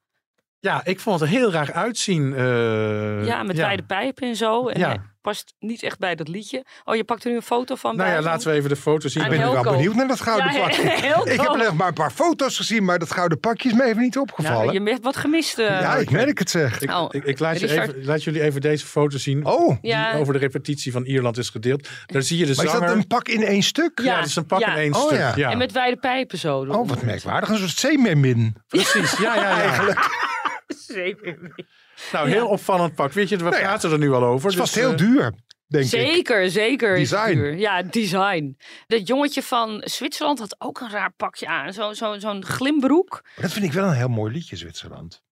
Ja, 0.61 0.81
ik 0.85 1.01
vond 1.01 1.21
het 1.21 1.29
er 1.31 1.37
heel 1.37 1.53
raar 1.53 1.73
uitzien. 1.73 2.35
eh, 2.35 3.27
ja, 3.27 3.43
met 3.43 3.57
wijde 3.57 3.83
pijpen 3.83 4.29
en 4.29 4.37
zo. 4.37 4.69
En 4.69 4.81
Ja. 4.81 4.89
hij 4.89 5.01
past 5.21 5.55
niet 5.59 5.83
echt 5.83 5.99
bij 5.99 6.15
dat 6.15 6.29
liedje. 6.29 6.65
Oh, 6.85 6.97
je 6.97 7.05
pakt 7.05 7.25
er 7.25 7.31
nu 7.31 7.37
een 7.37 7.43
foto 7.43 7.75
van 7.75 7.97
Nou 7.97 8.11
ja, 8.11 8.21
laten 8.23 8.51
we 8.51 8.57
even 8.57 8.69
de 8.69 8.77
foto 8.77 9.09
zien. 9.09 9.23
Ik 9.25 9.29
ben 9.31 9.53
wel 9.53 9.63
benieuwd 9.63 9.95
naar 9.95 10.09
dat 10.09 10.21
gouden 10.21 10.53
Ja, 10.53 10.61
pakje. 10.61 10.83
Ik 11.33 11.41
heb 11.41 11.47
alleen 11.49 11.77
maar 11.77 11.89
een 11.89 11.95
paar 11.95 12.11
foto's 12.11 12.57
gezien, 12.57 12.85
maar 12.85 12.99
dat 12.99 13.11
gouden 13.13 13.41
pakje 13.41 13.69
is 13.69 13.75
me 13.75 13.85
even 13.85 14.03
niet 14.03 14.19
opgevallen. 14.19 14.67
Nou, 14.67 14.85
je 14.85 14.91
hebt 14.91 15.05
wat 15.05 15.17
gemist. 15.17 15.59
eh. 15.59 15.67
ja, 15.67 15.97
ik 15.97 16.11
merk 16.11 16.39
het 16.39 16.51
zeg. 16.51 16.81
Ik, 16.81 16.91
Oh, 16.91 17.09
ik, 17.11 17.25
ik 17.25 17.39
laat, 17.39 17.61
je 17.61 17.71
even, 17.81 18.05
laat 18.05 18.25
jullie 18.25 18.43
even 18.43 18.61
deze 18.61 18.87
foto 18.87 19.19
zien. 19.19 19.45
Oh, 19.47 19.77
Ja. 19.83 20.11
Die 20.13 20.21
over 20.21 20.33
de 20.33 20.39
repetitie 20.39 20.93
van 20.93 21.05
Ierland 21.05 21.39
is 21.39 21.49
gedeeld. 21.51 21.89
Daar 22.07 22.23
zie 22.23 22.39
je 22.39 22.47
de 22.47 22.55
maar 22.57 22.65
is 22.65 22.71
zanger. 22.71 22.87
dat 22.89 22.97
een 22.97 23.07
pak 23.07 23.29
in 23.29 23.43
één 23.43 23.63
stuk? 23.63 24.01
Ja, 24.03 24.17
dat 24.17 24.27
is 24.27 24.37
een 24.37 24.47
pak 24.47 24.61
Ja. 24.61 24.71
in 24.73 24.77
één 24.77 24.95
Oh, 24.95 25.07
stuk. 25.07 25.19
ja. 25.19 25.33
Ja. 25.37 25.51
En 25.51 25.59
met 25.59 25.73
wijde 25.73 25.97
pijpen 25.97 26.39
zo. 26.39 26.59
Oh, 26.69 26.89
wat 26.89 27.03
merkwaardig. 27.03 27.49
Een 27.49 27.57
soort 27.59 27.71
zeemeermin. 27.79 28.57
Precies, 28.69 29.17
ja, 29.19 29.35
ja, 29.37 29.63
ja. 29.63 29.95
Nou, 32.13 32.29
heel 32.29 32.49
opvallend 32.49 32.95
pak. 32.95 33.13
Weet 33.13 33.29
je, 33.29 33.37
we 33.37 33.45
ja. 33.45 33.51
praten 33.51 33.91
er 33.93 33.99
nu 33.99 34.13
al 34.13 34.25
over. 34.25 34.43
Het 34.51 34.53
is 34.53 34.59
vast 34.61 34.75
dus, 34.75 34.83
heel 34.83 34.93
eh, 34.93 34.99
duur, 34.99 35.33
denk 35.67 35.85
ik. 35.85 35.91
Zeker, 35.91 36.51
zeker. 36.51 36.97
is 36.97 37.11
het 37.11 37.21
Design. 37.21 37.37
duur. 37.39 37.55
Ja, 37.57 37.83
design. 37.83 38.57
Dat 38.87 39.09
jongetje 39.09 39.43
van 39.43 39.83
Zwitserland 39.85 40.39
had 40.39 40.57
ook 40.59 40.81
een 40.81 40.91
raar 40.91 41.13
pakje 41.17 41.47
aan. 41.47 41.73
Zo- 41.73 41.93
zo- 41.93 42.19
Zo'n 42.19 42.45
glimbroek. 42.45 43.25
Dat 43.37 43.53
vind 43.53 43.65
ik 43.65 43.73
wel 43.73 43.85
een 43.87 43.95
heel 43.97 44.09
mooi 44.09 44.33
liedje, 44.33 44.57
Zwitserland. 44.57 45.23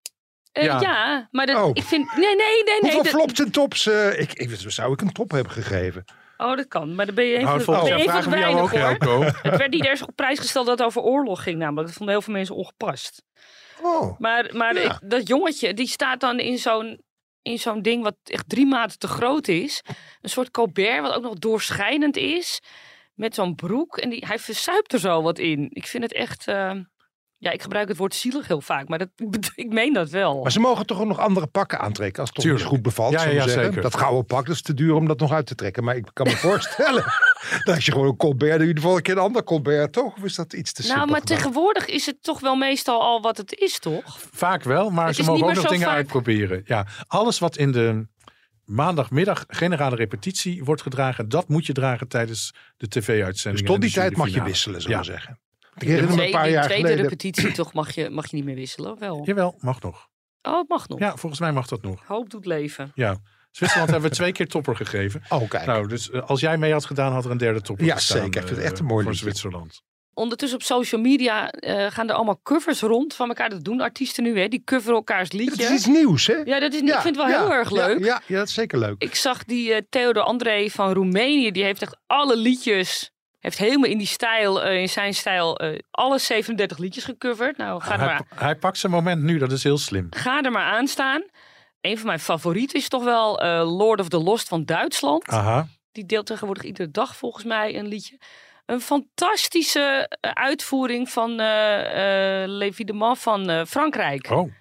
Eh, 0.52 0.64
Ja. 0.64 0.80
ja. 0.80 1.28
maar 1.30 1.46
dat, 1.46 1.62
Oh. 1.62 1.70
ik 1.72 1.82
vind... 1.82 2.16
Nee, 2.16 2.26
nee, 2.26 2.36
nee. 2.36 2.62
nee 2.64 2.80
Hoeveel 2.80 3.02
dat- 3.02 3.12
flops 3.12 3.40
en 3.40 3.50
tops? 3.50 3.86
eh, 3.86 4.20
ik, 4.20 4.32
ik, 4.32 4.50
zou 4.66 4.92
ik 4.92 5.00
een 5.00 5.12
top 5.12 5.30
hebben 5.30 5.52
gegeven? 5.52 6.04
Oh, 6.36 6.56
dat 6.56 6.68
kan. 6.68 6.94
Maar 6.94 7.06
dan 7.06 7.14
ben 7.14 7.24
je 7.24 7.36
even, 7.36 7.44
Nou, 7.44 7.64
ben 7.66 7.84
je 7.86 7.94
even 7.94 8.10
vragen 8.10 8.30
we 8.30 8.38
jou 8.38 8.56
ook, 8.60 8.70
weinig, 8.70 9.04
hoor. 9.08 9.24
Helco. 9.24 9.38
Het 9.48 9.56
werd 9.56 9.70
niet 9.70 9.84
eens 9.86 10.02
op 10.02 10.10
prijs 10.14 10.38
gesteld 10.38 10.66
dat 10.66 10.78
het 10.78 10.86
over 10.86 11.02
oorlog 11.02 11.42
ging 11.42 11.58
namelijk. 11.58 11.86
Dat 11.86 11.96
vonden 11.96 12.14
heel 12.14 12.24
veel 12.24 12.32
mensen 12.34 12.54
ongepast. 12.54 13.22
Oh, 13.82 14.18
Maar, 14.18 14.50
maar 14.56 14.74
Ja. 14.74 14.80
ik- 15.00 15.10
dat 15.10 15.28
jongetje, 15.28 15.74
die 15.74 15.86
staat 15.86 16.20
dan 16.20 16.38
in 16.38 16.58
zo'n, 16.58 17.02
in 17.42 17.58
zo'n 17.58 17.82
ding 17.82 18.02
wat 18.02 18.16
echt 18.24 18.48
drie 18.48 18.66
maten 18.66 18.98
te 18.98 19.08
groot 19.08 19.48
is. 19.48 19.82
Een 20.20 20.30
soort 20.30 20.50
Colbert, 20.50 21.00
wat 21.00 21.12
ook 21.14 21.22
nog 21.22 21.34
doorschijnend 21.34 22.16
is. 22.16 22.60
Met 23.14 23.34
zo'n 23.34 23.54
broek. 23.54 23.96
En 23.98 24.10
die, 24.10 24.24
hij 24.26 24.38
verzuipt 24.38 24.92
er 24.92 24.98
zo 24.98 25.22
wat 25.22 25.38
in. 25.38 25.66
Ik 25.70 25.86
vind 25.86 26.02
het 26.02 26.12
echt... 26.12 26.48
eh, 26.48 26.72
ja, 27.44 27.50
ik 27.50 27.62
gebruik 27.62 27.88
het 27.88 27.96
woord 27.96 28.14
zielig 28.14 28.46
heel 28.46 28.60
vaak. 28.60 28.88
Maar 28.88 28.98
dat, 28.98 29.08
ik 29.54 29.72
meen 29.72 29.92
dat 29.92 30.10
wel. 30.10 30.42
maar 30.42 30.52
ze 30.52 30.60
mogen 30.60 30.86
toch 30.86 31.00
ook 31.00 31.06
nog 31.06 31.18
andere 31.18 31.46
pakken 31.46 31.78
aantrekken 31.80 32.20
als 32.20 32.28
het 32.28 32.34
toch 32.36 32.44
Tuurlijk. 32.44 32.64
niet 32.64 32.74
goed 32.74 32.82
bevalt. 32.82 33.12
Ja, 33.12 33.18
zou 33.18 33.34
ja, 33.34 33.42
zeggen. 33.42 33.64
zeker. 33.64 33.82
Dat 33.82 33.96
gouden 33.96 34.24
pak, 34.26 34.46
dat 34.46 34.54
is 34.54 34.62
te 34.62 34.74
duur 34.74 34.94
om 34.94 35.06
dat 35.06 35.18
nog 35.20 35.32
uit 35.32 35.46
te 35.46 35.54
trekken. 35.54 35.84
Maar 35.84 35.96
ik 35.96 36.06
kan 36.12 36.26
me 36.26 36.36
voorstellen 36.48 37.04
dat 37.64 37.74
als 37.74 37.84
je 37.84 37.92
gewoon 37.92 38.06
een 38.06 38.16
Colbert, 38.16 38.60
in 38.60 38.66
ieder 38.66 38.82
geval 38.82 38.96
een 38.96 39.02
keer 39.02 39.14
een 39.16 39.20
ander 39.22 39.44
Colbert, 39.44 39.92
toch? 39.92 40.16
Of 40.16 40.22
is 40.24 40.34
dat 40.34 40.52
iets 40.52 40.72
te 40.72 40.80
nou, 40.82 40.92
simpel 40.94 41.10
maar 41.12 41.20
gedaan? 41.20 41.36
tegenwoordig 41.36 41.86
is 41.86 42.06
het 42.06 42.22
toch 42.22 42.40
wel 42.40 42.54
meestal 42.56 43.00
al 43.02 43.20
wat 43.20 43.36
het 43.36 43.52
is, 43.54 43.78
toch? 43.78 44.18
Vaak 44.32 44.62
wel, 44.62 44.90
maar 44.90 45.06
Het 45.06 45.16
ze 45.16 45.22
mogen 45.22 45.46
ook 45.46 45.54
nog 45.54 45.66
dingen 45.66 45.86
vaak- 45.86 45.94
uitproberen. 45.96 46.62
Ja, 46.64 46.86
alles 47.06 47.38
wat 47.38 47.56
in 47.56 47.72
de 47.72 48.06
maandagmiddag 48.64 49.44
generale 49.48 49.96
repetitie 49.96 50.64
wordt 50.64 50.82
gedragen, 50.82 51.28
dat 51.28 51.48
moet 51.48 51.66
je 51.66 51.72
dragen 51.72 52.08
tijdens 52.08 52.54
de 52.76 52.88
Dus 52.88 53.04
tv-uitzending. 53.04 53.66
tot 53.66 53.80
die 53.80 53.90
tijd 53.90 54.16
mag 54.16 54.28
je 54.28 54.42
wisselen, 54.42 54.80
zullen 54.82 54.98
we 55.00 55.04
Ja. 55.04 55.12
zeggen. 55.12 55.38
Ik 55.76 55.82
herinner 55.82 56.10
me 56.10 56.16
Twee- 56.16 56.26
een 56.26 56.32
paar 56.32 56.50
jaar 56.50 56.64
tweede 56.64 56.82
geleden. 56.82 57.02
repetitie 57.02 57.52
toch 57.52 57.72
mag 57.72 57.94
je, 57.94 58.10
mag 58.10 58.30
je 58.30 58.36
niet 58.36 58.44
meer 58.44 58.54
wisselen, 58.54 58.98
wel? 58.98 59.22
Jawel, 59.24 59.54
mag 59.60 59.80
nog. 59.80 60.08
Oh, 60.42 60.58
het 60.58 60.68
mag 60.68 60.88
nog. 60.88 60.98
Ja, 60.98 61.16
volgens 61.16 61.40
mij 61.40 61.52
mag 61.52 61.66
dat 61.66 61.82
nog. 61.82 62.02
Hoop 62.06 62.30
doet 62.30 62.46
leven. 62.46 62.92
Ja. 62.94 63.16
Zwitserland 63.50 63.90
hebben 63.90 64.10
we 64.10 64.16
twee 64.16 64.32
keer 64.32 64.48
topper 64.48 64.76
gegeven. 64.76 65.22
Oh, 65.28 65.48
kijk. 65.48 65.66
Nou, 65.66 65.88
dus 65.88 66.10
eh, 66.10 66.22
als 66.28 66.40
jij 66.40 66.58
mee 66.58 66.72
had 66.72 66.84
gedaan, 66.84 67.12
had 67.12 67.24
er 67.24 67.30
een 67.30 67.36
derde 67.38 67.60
topper 67.60 67.86
Ja, 67.86 67.94
gestaan, 67.94 68.16
zeker. 68.22 68.40
Ik 68.40 68.46
vind 68.46 68.48
het 68.50 68.58
eh, 68.58 68.64
echt 68.64 68.78
een 68.78 68.84
mooi 68.84 69.04
voor. 69.04 69.14
Zwitserland. 69.14 69.82
Ondertussen 70.14 70.58
op 70.58 70.64
social 70.64 71.00
media 71.00 71.50
eh, 71.50 71.90
gaan 71.90 72.08
er 72.08 72.14
allemaal 72.14 72.40
covers 72.42 72.80
rond 72.80 73.14
van 73.14 73.28
elkaar. 73.28 73.50
Dat 73.50 73.64
doen 73.64 73.80
artiesten 73.80 74.22
nu, 74.22 74.38
hè? 74.38 74.48
Die 74.48 74.62
coveren 74.64 74.94
elkaars 74.94 75.22
het 75.22 75.32
liedje. 75.32 75.64
is 75.64 75.70
iets 75.70 75.86
nieuws, 75.86 76.26
hè? 76.26 76.34
Ja, 76.34 76.60
dat 76.60 76.72
is, 76.72 76.80
ik 76.80 76.88
vind 76.88 77.04
het 77.04 77.16
wel 77.16 77.28
ja, 77.28 77.40
heel 77.40 77.52
erg 77.52 77.70
ja, 77.70 77.86
leuk. 77.86 78.04
Ja, 78.04 78.22
ja, 78.26 78.38
dat 78.38 78.48
is 78.48 78.54
zeker 78.54 78.78
leuk. 78.78 78.94
Ik 78.98 79.14
zag 79.14 79.44
die 79.44 79.88
Theodor 79.88 80.22
André 80.22 80.68
van 80.70 80.92
Roemenië. 80.92 81.50
Die 81.50 81.64
heeft 81.64 81.82
echt 81.82 81.96
alle 82.06 82.36
liedjes... 82.36 83.12
Heeft 83.44 83.58
helemaal 83.58 83.90
in 83.90 83.98
die 83.98 84.06
stijl, 84.06 84.62
eh, 84.62 84.80
in 84.80 84.88
zijn 84.88 85.14
stijl, 85.14 85.58
eh, 85.58 85.78
alle 85.90 86.18
37 86.18 86.78
liedjes 86.78 87.04
gecoverd. 87.04 87.56
Nou, 87.56 87.80
ga 87.80 87.92
er, 87.92 87.98
Hij, 87.98 88.06
maar, 88.06 88.22
hij 88.34 88.56
pakt 88.56 88.78
zijn 88.78 88.92
moment 88.92 89.22
nu, 89.22 89.38
dat 89.38 89.52
is 89.52 89.62
heel 89.62 89.78
slim. 89.78 90.06
ga 90.10 90.42
er 90.42 90.50
maar 90.50 90.72
aan 90.72 90.86
staan. 90.86 91.22
Een 91.80 91.96
van 91.96 92.06
mijn 92.06 92.20
favorieten 92.20 92.78
is 92.78 92.88
toch 92.88 93.04
wel 93.04 93.40
eh, 93.40 93.76
Lord 93.76 94.00
of 94.00 94.08
the 94.08 94.18
Lost 94.18 94.48
van 94.48 94.64
Duitsland. 94.64 95.28
Aha. 95.28 95.66
Die 95.92 96.06
deelt 96.06 96.26
tegenwoordig 96.26 96.64
iedere 96.64 96.90
dag 96.90 97.16
volgens 97.16 97.44
mij 97.44 97.78
een 97.78 97.86
liedje. 97.86 98.18
Een 98.66 98.80
fantastische 98.80 100.10
uitvoering 100.20 101.10
van 101.10 101.40
eh 101.40 102.42
Levi 102.46 102.84
de 102.84 102.92
Man 102.92 103.16
van 103.16 103.66
Frankrijk. 103.66 104.30
Oh, 104.30 104.52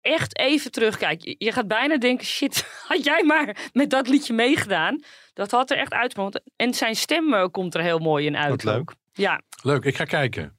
Echt 0.00 0.38
even 0.38 0.70
terugkijken. 0.72 1.34
Je 1.38 1.52
gaat 1.52 1.68
bijna 1.68 1.96
denken, 1.96 2.26
shit, 2.26 2.68
had 2.88 3.04
jij 3.04 3.22
maar 3.24 3.56
met 3.72 3.90
dat 3.90 4.08
liedje 4.08 4.32
meegedaan. 4.32 5.02
Dat 5.34 5.50
had 5.50 5.70
er 5.70 5.76
echt 5.76 5.92
uitgekomen. 5.92 6.42
En 6.56 6.74
zijn 6.74 6.96
stem 6.96 7.34
eh, 7.34 7.46
komt 7.50 7.74
er 7.74 7.80
heel 7.80 7.98
mooi 7.98 8.26
in 8.26 8.36
uit. 8.36 8.50
Wat 8.50 8.64
leuk. 8.64 8.80
ook. 8.80 8.94
Ja, 9.12 9.40
leuk. 9.62 9.84
Ik 9.84 9.96
ga 9.96 10.04
kijken. 10.04 10.56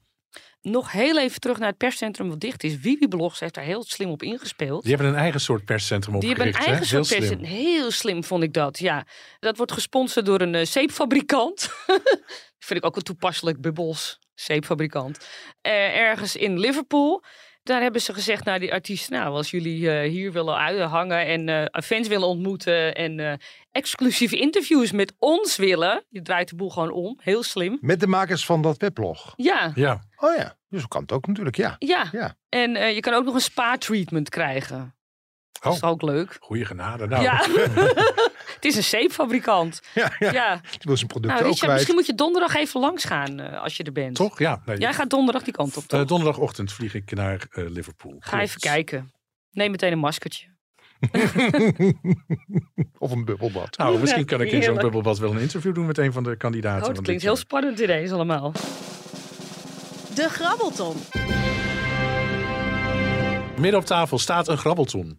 nog 0.62 0.92
heel 0.92 1.18
even 1.18 1.40
terug 1.40 1.58
naar 1.58 1.68
het 1.68 1.78
perscentrum 1.78 2.28
wat 2.28 2.40
dicht 2.40 2.64
is. 2.64 2.78
Wibi 2.78 3.08
Blogs 3.08 3.40
heeft 3.40 3.54
daar 3.54 3.64
heel 3.64 3.84
slim 3.84 4.10
op 4.10 4.22
ingespeeld. 4.22 4.82
Die 4.82 4.94
hebben 4.94 5.12
een 5.12 5.18
eigen 5.18 5.40
soort 5.40 5.64
perscentrum 5.64 6.20
Die 6.20 6.28
hebben 6.28 6.46
een 6.46 6.54
eigen 6.54 6.76
hè? 6.76 6.84
soort 6.84 7.08
Heel 7.08 7.22
slim. 7.22 7.44
Heel 7.44 7.90
slim 7.90 8.24
vond 8.24 8.42
ik 8.42 8.52
dat, 8.52 8.78
ja. 8.78 9.06
Dat 9.38 9.56
wordt 9.56 9.72
gesponsord 9.72 10.26
door 10.26 10.40
een 10.40 10.54
eh, 10.54 10.66
zeepfabrikant. 10.66 11.68
vind 12.66 12.80
ik 12.80 12.84
ook 12.84 12.96
een 12.96 13.02
toepasselijk 13.02 13.60
bubbels 13.60 14.18
zeepfabrikant. 14.34 15.28
Eh, 15.60 15.96
ergens 15.96 16.36
in 16.36 16.58
Liverpool. 16.58 17.24
Daar 17.66 17.82
hebben 17.82 18.00
ze 18.00 18.14
gezegd 18.14 18.44
naar 18.44 18.58
die 18.58 18.72
artiesten... 18.72 19.18
nou, 19.18 19.34
als 19.34 19.50
jullie 19.50 19.90
eh, 19.90 20.10
hier 20.10 20.32
willen 20.32 20.56
uithangen 20.56 21.26
en 21.26 21.48
eh, 21.48 21.82
fans 21.82 22.08
willen 22.08 22.28
ontmoeten... 22.28 22.94
en 22.94 23.20
eh, 23.20 23.32
exclusieve 23.70 24.36
interviews 24.36 24.92
met 24.92 25.14
ons 25.18 25.56
willen... 25.56 26.04
je 26.08 26.22
draait 26.22 26.48
de 26.48 26.56
boel 26.56 26.70
gewoon 26.70 26.90
om, 26.90 27.18
heel 27.22 27.42
slim. 27.42 27.78
Met 27.80 28.00
de 28.00 28.06
makers 28.06 28.46
van 28.46 28.62
dat 28.62 28.76
weblog. 28.78 29.32
Ja, 29.36 29.72
Ja, 29.74 30.00
Oh 30.16 30.36
ja, 30.36 30.56
dus 30.68 30.88
kan 30.88 31.02
het 31.02 31.12
ook 31.12 31.26
natuurlijk, 31.26 31.56
ja. 31.56 31.76
ja. 31.78 32.08
Ja. 32.12 32.36
En 32.48 32.76
eh, 32.76 32.94
je 32.94 33.00
kan 33.00 33.14
ook 33.14 33.24
nog 33.24 33.34
een 33.34 33.40
spa-treatment 33.40 34.28
krijgen. 34.28 34.94
Dat 35.60 35.74
is 35.74 35.80
Oh. 35.80 35.90
ook 35.90 36.02
leuk. 36.02 36.36
goede 36.40 36.64
genade. 36.64 37.06
Nou, 37.06 37.22
Ja, 37.22 37.36
het 38.54 38.64
is 38.64 38.76
een 38.76 38.84
zeepfabrikant. 38.84 39.80
Ja, 39.94 40.12
ja. 40.18 40.32
Ja, 40.32 40.54
Die 40.70 40.78
wil 40.80 40.96
zijn 40.96 41.08
producten 41.08 41.20
nou, 41.20 41.32
ook 41.32 41.52
Richard, 41.52 41.58
kwijt. 41.58 41.72
misschien 41.74 41.94
moet 41.94 42.06
je 42.06 42.14
donderdag 42.14 42.54
even 42.54 42.80
langs 42.80 43.04
gaan 43.04 43.40
eh, 43.40 43.62
als 43.62 43.76
je 43.76 43.82
er 43.82 43.92
bent. 43.92 44.14
toch? 44.14 44.38
Ja. 44.38 44.62
Nee. 44.64 44.78
Jij 44.78 44.92
gaat 44.94 45.10
donderdag 45.10 45.42
die 45.42 45.52
kant 45.52 45.76
op, 45.76 45.84
toch? 45.84 46.00
Eh, 46.00 46.06
donderdagochtend 46.06 46.72
vlieg 46.72 46.94
ik 46.94 47.14
naar 47.14 47.46
eh, 47.50 47.64
Liverpool. 47.68 48.16
Ga 48.18 48.28
Klopt. 48.30 48.44
even 48.44 48.60
kijken. 48.60 49.12
Neem 49.50 49.70
meteen 49.70 49.92
een 49.92 49.98
maskertje. 49.98 50.54
Of 52.98 53.10
een 53.10 53.24
bubbelbad. 53.24 53.76
Nou, 53.78 53.98
misschien 54.00 54.24
kan 54.24 54.40
ik 54.40 54.50
in 54.52 54.62
zo'n 54.62 54.76
bubbelbad 54.76 55.18
wel 55.18 55.30
een 55.30 55.38
interview 55.40 55.74
doen 55.74 55.86
met 55.86 55.98
een 55.98 56.12
van 56.12 56.22
de 56.22 56.36
kandidaten. 56.36 56.88
Oh, 56.88 56.94
dat 56.94 57.02
klinkt 57.04 57.22
heel 57.22 57.32
jaar. 57.32 57.40
spannend 57.40 57.78
ineens 57.80 58.10
allemaal. 58.10 58.52
De 60.14 60.28
Grabbelton. 60.28 60.96
Midden 63.60 63.80
op 63.80 63.86
tafel 63.86 64.18
staat 64.18 64.48
een 64.48 64.58
grabbelton. 64.58 65.18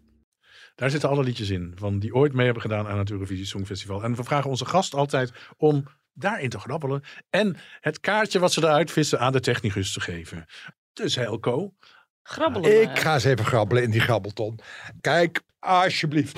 Daar 0.77 0.89
zitten 0.89 1.09
alle 1.09 1.23
liedjes 1.23 1.49
in 1.49 1.73
van 1.75 1.99
die 1.99 2.13
ooit 2.13 2.33
mee 2.33 2.45
hebben 2.45 2.61
gedaan 2.61 2.87
aan 2.87 2.97
het 2.97 3.11
Eurovisie 3.11 3.45
Songfestival. 3.45 4.03
En 4.03 4.15
we 4.15 4.23
vragen 4.23 4.49
onze 4.49 4.65
gast 4.65 4.93
altijd 4.93 5.31
om 5.57 5.83
daarin 6.13 6.49
te 6.49 6.59
grabbelen. 6.59 7.03
En 7.29 7.57
het 7.79 7.99
kaartje 7.99 8.39
wat 8.39 8.53
ze 8.53 8.63
eruit 8.63 8.91
vissen 8.91 9.19
aan 9.19 9.31
de 9.31 9.39
technicus 9.39 9.93
te 9.93 10.01
geven. 10.01 10.45
Dus 10.93 11.15
Helco, 11.15 11.73
Grabbelen 12.23 12.81
Ik 12.81 12.99
ga 12.99 13.13
eens 13.13 13.23
even 13.23 13.45
grabbelen 13.45 13.83
in 13.83 13.91
die 13.91 14.01
grabbelton. 14.01 14.59
Kijk, 15.01 15.41
alsjeblieft. 15.59 16.37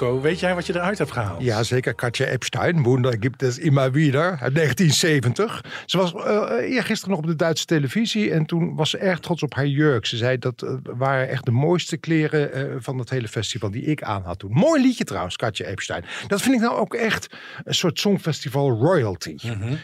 Weet 0.00 0.40
jij 0.40 0.54
wat 0.54 0.66
je 0.66 0.74
eruit 0.74 0.98
hebt 0.98 1.10
gehaald? 1.12 1.42
Ja, 1.42 1.62
zeker. 1.62 1.94
Katja 1.94 2.26
Epstein, 2.26 2.82
Wunder 2.82 3.16
gibt 3.20 3.42
es 3.42 3.58
immer 3.58 3.92
wieder, 3.92 4.38
uit 4.40 4.54
1970. 4.54 5.64
Ze 5.86 5.96
was 5.98 6.14
eh 6.14 6.72
eergisteren 6.74 7.10
nog 7.14 7.18
op 7.24 7.26
de 7.26 7.36
Duitse 7.36 7.64
televisie 7.64 8.30
en 8.32 8.46
toen 8.46 8.74
was 8.74 8.90
ze 8.90 8.98
erg 8.98 9.18
trots 9.20 9.42
op 9.42 9.54
haar 9.54 9.66
jurk. 9.66 10.06
Ze 10.06 10.16
zei 10.16 10.38
dat 10.38 10.62
eh, 10.62 10.74
waren 10.82 11.28
echt 11.28 11.44
de 11.44 11.50
mooiste 11.50 11.96
kleren 11.96 12.52
eh, 12.52 12.64
van 12.78 12.98
het 12.98 13.10
hele 13.10 13.28
festival 13.28 13.70
die 13.70 13.82
ik 13.82 14.02
aan 14.02 14.22
had 14.22 14.38
toen. 14.38 14.52
Mooi 14.52 14.82
liedje 14.82 15.04
trouwens, 15.04 15.36
Katja 15.36 15.64
Epstein. 15.66 16.04
Dat 16.26 16.42
vind 16.42 16.54
ik 16.54 16.60
nou 16.60 16.76
ook 16.78 16.94
echt 16.94 17.36
een 17.64 17.74
soort 17.74 17.98
songfestival 17.98 18.70
royalty. 18.70 19.36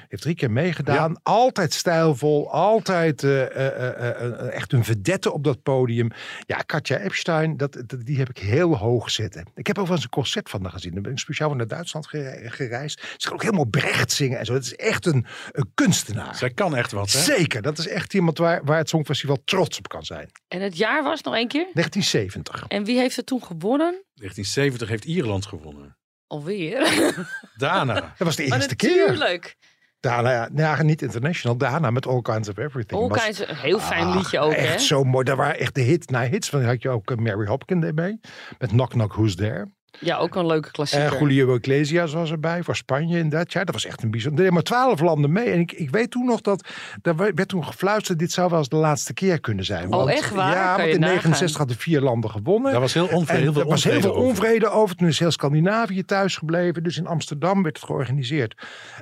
Heeft 0.08 0.22
drie 0.22 0.34
keer 0.34 0.50
meegedaan. 0.50 1.20
Altijd 1.22 1.72
stijlvol, 1.72 2.52
altijd 2.52 3.22
eh, 3.22 3.42
eh, 3.42 3.66
eh, 3.76 4.08
eh, 4.24 4.52
echt 4.54 4.72
een 4.72 4.84
vedette 4.84 5.32
op 5.32 5.44
dat 5.44 5.62
podium. 5.62 6.10
Ja, 6.46 6.56
Katja 6.56 6.98
Epstein, 6.98 7.56
dat, 7.56 7.72
dat- 7.86 7.98
die 8.04 8.18
heb 8.18 8.28
ik 8.28 8.38
heel 8.38 8.76
hoog 8.76 9.10
zitten. 9.10 9.44
Ik 9.54 9.66
heb 9.66 9.78
ook 9.78 9.86
wel 9.86 9.98
eens 10.00 10.08
een 10.16 10.22
concert 10.22 10.50
van 10.50 10.62
haar 10.62 10.70
gezien. 10.72 10.92
Dan 10.94 11.02
ben 11.02 11.12
ik 11.12 11.18
speciaal 11.18 11.54
naar 11.54 11.66
Duitsland 11.66 12.06
gere- 12.06 12.50
gereisd. 12.50 13.00
Ze 13.16 13.26
kan 13.26 13.32
ook 13.32 13.42
helemaal 13.42 13.64
Brecht 13.64 14.12
zingen 14.12 14.38
en 14.38 14.44
zo. 14.46 14.52
Het 14.54 14.64
is 14.64 14.76
echt 14.76 15.06
een, 15.06 15.26
een 15.52 15.70
kunstenaar. 15.74 16.34
Zij 16.36 16.50
kan 16.50 16.76
echt 16.76 16.92
wat, 16.92 17.12
hè? 17.12 17.18
Zeker, 17.20 17.62
dat 17.62 17.78
is 17.78 17.86
echt 17.88 18.14
iemand 18.14 18.38
waar, 18.38 18.64
waar 18.64 18.78
het 18.78 18.88
Songfestival 18.88 19.38
trots 19.44 19.78
op 19.78 19.88
kan 19.88 20.04
zijn. 20.04 20.30
En 20.48 20.60
het 20.62 20.76
jaar 20.76 21.02
was 21.02 21.22
nog 21.22 21.34
één 21.34 21.48
keer? 21.48 21.66
1970. 21.72 22.64
En 22.68 22.84
wie 22.84 22.98
heeft 22.98 23.16
het 23.16 23.26
toen 23.26 23.42
gewonnen? 23.44 24.02
1970 24.14 24.88
heeft 24.88 25.04
Ierland 25.04 25.46
gewonnen. 25.46 25.96
Alweer. 26.26 27.14
Dana. 27.56 27.94
Dat 28.18 28.26
was 28.26 28.36
de 28.36 28.44
eerste 28.44 28.76
keer. 28.76 28.96
natuurlijk. 29.06 29.56
Daarna, 30.00 30.30
ja, 30.32 30.48
nou, 30.52 30.84
niet 30.84 31.02
international, 31.02 31.56
daarna 31.56 31.90
met 31.90 32.06
All 32.06 32.22
Kinds 32.22 32.48
of 32.48 32.56
Everything. 32.58 33.00
All 33.02 33.08
Was- 33.08 33.22
Kinds, 33.22 33.48
een 33.48 33.56
heel 33.56 33.78
fijn 33.78 34.06
Ah, 34.06 34.16
liedje 34.16 34.38
ook, 34.38 34.52
Echt 34.52 34.72
hè? 34.72 34.78
zo 34.78 35.04
mooi. 35.04 35.24
Daar 35.24 35.36
waren 35.36 35.58
echt 35.58 35.74
de 35.74 35.80
hits 35.80 36.06
na 36.06 36.22
hits. 36.28 36.48
Van 36.48 36.64
had 36.64 36.82
je 36.82 36.88
ook 36.88 37.10
eh, 37.10 37.16
Mary 37.16 37.46
Hopkins 37.46 37.84
erbij. 37.84 38.18
Met 38.58 38.70
Knock 38.70 38.90
Knock 38.90 39.12
Who's 39.12 39.34
There. 39.36 39.68
Ja, 39.98 40.16
ook 40.16 40.34
een 40.34 40.46
leuke 40.46 40.66
En 40.66 40.72
klassieker. 40.72 41.18
Julio 41.18 41.56
Iglesias 41.56 42.12
was 42.12 42.30
erbij 42.30 42.62
voor 42.62 42.76
Spanje 42.76 43.18
in 43.18 43.28
dat 43.28 43.52
jaar. 43.52 43.64
Dat 43.64 43.74
was 43.74 43.86
echt 43.86 44.02
een 44.02 44.10
bijzonder. 44.10 44.38
Er 44.38 44.50
deden 44.50 44.54
maar 44.54 44.62
twaalf 44.62 45.00
landen 45.00 45.32
mee. 45.32 45.50
En 45.50 45.60
ik, 45.60 45.72
ik 45.72 45.90
weet 45.90 46.10
toen 46.10 46.24
nog 46.24 46.40
dat. 46.40 46.68
Er 47.02 47.16
werd 47.16 47.48
toen 47.48 47.64
gefluisterd. 47.64 48.18
Dit 48.18 48.32
zou 48.32 48.50
wel 48.50 48.58
eens 48.58 48.68
de 48.68 48.76
laatste 48.76 49.12
keer 49.12 49.40
kunnen 49.40 49.64
zijn. 49.64 49.92
Oh, 49.92 50.10
echt 50.10 50.34
waar? 50.34 50.52
Ja, 50.52 50.74
Kan 50.74 50.82
want 50.82 50.94
in 50.94 51.00
nagaan. 51.00 51.16
69 51.16 51.58
hadden 51.58 51.76
vier 51.76 52.00
landen 52.00 52.30
gewonnen. 52.30 52.72
Daar 52.72 52.80
was 52.80 52.94
heel, 52.94 53.06
onvrede, 53.06 53.42
heel 53.42 53.52
veel 53.52 53.62
er 53.62 53.68
was 53.68 53.84
heel 53.84 53.92
onvrede 53.92 54.14
veel 54.14 54.22
over. 54.22 54.30
onvrede 54.30 54.68
over. 54.68 54.96
Toen 54.96 55.08
is 55.08 55.18
heel 55.18 55.30
Scandinavië 55.30 56.04
thuisgebleven. 56.04 56.82
Dus 56.82 56.96
in 56.96 57.06
Amsterdam 57.06 57.62
werd 57.62 57.76
het 57.76 57.86
georganiseerd 57.86 58.54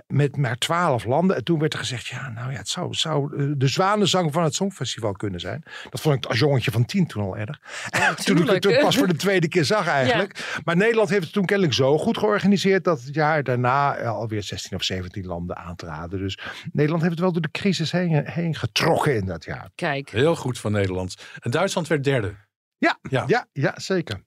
met 0.07 0.37
maar 0.37 0.59
twaalf 0.59 1.05
landen. 1.05 1.37
En 1.37 1.45
toen 1.45 1.59
werd 1.59 1.73
er 1.73 1.79
gezegd, 1.79 2.07
ja, 2.07 2.29
nou 2.29 2.53
ja, 2.53 2.59
het 2.59 2.69
zou, 2.69 2.95
zou 2.95 3.37
eh, 3.37 3.47
de 3.57 3.69
zwanenzang 3.69 4.33
van 4.33 4.43
het 4.43 4.55
Songfestival 4.55 5.13
kunnen 5.13 5.41
zijn. 5.41 5.63
Dat 5.91 6.01
vond 6.01 6.15
ik 6.15 6.27
als 6.27 6.39
jongetje 6.39 6.71
van 6.71 6.85
tien 6.85 7.07
toen 7.07 7.23
al 7.23 7.37
erg. 7.37 7.61
toen 8.25 8.51
ik 8.51 8.63
het 8.63 8.81
pas 8.81 8.97
voor 8.97 9.09
de 9.09 9.17
tweede 9.17 9.49
keer 9.49 9.65
zag 9.65 9.87
eigenlijk. 9.87 10.61
Maar 10.65 10.77
Nederland 10.79 11.09
heeft 11.09 11.25
het 11.25 11.33
toen 11.33 11.45
kennelijk 11.45 11.75
zo 11.75 11.99
goed 11.99 12.19
georganiseerd... 12.19 12.85
dat 12.85 13.03
het 13.03 13.15
jaar 13.15 13.43
daarna 13.43 13.97
eh, 13.97 14.11
alweer 14.11 14.43
16 14.43 14.77
of 14.77 14.83
17 14.83 15.27
landen 15.27 15.57
aantraden. 15.57 16.19
Dus 16.19 16.39
Nederland 16.73 17.03
heeft 17.03 17.15
het 17.15 17.23
wel 17.23 17.33
door 17.33 17.43
de 17.43 17.51
crisis 17.51 17.93
heen, 17.93 18.27
heen 18.27 18.55
getrokken 18.55 19.17
in 19.17 19.25
dat 19.25 19.45
jaar. 19.45 19.71
Kijk. 19.75 20.11
Heel 20.11 20.37
goed 20.37 20.59
van 20.59 20.73
Nederland. 20.73 21.17
En 21.41 21.51
Duitsland 21.51 21.89
werd 21.89 22.05
derde. 22.05 22.35
Ja, 22.79 22.99
Ja. 23.11 23.25
ja. 23.27 23.47
ja, 23.53 23.75
zeker. 23.77 24.27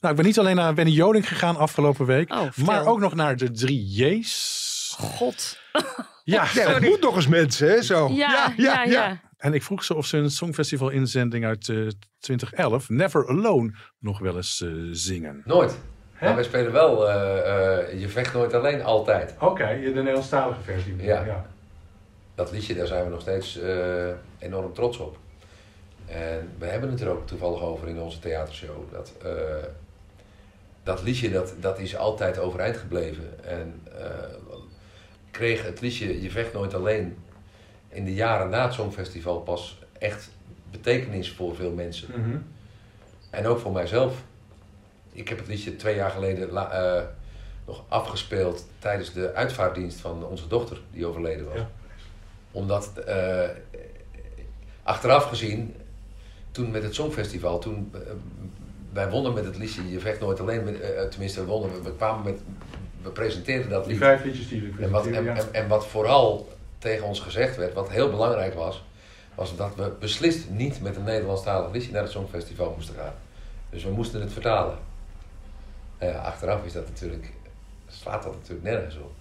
Nou, 0.00 0.14
ik 0.14 0.20
ben 0.20 0.24
niet 0.24 0.38
alleen 0.38 0.56
naar 0.56 0.74
Benny 0.74 0.90
Joling 0.92 1.28
gegaan 1.28 1.56
afgelopen 1.56 2.06
week. 2.06 2.32
Oh, 2.32 2.56
maar 2.64 2.86
ook 2.86 3.00
nog 3.00 3.14
naar 3.14 3.36
de 3.36 3.50
drie 3.50 3.86
J's. 3.86 4.94
God. 4.98 5.60
Ja, 6.24 6.46
Ja, 6.54 6.70
dat 6.70 6.80
moet 6.80 7.00
nog 7.00 7.16
eens 7.16 7.26
mensen, 7.26 7.68
hè? 7.68 7.82
Zo. 7.82 8.08
Ja, 8.08 8.52
ja, 8.56 8.84
ja. 8.84 9.20
En 9.42 9.54
ik 9.54 9.62
vroeg 9.62 9.84
ze 9.84 9.94
of 9.94 10.06
ze 10.06 10.16
een 10.16 10.30
Songfestival 10.30 10.88
inzending 10.88 11.44
uit 11.44 11.68
eh, 11.68 11.86
2011, 12.18 12.88
Never 12.88 13.28
Alone, 13.28 13.74
nog 13.98 14.18
wel 14.18 14.36
eens 14.36 14.60
eh, 14.62 14.70
zingen. 14.90 15.42
Nooit. 15.44 15.78
Maar 16.20 16.34
wij 16.34 16.44
spelen 16.44 16.72
wel 16.72 17.08
eh, 17.08 17.78
eh, 17.88 18.00
Je 18.00 18.08
vecht 18.08 18.34
nooit 18.34 18.54
alleen, 18.54 18.82
altijd. 18.82 19.34
Oké, 19.40 19.80
de 19.82 19.92
Nederlandstalige 19.92 20.60
versie. 20.60 21.02
Ja. 21.02 21.46
Dat 22.34 22.52
liedje, 22.52 22.74
daar 22.74 22.86
zijn 22.86 23.04
we 23.04 23.10
nog 23.10 23.20
steeds 23.20 23.58
eh, 23.60 24.08
enorm 24.38 24.72
trots 24.72 24.98
op. 24.98 25.16
En 26.06 26.48
we 26.58 26.66
hebben 26.66 26.90
het 26.90 27.00
er 27.00 27.08
ook 27.08 27.26
toevallig 27.26 27.60
over 27.62 27.88
in 27.88 28.00
onze 28.00 28.18
theatershow. 28.18 28.92
Dat, 28.92 29.12
eh, 29.22 29.32
dat 30.82 31.02
liedje, 31.02 31.30
dat, 31.30 31.54
dat 31.60 31.78
is 31.78 31.96
altijd 31.96 32.38
overeind 32.38 32.76
gebleven. 32.76 33.44
En 33.44 33.80
eh, 33.98 34.06
kreeg 35.30 35.64
het 35.64 35.80
liedje 35.80 36.22
Je 36.22 36.30
vecht 36.30 36.52
nooit 36.52 36.74
alleen 36.74 37.16
in 37.92 38.04
de 38.04 38.14
jaren 38.14 38.50
na 38.50 38.64
het 38.64 38.72
Songfestival 38.72 39.40
pas 39.40 39.78
echt 39.98 40.30
betekenis 40.70 41.30
voor 41.30 41.54
veel 41.54 41.72
mensen. 41.72 42.08
Mhm. 42.10 42.36
En 43.30 43.46
ook 43.46 43.58
voor 43.58 43.72
mijzelf. 43.72 44.22
Ik 45.12 45.28
heb 45.28 45.38
het 45.38 45.48
liedje 45.48 45.76
twee 45.76 45.94
jaar 45.94 46.10
geleden 46.10 46.56
eh, 46.56 47.02
nog 47.66 47.84
afgespeeld 47.88 48.66
tijdens 48.78 49.12
de 49.12 49.34
uitvaartdienst 49.34 50.00
van 50.00 50.24
onze 50.24 50.46
dochter, 50.48 50.80
die 50.90 51.06
overleden 51.06 51.44
was. 51.44 51.56
Ja. 51.56 51.70
Omdat, 52.50 52.92
eh, 53.06 53.48
achteraf 54.82 55.24
gezien, 55.24 55.74
toen 56.50 56.70
met 56.70 56.82
het 56.82 56.94
Songfestival, 56.94 57.58
toen 57.58 57.90
eh, 57.94 58.00
wij 58.92 59.10
wonnen 59.10 59.32
met 59.32 59.44
het 59.44 59.56
liedje 59.56 59.90
Je 59.90 60.00
vecht 60.00 60.20
nooit 60.20 60.40
alleen, 60.40 60.64
met, 60.64 61.10
tenminste 61.10 61.40
we 61.40 61.46
wonnen, 61.46 61.72
we, 61.72 61.82
we 61.82 61.96
kwamen 61.96 62.24
met, 62.24 62.40
we 63.02 63.10
presenteerden 63.10 63.70
dat 63.70 63.84
Die 63.84 63.92
lied. 63.92 64.02
vijf 64.02 64.24
liedjes 64.24 64.48
die 64.48 64.60
jullie 64.60 64.84
En 64.84 64.90
wat, 64.90 65.06
en, 65.06 65.54
en 65.54 65.68
wat 65.68 65.86
vooral 65.86 66.48
tegen 66.82 67.06
ons 67.06 67.20
gezegd 67.20 67.56
werd, 67.56 67.74
wat 67.74 67.90
heel 67.90 68.10
belangrijk 68.10 68.54
was, 68.54 68.84
was 69.34 69.56
dat 69.56 69.74
we 69.74 69.92
beslist 70.00 70.50
niet 70.50 70.80
met 70.80 70.96
een 70.96 71.04
Nederlandstalig 71.04 71.72
liedje 71.72 71.92
naar 71.92 72.02
het 72.02 72.10
Songfestival 72.10 72.72
moesten 72.76 72.94
gaan. 72.94 73.14
Dus 73.70 73.84
we 73.84 73.90
moesten 73.90 74.20
het 74.20 74.32
vertalen. 74.32 74.78
Nou 75.98 76.12
ja, 76.12 76.18
achteraf 76.18 76.64
is 76.64 76.72
dat 76.72 76.88
natuurlijk, 76.88 77.32
slaat 77.88 78.22
dat 78.22 78.34
natuurlijk 78.34 78.62
nergens 78.62 78.96
op. 78.96 79.12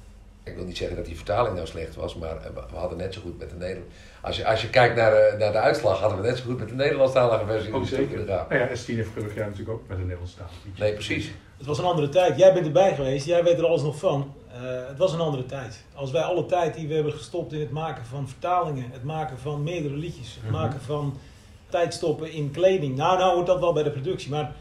Ik 0.43 0.55
wil 0.55 0.65
niet 0.65 0.77
zeggen 0.77 0.95
dat 0.97 1.05
die 1.05 1.15
vertaling 1.15 1.55
nou 1.55 1.67
slecht 1.67 1.95
was, 1.95 2.15
maar 2.15 2.37
eh, 2.37 2.53
we- 2.69 2.75
hadden 2.77 2.97
net 2.97 3.13
zo 3.13 3.21
goed 3.21 3.37
met 3.39 3.49
de 3.49 3.55
Nederland. 3.55 3.91
Als 4.21 4.37
je, 4.37 4.45
als 4.47 4.61
je 4.61 4.69
kijkt 4.69 4.95
naar 4.95 5.11
de, 5.11 5.35
naar 5.39 5.51
de 5.51 5.57
uitslag, 5.57 5.99
hadden 5.99 6.21
we 6.21 6.27
net 6.27 6.37
zo 6.37 6.43
goed 6.43 6.59
met 6.59 6.69
de 6.69 6.75
Nederlandstalige 6.75 7.45
versie 7.45 7.73
Ook 7.73 7.79
naartoe 7.79 7.97
zeker. 7.97 8.15
kunnen 8.15 8.35
gaan. 8.35 8.45
Nou 8.49 8.61
ja, 8.61 8.67
Estine 8.67 8.97
heeft 8.97 9.09
vorig 9.13 9.35
jaar 9.35 9.45
natuurlijk 9.49 9.77
ook 9.77 9.87
met 9.87 9.97
een 9.97 10.03
Nederlandstalig 10.03 10.51
liedje. 10.65 10.83
Nee, 10.83 10.93
precies. 10.93 11.31
Het 11.57 11.65
was 11.65 11.77
een 11.77 11.85
andere 11.85 12.09
tijd. 12.09 12.37
Jij 12.37 12.53
bent 12.53 12.65
erbij 12.65 12.95
geweest, 12.95 13.25
jij 13.25 13.43
weet 13.43 13.57
er 13.57 13.65
alles 13.65 13.81
nog 13.81 13.97
van. 13.99 14.33
Eh, 14.53 14.59
het 14.87 14.97
was 14.97 15.13
een 15.13 15.19
andere 15.19 15.45
tijd. 15.45 15.83
Als 15.93 16.11
wij 16.11 16.21
alle 16.21 16.45
tijd 16.45 16.73
die 16.75 16.87
we 16.87 16.93
hebben 16.93 17.13
gestopt 17.13 17.53
in 17.53 17.59
het 17.59 17.71
maken 17.71 18.05
van 18.05 18.27
vertalingen, 18.27 18.85
het 18.91 19.03
maken 19.03 19.37
van 19.39 19.63
meerdere 19.63 19.95
liedjes, 19.95 20.33
het 20.33 20.43
Mhm. 20.43 20.51
maken 20.61 20.81
van 20.81 21.17
tijdstoppen 21.69 22.31
in 22.31 22.51
kleding. 22.51 22.95
Nou, 22.95 23.17
nou 23.17 23.33
hoort 23.35 23.47
dat 23.47 23.59
wel 23.59 23.73
bij 23.73 23.83
de 23.83 23.91
productie, 23.91 24.29
maar 24.29 24.53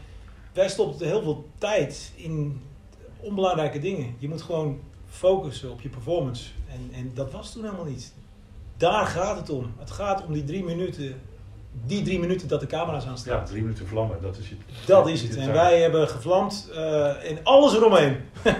wij 0.53 0.69
stopten 0.69 1.07
heel 1.07 1.21
veel 1.21 1.45
tijd 1.57 2.11
in 2.15 2.61
onbelangrijke 3.19 3.79
dingen. 3.79 4.15
Je 4.17 4.29
moet 4.29 4.41
gewoon 4.41 4.79
focussen 5.11 5.71
op 5.71 5.81
je 5.81 5.89
performance. 5.89 6.49
En, 6.69 6.89
en 6.93 7.11
dat 7.13 7.31
was 7.31 7.51
toen 7.53 7.63
helemaal 7.63 7.85
niet. 7.85 8.13
Daar 8.77 9.05
gaat 9.05 9.37
het 9.37 9.49
om. 9.49 9.73
Het 9.77 9.91
gaat 9.91 10.25
om 10.25 10.33
die 10.33 10.43
drie 10.43 10.63
minuten, 10.63 11.21
die 11.85 12.03
drie 12.03 12.19
minuten 12.19 12.47
dat 12.47 12.59
de 12.59 12.65
camera's 12.67 13.05
aanstaan. 13.05 13.37
Ja, 13.37 13.43
drie 13.43 13.61
minuten 13.61 13.87
vlammen, 13.87 14.21
dat 14.21 14.37
is 14.37 14.49
het. 14.49 14.59
Dat 14.87 15.07
is 15.07 15.21
het. 15.21 15.35
En 15.35 15.53
wij 15.53 15.81
hebben 15.81 16.07
gevlamd 16.07 16.69
eh 16.73 17.13
in 17.23 17.39
alles 17.43 17.73
eromheen. 17.75 18.17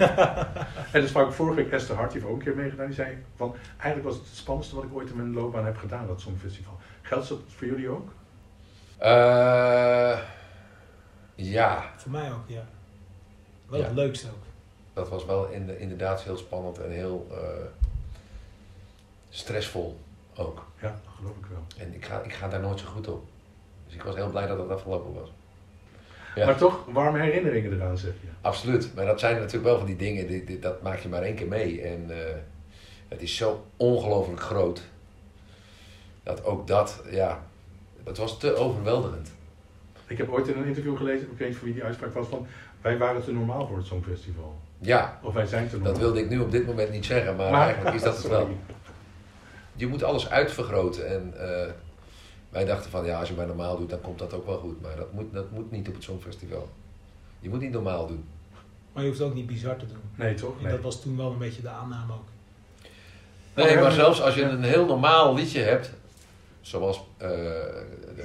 En 0.91 0.99
dat 1.01 1.09
sprak 1.09 1.27
ik 1.27 1.33
vorige 1.33 1.55
week 1.55 1.71
Esther 1.71 1.95
Hart, 1.95 2.11
die 2.11 2.21
heeft 2.21 2.33
ook 2.33 2.39
een 2.39 2.45
keer 2.45 2.55
meegedaan. 2.55 2.85
Die 2.85 2.95
zei 2.95 3.17
van, 3.35 3.55
eigenlijk 3.77 4.03
was 4.03 4.13
het 4.17 4.27
het 4.29 4.37
spannendste 4.37 4.75
wat 4.75 4.83
ik 4.83 4.93
ooit 4.93 5.09
in 5.09 5.15
mijn 5.15 5.33
loopbaan 5.33 5.65
heb 5.65 5.77
gedaan, 5.77 6.07
dat 6.07 6.21
Songfestival. 6.21 6.77
Geldt 7.01 7.27
dat 7.29 7.39
voor 7.47 7.67
jullie 7.67 7.89
ook? 7.89 8.09
Eh, 8.97 10.19
ja, 11.35 11.83
Voor 11.97 12.11
mij 12.11 12.31
ook, 12.31 12.43
ja. 12.47 12.65
Wel 13.69 13.79
Ja. 13.79 13.85
het 13.85 13.95
leukste 13.95 14.27
ook. 14.27 14.43
Dat 14.93 15.09
was 15.09 15.25
wel 15.25 15.47
in- 15.47 15.79
inderdaad 15.79 16.21
heel 16.23 16.37
spannend 16.37 16.77
en 16.79 16.89
heel 16.91 17.27
eh, 17.31 17.37
stressvol 19.29 19.99
ook. 20.35 20.65
Ja, 20.81 20.87
dat 21.03 21.13
geloof 21.17 21.37
ik 21.37 21.45
wel. 21.49 21.63
En 21.87 21.93
ik 21.93 22.05
ga, 22.05 22.21
ik 22.21 22.33
ga 22.33 22.47
daar 22.47 22.59
nooit 22.59 22.79
zo 22.79 22.85
goed 22.85 23.07
op. 23.07 23.23
Dus 23.85 23.95
ik 23.95 24.03
was 24.03 24.15
heel 24.15 24.29
blij 24.29 24.47
dat 24.47 24.57
het 24.57 24.69
afgelopen 24.69 25.13
was. 25.13 25.31
Ja. 26.35 26.45
Maar 26.45 26.57
toch, 26.57 26.85
warme 26.91 27.19
herinneringen 27.19 27.73
eraan, 27.73 27.97
zeg 27.97 28.11
je. 28.21 28.27
Absoluut. 28.41 28.95
Maar 28.95 29.05
dat 29.05 29.19
zijn 29.19 29.35
natuurlijk 29.35 29.63
wel 29.63 29.77
van 29.77 29.87
die 29.87 29.95
dingen, 29.95 30.27
die, 30.27 30.43
die- 30.43 30.59
dat 30.59 30.81
maak 30.81 30.99
je 30.99 31.09
maar 31.09 31.21
één 31.23 31.35
keer 31.35 31.47
mee. 31.47 31.81
En 31.81 32.05
eh, 32.27 32.35
het 33.07 33.21
is 33.21 33.35
zo 33.35 33.65
ongelooflijk 33.77 34.41
groot. 34.41 34.81
Dat 36.23 36.43
ook 36.45 36.67
dat, 36.67 37.03
ja, 37.09 37.43
dat 38.03 38.17
was 38.17 38.39
te 38.39 38.55
overweldigend. 38.55 39.31
Ik 40.07 40.17
heb 40.17 40.29
ooit 40.29 40.47
in 40.47 40.57
een 40.57 40.65
interview 40.65 40.97
gelezen, 40.97 41.31
ik 41.31 41.37
weet 41.37 41.47
niet 41.47 41.57
voor 41.57 41.65
wie 41.65 41.73
die 41.73 41.83
uitspraak 41.83 42.13
was, 42.13 42.27
van 42.27 42.47
wij 42.81 42.97
waren 42.97 43.23
te 43.23 43.31
normaal 43.33 43.67
voor 43.67 43.77
het 43.77 43.85
Songfestival. 43.85 44.55
Ja, 44.79 45.19
Of 45.23 45.33
wij 45.33 45.45
zijn 45.45 45.67
te 45.69 45.73
normaal. 45.75 45.91
dat 45.91 46.01
wilde 46.01 46.19
ik 46.19 46.29
nu 46.29 46.39
op 46.39 46.51
dit 46.51 46.65
moment 46.65 46.91
niet 46.91 47.05
zeggen, 47.05 47.35
maar, 47.35 47.51
Maar- 47.51 47.65
eigenlijk 47.65 47.95
is 47.95 48.01
dat 48.03 48.17
het 48.17 48.27
wel. 48.27 48.49
Je 49.75 49.87
moet 49.87 50.03
alles 50.03 50.29
uitvergroten 50.29 51.07
en 51.09 51.33
eh, 51.49 51.71
wij 52.49 52.65
dachten 52.65 52.91
van 52.91 53.05
ja, 53.05 53.19
als 53.19 53.29
je 53.29 53.35
maar 53.35 53.47
normaal 53.47 53.77
doet, 53.77 53.89
dan 53.89 54.01
komt 54.01 54.19
dat 54.19 54.33
ook 54.33 54.45
wel 54.45 54.57
goed. 54.57 54.81
Maar 54.81 54.95
dat 54.95 55.13
moet, 55.13 55.33
dat 55.33 55.51
moet 55.51 55.71
niet 55.71 55.87
op 55.87 55.93
het 55.93 56.03
Songfestival. 56.03 56.69
Je 57.39 57.49
moet 57.49 57.59
niet 57.59 57.71
normaal 57.71 58.07
doen. 58.07 58.25
Maar 58.93 59.03
je 59.03 59.09
hoeft 59.09 59.21
ook 59.21 59.33
niet 59.33 59.47
bizar 59.47 59.75
te 59.77 59.85
doen. 59.87 59.97
Nee, 60.15 60.33
toch? 60.33 60.57
En 60.57 60.63
Nee. 60.63 60.71
dat 60.71 60.81
was 60.81 61.01
toen 61.01 61.17
wel 61.17 61.31
een 61.31 61.37
beetje 61.37 61.61
de 61.61 61.69
aanname 61.69 62.13
ook. 62.13 62.23
Nee, 63.55 63.77
maar 63.79 63.91
zelfs 63.91 64.21
als 64.21 64.35
je 64.35 64.43
een 64.43 64.63
heel 64.63 64.85
normaal 64.85 65.33
liedje 65.35 65.61
hebt, 65.61 65.91
zoals 66.61 67.03
uh, 67.21 67.29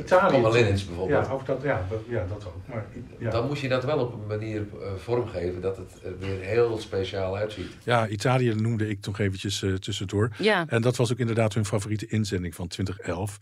Italië. 0.01 0.41
Bijvoorbeeld. 0.41 1.27
Ja, 1.27 1.33
ook 1.33 1.47
dat, 1.47 1.63
ja, 1.63 1.87
dat, 1.91 2.01
ja, 2.09 2.27
dat 2.29 2.47
ook. 2.47 2.55
Maar, 2.69 2.87
ja. 3.19 3.31
Dan 3.31 3.47
moest 3.47 3.63
je 3.63 3.69
dat 3.69 3.85
wel 3.85 3.99
op 3.99 4.13
een 4.13 4.27
manier 4.27 4.61
uh, 4.61 4.87
vormgeven 4.97 5.61
dat 5.61 5.77
het 5.77 6.01
er 6.05 6.19
weer 6.19 6.41
heel 6.41 6.79
speciaal 6.79 7.37
uitziet. 7.37 7.71
Ja, 7.85 8.09
Italië 8.09 8.55
noemde 8.55 8.89
ik 8.89 9.07
nog 9.07 9.19
eventjes 9.19 9.63
uh, 9.63 9.75
tussendoor. 9.75 10.31
Ja. 10.39 10.65
En 10.69 10.83
dat 10.83 10.97
was 10.97 11.13
ook 11.13 11.19
inderdaad 11.19 11.55
hun 11.55 11.65
favoriete 11.65 12.07
inzending 12.07 12.55
van 12.55 12.69
2011. 12.69 13.39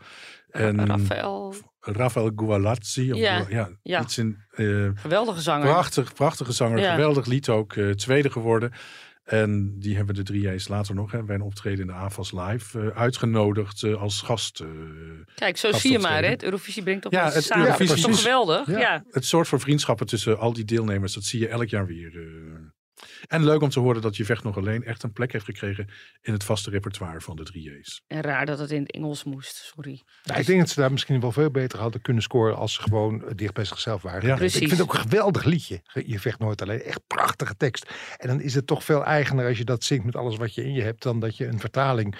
En 0.50 0.86
Rafael. 0.86 1.54
Rafael 1.80 2.30
Gualazzi. 2.36 3.14
Ja. 3.14 3.44
ja, 3.48 3.68
Ja. 3.82 4.00
iets 4.02 4.18
in. 4.18 4.38
eh, 4.50 4.88
Geweldige 4.94 5.40
zanger. 5.40 5.66
prachtig, 5.66 6.14
prachtige 6.14 6.52
zanger, 6.52 6.78
Ja. 6.78 6.90
geweldig 6.90 7.26
lied 7.26 7.48
ook. 7.48 7.72
eh, 7.76 7.90
tweede 7.90 8.30
geworden. 8.30 8.72
En 9.24 9.78
die 9.78 9.96
hebben 9.96 10.14
de 10.14 10.22
drie 10.22 10.48
J's 10.48 10.68
later 10.68 10.94
nog 10.94 11.10
hè, 11.12 11.22
bij 11.22 11.34
een 11.34 11.42
optreden 11.42 11.80
in 11.80 11.86
de 11.86 11.92
AFAS 11.92 12.32
Live 12.32 12.80
eh, 12.80 13.00
uitgenodigd 13.00 13.82
eh, 13.82 14.02
als 14.02 14.20
gast. 14.20 14.60
eh. 14.60 14.68
Kijk, 15.34 15.56
zo 15.56 15.72
zie 15.72 15.92
je 15.92 15.98
maar, 15.98 16.22
hè? 16.22 16.28
Het 16.28 16.42
Eurovisie 16.42 16.82
brengt 16.82 17.02
toch 17.02 17.12
Ja, 17.12 17.30
het 17.30 17.44
samen. 17.44 17.68
Dat 17.68 17.80
is 17.80 18.00
toch 18.00 18.16
geweldig? 18.18 18.66
Ja. 18.66 18.78
Ja. 18.78 19.04
het 19.10 19.24
soort 19.24 19.48
van 19.48 19.60
vriendschappen 19.60 20.06
tussen 20.06 20.38
al 20.38 20.52
die 20.52 20.64
deelnemers, 20.64 21.14
dat 21.14 21.24
zie 21.24 21.40
je 21.40 21.48
elk 21.48 21.68
jaar 21.68 21.86
weer. 21.86 22.12
En 23.26 23.44
leuk 23.44 23.60
om 23.60 23.68
te 23.68 23.80
horen 23.80 24.02
dat 24.02 24.16
Je 24.16 24.24
Vecht 24.24 24.44
Nog 24.44 24.56
Alleen 24.56 24.84
echt 24.84 25.02
een 25.02 25.12
plek 25.12 25.32
heeft 25.32 25.44
gekregen 25.44 25.88
in 26.20 26.32
het 26.32 26.44
vaste 26.44 26.70
repertoire 26.70 27.20
van 27.20 27.36
de 27.36 27.42
drie 27.42 27.70
J's. 27.70 28.02
En 28.06 28.20
raar 28.20 28.46
dat 28.46 28.58
het 28.58 28.70
in 28.70 28.82
het 28.82 28.92
Engels 28.92 29.24
moest, 29.24 29.56
sorry. 29.56 30.02
Nou, 30.22 30.40
ik 30.40 30.46
denk 30.46 30.58
dat 30.58 30.68
ze 30.68 30.80
daar 30.80 30.92
misschien 30.92 31.20
wel 31.20 31.32
veel 31.32 31.50
beter 31.50 31.78
hadden 31.78 32.00
kunnen 32.00 32.22
scoren 32.22 32.56
als 32.56 32.74
ze 32.74 32.82
gewoon 32.82 33.32
dicht 33.34 33.54
bij 33.54 33.64
zichzelf 33.64 34.02
waren. 34.02 34.26
Ja. 34.26 34.32
gebleven. 34.32 34.44
Ik 34.44 34.50
Precies. 34.50 34.76
vind 34.78 34.80
het 34.80 34.88
ook 34.88 35.04
een 35.04 35.10
geweldig 35.10 35.44
liedje. 35.44 35.82
Je 36.06 36.20
vecht 36.20 36.38
nooit 36.38 36.62
alleen. 36.62 36.82
Echt 36.82 37.00
prachtige 37.06 37.56
tekst. 37.56 37.90
En 38.16 38.28
dan 38.28 38.40
is 38.40 38.54
het 38.54 38.66
toch 38.66 38.84
veel 38.84 39.04
eigener 39.04 39.46
als 39.46 39.58
je 39.58 39.64
dat 39.64 39.84
zingt 39.84 40.04
met 40.04 40.16
alles 40.16 40.36
wat 40.36 40.54
je 40.54 40.64
in 40.64 40.72
je 40.72 40.82
hebt. 40.82 41.02
Dan 41.02 41.20
dat 41.20 41.36
je 41.36 41.46
een 41.46 41.60
vertaling 41.60 42.16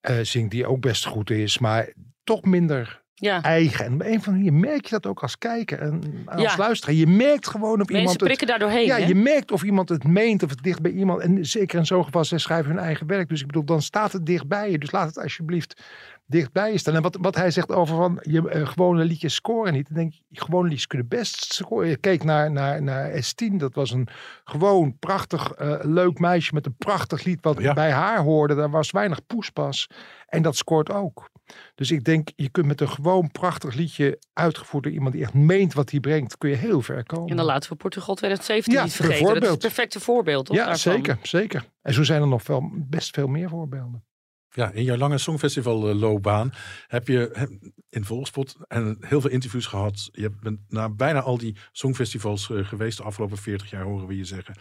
eh, 0.00 0.18
zingt 0.22 0.50
die 0.50 0.66
ook 0.66 0.80
best 0.80 1.06
goed 1.06 1.30
is. 1.30 1.58
Maar 1.58 1.92
toch 2.24 2.42
minder 2.42 3.02
Ja, 3.20 3.42
eigen. 3.42 3.84
En 3.84 3.92
op 3.94 4.00
een 4.00 4.06
andere 4.14 4.30
manier 4.30 4.52
merk 4.52 4.84
je 4.84 4.90
dat 4.90 5.06
ook 5.06 5.22
als 5.22 5.38
kijker 5.38 5.78
en 5.78 6.00
als 6.26 6.42
Ja. 6.42 6.56
luisteraar. 6.56 6.94
Je 6.94 7.06
merkt 7.06 7.46
gewoon 7.48 7.70
of 7.70 7.76
mensen 7.76 7.96
iemand 7.96 8.10
het 8.20 8.24
prikken 8.24 8.46
daar 8.46 8.58
doorheen, 8.58 8.86
ja, 8.86 8.96
hè? 8.96 9.06
je 9.06 9.14
merkt 9.14 9.52
of 9.52 9.62
iemand 9.62 9.88
het 9.88 10.04
meent 10.04 10.42
of 10.42 10.50
het 10.50 10.62
dicht 10.62 10.80
bij 10.82 10.90
iemand. 10.92 11.20
En 11.20 11.46
zeker 11.46 11.78
in 11.78 11.86
zo'n 11.86 12.04
geval, 12.04 12.24
zij 12.24 12.38
schrijven 12.38 12.70
hun 12.74 12.80
eigen 12.84 13.06
werk. 13.06 13.28
Dus 13.28 13.40
ik 13.40 13.46
bedoel, 13.46 13.64
dan 13.64 13.82
staat 13.82 14.12
het 14.12 14.26
dicht 14.26 14.46
bij 14.48 14.70
je. 14.70 14.78
Dus 14.78 14.90
laat 14.90 15.06
het 15.06 15.18
alsjeblieft 15.18 15.82
dicht 16.26 16.52
bij 16.52 16.72
je 16.72 16.78
staan. 16.78 16.94
En 16.94 17.02
wat, 17.02 17.18
wat 17.20 17.34
hij 17.34 17.50
zegt 17.50 17.72
over 17.72 17.96
van 17.96 18.18
je 18.22 18.48
eh, 18.50 18.66
gewone 18.66 19.04
liedjes 19.04 19.34
scoren 19.34 19.72
niet. 19.72 19.86
Dan 19.86 19.96
denk 19.96 20.14
ik, 20.30 20.40
gewone 20.40 20.68
liedjes 20.68 20.86
kunnen 20.86 21.08
best 21.08 21.52
scoren. 21.54 21.88
Je 21.88 21.96
keek 21.96 22.24
naar, 22.24 22.50
naar, 22.50 22.82
naar 22.82 23.10
S10. 23.10 23.56
Dat 23.56 23.74
was 23.74 23.90
een 23.90 24.08
gewoon 24.44 24.98
prachtig 24.98 25.52
eh, 25.52 25.74
leuk 25.80 26.18
meisje 26.18 26.54
met 26.54 26.66
een 26.66 26.74
prachtig 26.78 27.24
lied 27.24 27.38
wat 27.42 27.58
Ja. 27.60 27.72
bij 27.72 27.90
haar 27.90 28.18
hoorde. 28.20 28.54
Daar 28.54 28.70
was 28.70 28.90
weinig 28.90 29.26
poespas. 29.26 29.88
En 30.28 30.42
dat 30.42 30.56
scoort 30.56 30.90
ook. 30.90 31.30
Dus 31.74 31.90
ik 31.90 32.04
denk, 32.04 32.28
je 32.36 32.48
kunt 32.48 32.66
met 32.66 32.80
een 32.80 32.88
gewoon 32.88 33.30
prachtig 33.30 33.74
liedje 33.74 34.18
uitgevoerd 34.32 34.84
door 34.84 34.92
iemand 34.92 35.12
die 35.12 35.22
echt 35.22 35.34
meent 35.34 35.72
wat 35.74 35.90
hij 35.90 36.00
brengt, 36.00 36.38
kun 36.38 36.50
je 36.50 36.56
heel 36.56 36.82
ver 36.82 37.04
komen. 37.04 37.30
En 37.30 37.36
dan 37.36 37.44
laten 37.44 37.70
we 37.70 37.76
Portugal 37.76 38.14
2017 38.14 38.72
Ja, 38.72 38.84
niet 38.84 38.92
vergeten. 38.92 39.34
Dat 39.34 39.42
is 39.42 39.48
het 39.48 39.58
perfecte 39.58 40.00
voorbeeld, 40.00 40.46
toch? 40.46 40.56
Ja, 40.56 40.64
daarvan? 40.64 40.92
zeker, 40.92 41.18
zeker. 41.22 41.64
En 41.82 41.94
zo 41.94 42.02
zijn 42.02 42.20
er 42.20 42.28
nog 42.28 42.46
wel 42.46 42.70
best 42.72 43.14
veel 43.14 43.26
meer 43.26 43.48
voorbeelden. 43.48 44.04
Ja, 44.50 44.70
in 44.70 44.84
jouw 44.84 44.96
lange 44.96 45.18
songfestival 45.18 45.88
eh, 45.88 45.94
loopbaan 45.94 46.52
heb 46.86 47.08
je 47.08 47.48
in 47.88 48.04
Volkspot 48.04 48.56
en 48.68 48.96
heel 49.00 49.20
veel 49.20 49.30
interviews 49.30 49.66
gehad. 49.66 50.08
Je 50.12 50.30
bent 50.40 50.60
naar 50.68 50.94
bijna 50.94 51.20
al 51.20 51.38
die 51.38 51.56
songfestivals 51.72 52.50
eh, 52.50 52.64
geweest 52.64 52.96
de 52.96 53.02
afgelopen 53.02 53.38
40 53.38 53.70
jaar, 53.70 53.82
horen 53.82 54.06
we 54.06 54.16
je 54.16 54.24
zeggen. 54.24 54.54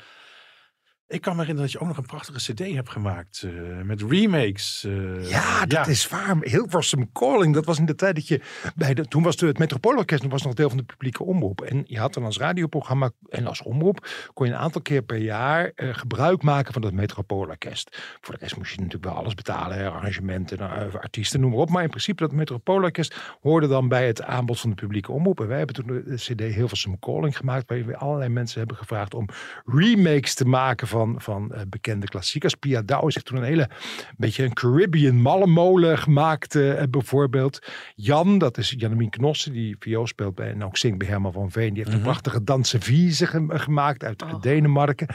Ik 1.10 1.22
kan 1.22 1.36
me 1.36 1.40
herinneren 1.42 1.72
dat 1.72 1.80
je 1.80 1.80
ook 1.80 1.88
nog 1.88 1.98
een 1.98 2.06
prachtige 2.18 2.54
cd 2.54 2.60
hebt 2.74 2.90
gemaakt 2.90 3.44
eh, 3.46 3.82
met 3.84 4.02
remakes. 4.02 4.84
eh, 4.84 5.30
Ja, 5.30 5.66
dat 5.66 5.88
is 5.88 6.08
waar. 6.10 6.38
Hilversum 6.42 7.12
Calling, 7.12 7.54
dat 7.54 7.66
was 7.66 7.78
in 7.80 7.86
de 7.86 7.96
tijd 7.96 8.16
dat 8.16 8.28
je 8.28 8.42
bij 8.76 8.94
de, 8.94 9.06
toen 9.06 9.24
was 9.24 9.36
de, 9.36 9.48
het 9.48 9.58
Metropoolorkest 9.60 10.22
nog 10.24 10.32
was 10.32 10.42
nog 10.44 10.54
deel 10.54 10.70
van 10.70 10.78
de 10.78 10.84
publieke 10.84 11.24
omroep. 11.24 11.62
En 11.62 11.84
je 11.86 12.00
had 12.00 12.14
dan 12.14 12.24
als 12.24 12.38
radioprogramma 12.38 13.12
en 13.30 13.48
als 13.48 13.62
omroep 13.64 14.08
kon 14.34 14.46
je 14.48 14.52
een 14.54 14.60
aantal 14.60 14.82
keer 14.82 15.02
per 15.02 15.18
jaar 15.18 15.72
eh, 15.76 15.90
gebruik 15.94 16.44
maken 16.44 16.74
van 16.74 16.82
dat 16.82 16.94
Metropoolorkest. 16.94 18.18
Voor 18.22 18.34
de 18.34 18.40
rest 18.42 18.58
moest 18.58 18.72
je 18.72 18.78
natuurlijk 18.78 19.06
wel 19.06 19.16
alles 19.16 19.34
betalen, 19.34 19.92
arrangementen, 19.94 20.60
artiesten, 21.00 21.40
noem 21.40 21.50
maar 21.52 21.60
op. 21.60 21.70
Maar 21.70 21.84
in 21.84 21.90
principe 21.90 22.24
dat 22.24 22.32
Metropoolorkest 22.32 23.16
hoorde 23.42 23.68
dan 23.68 23.88
bij 23.88 24.08
het 24.08 24.24
aanbod 24.24 24.60
van 24.60 24.70
de 24.70 24.76
publieke 24.76 25.12
omroep. 25.12 25.40
En 25.40 25.48
wij 25.48 25.58
hebben 25.58 25.76
toen 25.76 25.88
de, 25.88 26.16
cd 26.16 26.42
Hilversum 26.56 27.00
Calling 27.00 27.38
gemaakt, 27.38 27.68
waarin 27.68 27.88
we 27.88 27.98
allerlei 27.98 28.30
mensen 28.30 28.60
hebben 28.60 28.78
gevraagd 28.78 29.14
om 29.14 29.28
remakes 29.66 30.34
te 30.34 30.46
maken 30.46 30.88
van, 30.88 30.96
van 31.18 31.52
eh, 31.54 31.62
bekende 31.70 32.08
klassiekers. 32.08 32.54
Pia 32.56 32.82
Douw 32.82 33.02
heeft 33.04 33.26
toen 33.26 33.38
een 33.38 33.44
hele 33.44 33.70
beetje 34.18 34.44
een 34.44 34.54
Caribbean 34.54 35.22
mallenmolen 35.22 35.98
gemaakt, 35.98 36.56
eh, 36.56 36.84
bijvoorbeeld. 36.90 37.60
Jan, 37.96 38.38
dat 38.38 38.58
is 38.58 38.74
Jannemien 38.78 39.10
Knossen, 39.10 39.52
die 39.54 39.76
viool 39.80 40.08
speelt 40.08 40.36
bij 40.36 40.50
en 40.52 40.64
ook 40.64 40.78
zingt 40.78 40.98
bij 40.98 41.08
Herman 41.08 41.32
van 41.32 41.52
Veen. 41.52 41.74
Die 41.74 41.84
heeft 41.84 41.96
een 41.96 42.02
prachtige 42.04 42.44
Danse 42.44 42.80
Vieze 42.82 43.28
ge- 43.28 43.46
gemaakt 43.50 44.04
uit 44.04 44.22
Oh. 44.24 44.42
Denemarken. 44.42 45.08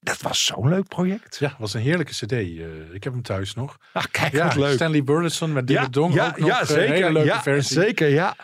Dat 0.00 0.20
was 0.22 0.44
zo'n 0.44 0.68
leuk 0.68 0.88
project. 0.88 1.36
Ja, 1.38 1.54
was 1.58 1.74
een 1.74 1.80
heerlijke 1.80 2.12
cd. 2.12 2.32
eh, 2.32 2.44
ik 2.92 3.04
heb 3.04 3.12
hem 3.12 3.22
thuis 3.22 3.54
nog. 3.54 3.76
Ah, 3.92 4.04
kijk, 4.10 4.32
Ja, 4.32 4.44
wat 4.46 4.54
leuk. 4.56 4.74
Stanley 4.74 5.02
Burleson 5.04 5.52
met 5.52 5.66
David 5.66 5.92
Dong 5.92 6.14
ja, 6.14 6.26
ook 6.26 6.38
nog. 6.38 6.48
ja, 6.48 6.60
eh, 6.60 6.66
zeker. 6.66 6.94
hele 6.94 7.12
leuke 7.12 7.28
ja, 7.28 7.42
versie. 7.42 7.80
zeker, 7.80 8.08
ja. 8.08 8.36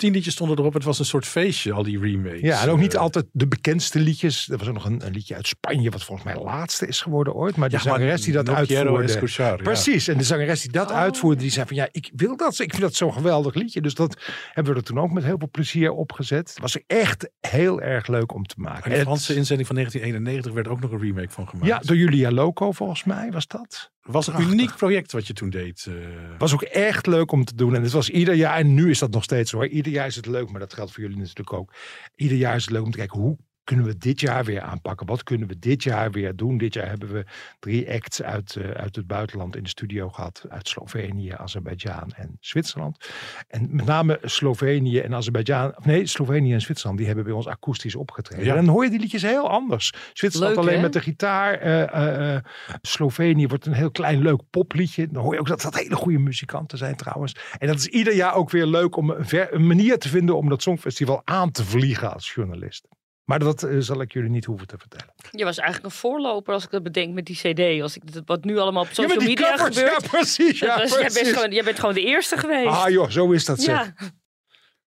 Tien 0.00 0.12
liedjes 0.12 0.32
stonden 0.34 0.58
erop. 0.58 0.74
Het 0.74 0.84
was 0.84 0.98
een 0.98 1.04
soort 1.04 1.26
feestje, 1.26 1.72
al 1.72 1.82
die 1.82 1.98
remakes. 2.00 2.40
Ja, 2.40 2.62
en 2.62 2.68
ook 2.68 2.78
niet 2.78 2.94
Eh, 2.94 3.00
altijd 3.00 3.26
de 3.32 3.46
bekendste 3.48 3.98
liedjes. 3.98 4.48
Er 4.48 4.58
was 4.58 4.68
ook 4.68 4.74
nog 4.74 4.84
een, 4.84 5.06
een 5.06 5.12
liedje 5.12 5.34
uit 5.34 5.46
Spanje, 5.46 5.90
wat 5.90 6.04
volgens 6.04 6.26
mij 6.34 6.42
laatste 6.44 6.86
is 6.86 7.00
geworden 7.00 7.34
ooit. 7.34 7.56
Maar 7.56 7.68
de 7.68 7.76
Ja, 7.76 7.82
zangeres 7.82 8.22
die 8.22 8.32
dat 8.32 8.46
No 8.46 8.52
uitvoerde... 8.54 9.02
escuchar, 9.02 9.56
ja. 9.56 9.62
Precies, 9.62 10.08
en 10.08 10.18
de 10.18 10.24
zangeres 10.24 10.60
die 10.60 10.72
dat 10.72 10.90
Oh. 10.90 10.96
uitvoerde, 10.96 11.40
die 11.40 11.50
zei 11.50 11.66
van 11.66 11.76
ja, 11.76 11.88
ik 11.92 12.10
wil 12.14 12.36
dat. 12.36 12.58
Ik 12.58 12.70
vind 12.70 12.82
dat 12.82 12.94
zo'n 12.94 13.12
geweldig 13.12 13.54
liedje. 13.54 13.80
Dus 13.80 13.94
dat 13.94 14.16
hebben 14.52 14.72
we 14.72 14.78
er 14.78 14.84
toen 14.84 14.98
ook 15.00 15.10
met 15.10 15.24
heel 15.24 15.38
veel 15.38 15.48
plezier 15.50 15.90
opgezet. 15.92 16.48
Het 16.48 16.58
was 16.60 16.78
echt 16.86 17.30
heel 17.40 17.80
erg 17.80 18.06
leuk 18.06 18.34
om 18.34 18.46
te 18.46 18.54
maken. 18.58 18.90
En 18.90 18.96
de 18.98 19.02
Franse 19.04 19.34
inzending 19.34 19.66
van 19.66 19.76
1991 19.76 20.52
werd 20.52 20.68
ook 20.68 20.80
nog 20.80 20.90
een 21.00 21.06
remake 21.06 21.30
van 21.30 21.48
gemaakt. 21.48 21.66
ja, 21.68 21.78
door 21.78 21.96
Julia 21.96 22.30
Loco 22.30 22.72
volgens 22.72 23.04
mij 23.04 23.30
was 23.30 23.46
dat. 23.46 23.90
Was 24.02 24.26
een 24.26 24.32
prachtig. 24.32 24.52
uniek 24.54 24.76
project 24.76 25.12
wat 25.12 25.26
je 25.26 25.32
toen 25.32 25.50
deed. 25.50 25.86
eh. 25.88 25.94
Was 26.38 26.52
ook 26.52 26.62
echt 26.62 27.06
leuk 27.06 27.32
om 27.32 27.44
te 27.44 27.54
doen. 27.54 27.74
En 27.74 27.82
het 27.82 27.92
was 27.92 28.10
ieder 28.10 28.34
jaar, 28.34 28.56
en 28.56 28.74
nu 28.74 28.90
is 28.90 28.98
dat 28.98 29.10
nog 29.10 29.22
steeds 29.22 29.52
hoor. 29.52 29.66
Ieder 29.66 29.92
jaar 29.92 30.06
is 30.06 30.16
het 30.16 30.26
leuk, 30.26 30.50
maar 30.50 30.60
dat 30.60 30.74
geldt 30.74 30.92
voor 30.92 31.02
jullie 31.02 31.18
natuurlijk 31.18 31.52
ook. 31.52 31.74
Ieder 32.14 32.36
jaar 32.36 32.56
is 32.56 32.62
het 32.62 32.70
leuk 32.72 32.84
om 32.84 32.90
te 32.90 32.98
kijken 32.98 33.20
hoe 33.20 33.36
kunnen 33.70 33.88
we 33.88 33.98
dit 33.98 34.20
jaar 34.20 34.44
weer 34.44 34.60
aanpakken? 34.60 35.06
Wat 35.06 35.22
kunnen 35.22 35.48
we 35.48 35.58
dit 35.58 35.82
jaar 35.82 36.10
weer 36.10 36.36
doen? 36.36 36.58
Dit 36.58 36.74
jaar 36.74 36.88
hebben 36.88 37.12
we 37.12 37.24
drie 37.58 37.90
acts 37.92 38.22
uit, 38.22 38.56
eh, 38.56 38.70
uit 38.70 38.96
het 38.96 39.06
buitenland 39.06 39.56
in 39.56 39.62
de 39.62 39.68
studio 39.68 40.08
gehad. 40.08 40.44
Uit 40.48 40.68
Slovenië, 40.68 41.32
Azerbeidzjan 41.36 42.12
en 42.12 42.36
Zwitserland. 42.40 43.08
En 43.48 43.68
met 43.70 43.84
name 43.84 44.18
Slovenië 44.22 44.98
en 44.98 45.14
Azerbeidzjan, 45.14 45.76
of 45.76 45.84
nee, 45.84 46.06
Slovenië 46.06 46.52
en 46.52 46.60
Zwitserland, 46.60 46.98
die 46.98 47.06
hebben 47.06 47.24
bij 47.24 47.32
ons 47.34 47.46
akoestisch 47.46 47.94
opgetreden. 47.94 48.44
Ja. 48.44 48.54
En 48.56 48.64
dan 48.64 48.74
hoor 48.74 48.84
je 48.84 48.90
die 48.90 49.00
liedjes 49.00 49.22
heel 49.22 49.50
anders. 49.50 49.92
Zwitserland 50.12 50.54
Leuk, 50.54 50.64
alleen 50.64 50.76
hè? 50.76 50.82
met 50.82 50.92
de 50.92 51.00
gitaar. 51.00 51.54
eh, 51.54 51.82
eh, 51.82 52.34
eh, 52.36 52.44
Slovenië 52.82 53.46
wordt 53.46 53.66
een 53.66 53.72
heel 53.72 53.90
klein 53.90 54.22
leuk 54.22 54.40
popliedje. 54.50 55.08
Dan 55.10 55.22
hoor 55.22 55.34
je 55.34 55.40
ook 55.40 55.48
dat 55.48 55.60
dat 55.60 55.78
hele 55.78 55.96
goede 55.96 56.18
muzikanten 56.18 56.78
zijn 56.78 56.96
trouwens. 56.96 57.36
En 57.58 57.66
dat 57.66 57.76
is 57.76 57.86
ieder 57.86 58.14
jaar 58.14 58.34
ook 58.34 58.50
weer 58.50 58.66
leuk 58.66 58.96
om 58.96 59.10
een, 59.10 59.26
ver- 59.26 59.54
een 59.54 59.66
manier 59.66 59.98
te 59.98 60.08
vinden 60.08 60.36
om 60.36 60.48
dat 60.48 60.62
Songfestival 60.62 61.22
aan 61.24 61.50
te 61.50 61.64
vliegen 61.64 62.12
als 62.12 62.32
journalist. 62.34 62.88
Maar 63.30 63.38
dat 63.38 63.62
eh, 63.62 63.76
zal 63.78 64.00
ik 64.00 64.12
jullie 64.12 64.30
niet 64.30 64.44
hoeven 64.44 64.66
te 64.66 64.78
vertellen. 64.78 65.14
Je 65.30 65.44
was 65.44 65.58
eigenlijk 65.58 65.92
een 65.92 65.98
voorloper 66.00 66.54
als 66.54 66.64
ik 66.64 66.70
dat 66.70 66.82
bedenk 66.82 67.14
met 67.14 67.24
die 67.26 67.36
cd. 67.36 67.82
Als 67.82 67.96
ik 67.96 68.12
dat, 68.12 68.22
wat 68.26 68.44
nu 68.44 68.58
allemaal 68.58 68.82
op 68.82 68.88
social 68.92 69.20
media 69.26 69.50
covers, 69.56 69.76
gebeurt. 69.76 70.02
Ja, 70.02 70.08
precies. 70.08 70.58
Ja, 70.58 70.76
dat 70.76 70.90
was- 70.90 71.00
jij, 71.00 71.22
bent 71.22 71.36
gewoon, 71.36 71.52
jij 71.52 71.64
bent 71.64 71.78
gewoon 71.78 71.94
de 71.94 72.04
eerste 72.04 72.36
geweest. 72.36 72.66
Ah 72.68 72.88
joh, 72.90 73.08
zo 73.10 73.30
is 73.32 73.44
dat 73.44 73.60
zeg. 73.60 73.92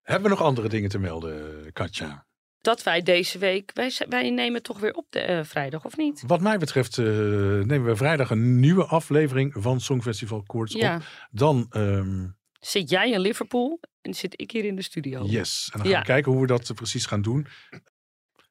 Hebben 0.02 0.22
we 0.30 0.36
nog 0.36 0.42
andere 0.46 0.68
dingen 0.68 0.90
te 0.90 0.98
melden, 0.98 1.72
Katja? 1.72 2.26
dat 2.60 2.82
wij 2.82 3.02
deze 3.02 3.38
week, 3.38 3.70
wij, 3.74 3.92
wij 4.08 4.30
nemen 4.30 4.62
toch 4.62 4.78
weer 4.78 4.92
op 4.92 5.06
de 5.10 5.20
eh, 5.20 5.44
vrijdag, 5.44 5.84
of 5.84 5.96
niet? 5.96 6.22
Wat 6.26 6.40
mij 6.40 6.58
betreft 6.58 6.98
eh, 6.98 7.04
nemen 7.04 7.84
we 7.84 7.96
vrijdag 7.96 8.30
een 8.30 8.60
nieuwe 8.60 8.84
aflevering 8.84 9.54
van 9.56 9.80
Songfestival 9.80 10.42
Koorts 10.42 10.72
Ja. 10.74 10.96
op. 10.96 11.02
Dan, 11.30 11.66
ehm, 11.70 12.26
Zit 12.60 12.90
jij 12.90 13.10
in 13.10 13.20
Liverpool 13.20 13.80
en 14.02 14.14
zit 14.14 14.40
ik 14.40 14.50
hier 14.50 14.64
in 14.64 14.76
de 14.76 14.82
studio. 14.82 15.24
yes. 15.24 15.64
En 15.64 15.70
dan 15.72 15.80
gaan 15.80 15.90
Ja. 15.90 15.98
we 16.00 16.04
kijken 16.06 16.32
hoe 16.32 16.40
we 16.40 16.46
dat 16.46 16.74
precies 16.74 17.06
gaan 17.06 17.22
doen. 17.22 17.46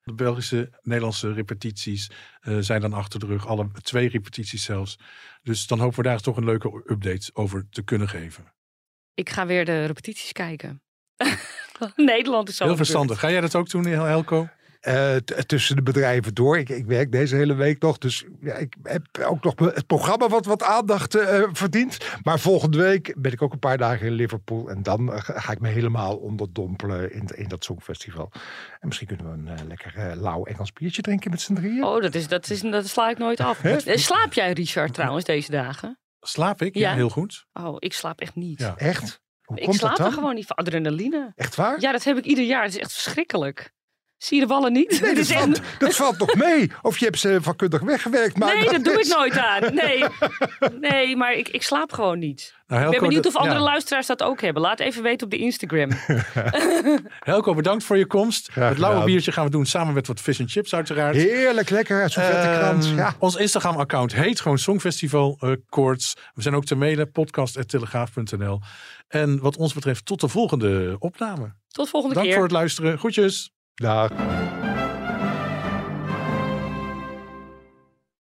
De 0.04 0.14
Belgische, 0.14 0.80
Nederlandse 0.82 1.34
repetities 1.34 2.12
eh, 2.42 2.58
zijn 2.60 2.82
dan 2.82 2.94
achter 2.94 3.20
de 3.20 3.26
rug. 3.26 3.48
Alle 3.48 3.72
twee 3.82 4.10
repetities 4.10 4.64
zelfs. 4.64 5.00
Dus 5.42 5.68
dan 5.68 5.80
hopen 5.80 5.98
we 5.98 6.04
daar 6.04 6.20
toch 6.20 6.38
een 6.38 6.46
leuke 6.46 6.84
update 6.86 7.30
over 7.34 7.68
te 7.70 7.84
kunnen 7.84 8.10
geven. 8.10 8.54
Ik 9.14 9.30
ga 9.30 9.46
weer 9.46 9.66
de 9.66 9.86
repetities 9.86 10.32
kijken. 10.32 10.82
Nederland 11.96 12.50
is 12.50 12.56
zo 12.56 12.66
Heel 12.66 12.76
verstandig. 12.76 13.20
Ga 13.20 13.32
jij 13.32 13.42
dat 13.42 13.56
ook 13.56 13.70
doen, 13.70 13.86
Elko? 13.86 14.50
Eh, 14.84 15.16
tussen 15.46 15.76
de 15.76 15.82
bedrijven 15.82 16.34
door. 16.34 16.58
Ik, 16.58 16.70
ik 16.70 16.86
werk 16.86 17.12
deze 17.12 17.36
hele 17.36 17.54
week 17.54 17.82
nog. 17.82 17.98
Dus 17.98 18.26
ja, 18.42 18.54
ik 18.54 18.76
heb 18.84 19.06
ook 19.26 19.44
nog 19.44 19.54
het 19.60 19.88
programma 19.88 20.28
wat 20.28 20.46
wat 20.46 20.64
aandacht 20.64 21.16
eh, 21.16 21.44
verdient. 21.52 21.98
Maar 22.24 22.40
volgende 22.40 22.78
week 22.78 23.16
ben 23.18 23.32
ik 23.32 23.42
ook 23.42 23.54
een 23.54 23.60
paar 23.60 23.78
dagen 23.78 24.08
in 24.08 24.14
Liverpool. 24.14 24.70
En 24.70 24.84
dan 24.84 25.14
eh, 25.14 25.20
ga 25.24 25.52
ik 25.52 25.60
me 25.60 25.68
helemaal 25.68 26.18
onderdompelen 26.18 27.14
in, 27.14 27.28
in 27.36 27.48
dat 27.48 27.64
Songfestival. 27.64 28.32
En 28.80 28.88
misschien 28.88 29.08
kunnen 29.08 29.46
we 29.46 29.52
een 29.52 29.68
lekker 29.68 30.16
lauw 30.16 30.44
Engels 30.44 30.74
biertje 30.74 31.02
drinken 31.02 31.32
met 31.32 31.42
z'n 31.42 31.54
drieën. 31.54 31.84
Oh, 31.84 32.02
dat, 32.02 32.16
is, 32.16 32.28
dat, 32.28 32.50
is, 32.50 32.62
dat 32.62 32.88
sla 32.88 33.10
ik 33.10 33.18
nooit 33.18 33.40
af. 33.40 33.62
Slaap 33.86 34.34
jij, 34.34 34.52
Richard, 34.52 34.94
trouwens, 34.94 35.26
deze 35.26 35.52
dagen? 35.52 36.00
Slaap 36.20 36.62
ik? 36.62 36.76
Ja, 36.76 36.90
Ja. 36.90 36.96
heel 36.96 37.10
goed. 37.10 37.46
Oh, 37.54 37.76
ik 37.80 37.94
slaap 37.94 38.20
echt 38.20 38.36
niet. 38.36 38.60
Ja. 38.60 38.78
Echt? 38.78 39.22
Hoe 39.44 39.58
Ik 39.58 39.64
komt 39.64 39.76
slaap 39.76 39.96
dat 39.98 40.08
er 40.08 40.14
gewoon 40.14 40.36
niet 40.36 40.46
van. 40.46 40.56
Adrenaline. 40.56 41.32
Echt 41.36 41.56
waar? 41.56 41.82
Ja, 41.82 41.92
dat 41.92 42.04
heb 42.04 42.18
ik 42.18 42.26
ieder 42.26 42.44
jaar. 42.46 42.64
Het 42.64 42.72
is 42.74 42.80
echt 42.80 42.94
verschrikkelijk. 42.94 43.72
Zie 44.24 44.40
je 44.40 44.46
de 44.48 44.54
wallen 44.54 44.72
niet? 44.74 45.02
Nee, 45.02 45.16
dat 45.16 45.28
valt, 45.38 45.62
dat 45.80 45.96
valt 46.02 46.18
nog 46.18 46.36
mee. 46.36 46.72
Of 46.82 46.98
je 46.98 47.06
hebt 47.06 47.20
ze 47.20 47.38
vakkundig 47.42 47.82
weggewerkt. 47.82 48.38
Maar 48.38 48.56
Nee, 48.56 48.70
dat 48.70 48.84
doe 48.84 49.00
ik 49.00 49.16
nooit 49.18 49.38
aan. 49.38 49.74
Nee, 49.74 50.04
nee 50.90 51.16
maar 51.16 51.34
ik, 51.34 51.48
ik 51.48 51.64
slaap 51.64 51.94
gewoon 51.94 52.20
niet. 52.20 52.56
Nou, 52.68 52.84
Ik 52.86 52.92
ben 52.92 53.00
benieuwd 53.00 53.26
of 53.26 53.36
andere 53.36 53.58
ja. 53.60 53.64
luisteraars 53.64 54.08
dat 54.08 54.24
ook 54.24 54.42
hebben. 54.42 54.62
Laat 54.62 54.80
even 54.80 55.04
weten 55.04 55.26
op 55.26 55.32
de 55.32 55.38
Instagram. 55.38 55.90
Helco, 57.20 57.54
bedankt 57.54 57.84
voor 57.84 57.98
je 57.98 58.06
komst. 58.06 58.52
Graag 58.52 58.70
het 58.70 58.78
lauwe 58.78 59.04
biertje 59.06 59.32
gaan 59.32 59.46
we 59.46 59.52
doen 59.52 59.66
samen 59.66 59.94
met 59.94 60.08
wat 60.08 60.20
fish 60.20 60.40
and 60.40 60.52
chips 60.52 60.76
uiteraard. 60.76 61.16
Heerlijk 61.16 61.70
lekker. 61.70 62.10
Zo'n 62.10 62.24
vette 62.24 62.48
Ehm, 62.48 62.60
krant. 62.60 62.88
Ja. 62.96 63.16
Ons 63.20 63.36
Instagram-account 63.36 64.14
heet 64.14 64.42
gewoon 64.42 64.58
Songfestival 64.58 65.38
eh 65.40 65.52
Koorts. 65.70 66.14
We 66.34 66.42
zijn 66.42 66.56
ook 66.56 66.66
te 66.66 66.76
mailen, 66.76 67.12
podcast.telegraaf.nl. 67.12 68.60
En 69.08 69.40
wat 69.40 69.58
ons 69.58 69.74
betreft 69.74 70.06
tot 70.06 70.22
de 70.22 70.28
volgende 70.28 70.96
opname. 71.00 71.54
Tot 71.68 71.90
volgende 71.90 72.16
Dank 72.16 72.28
keer. 72.28 72.36
voor 72.36 72.44
het 72.46 72.54
luisteren. 72.54 72.98
Groetjes. 72.98 73.53
Dag. 73.82 74.63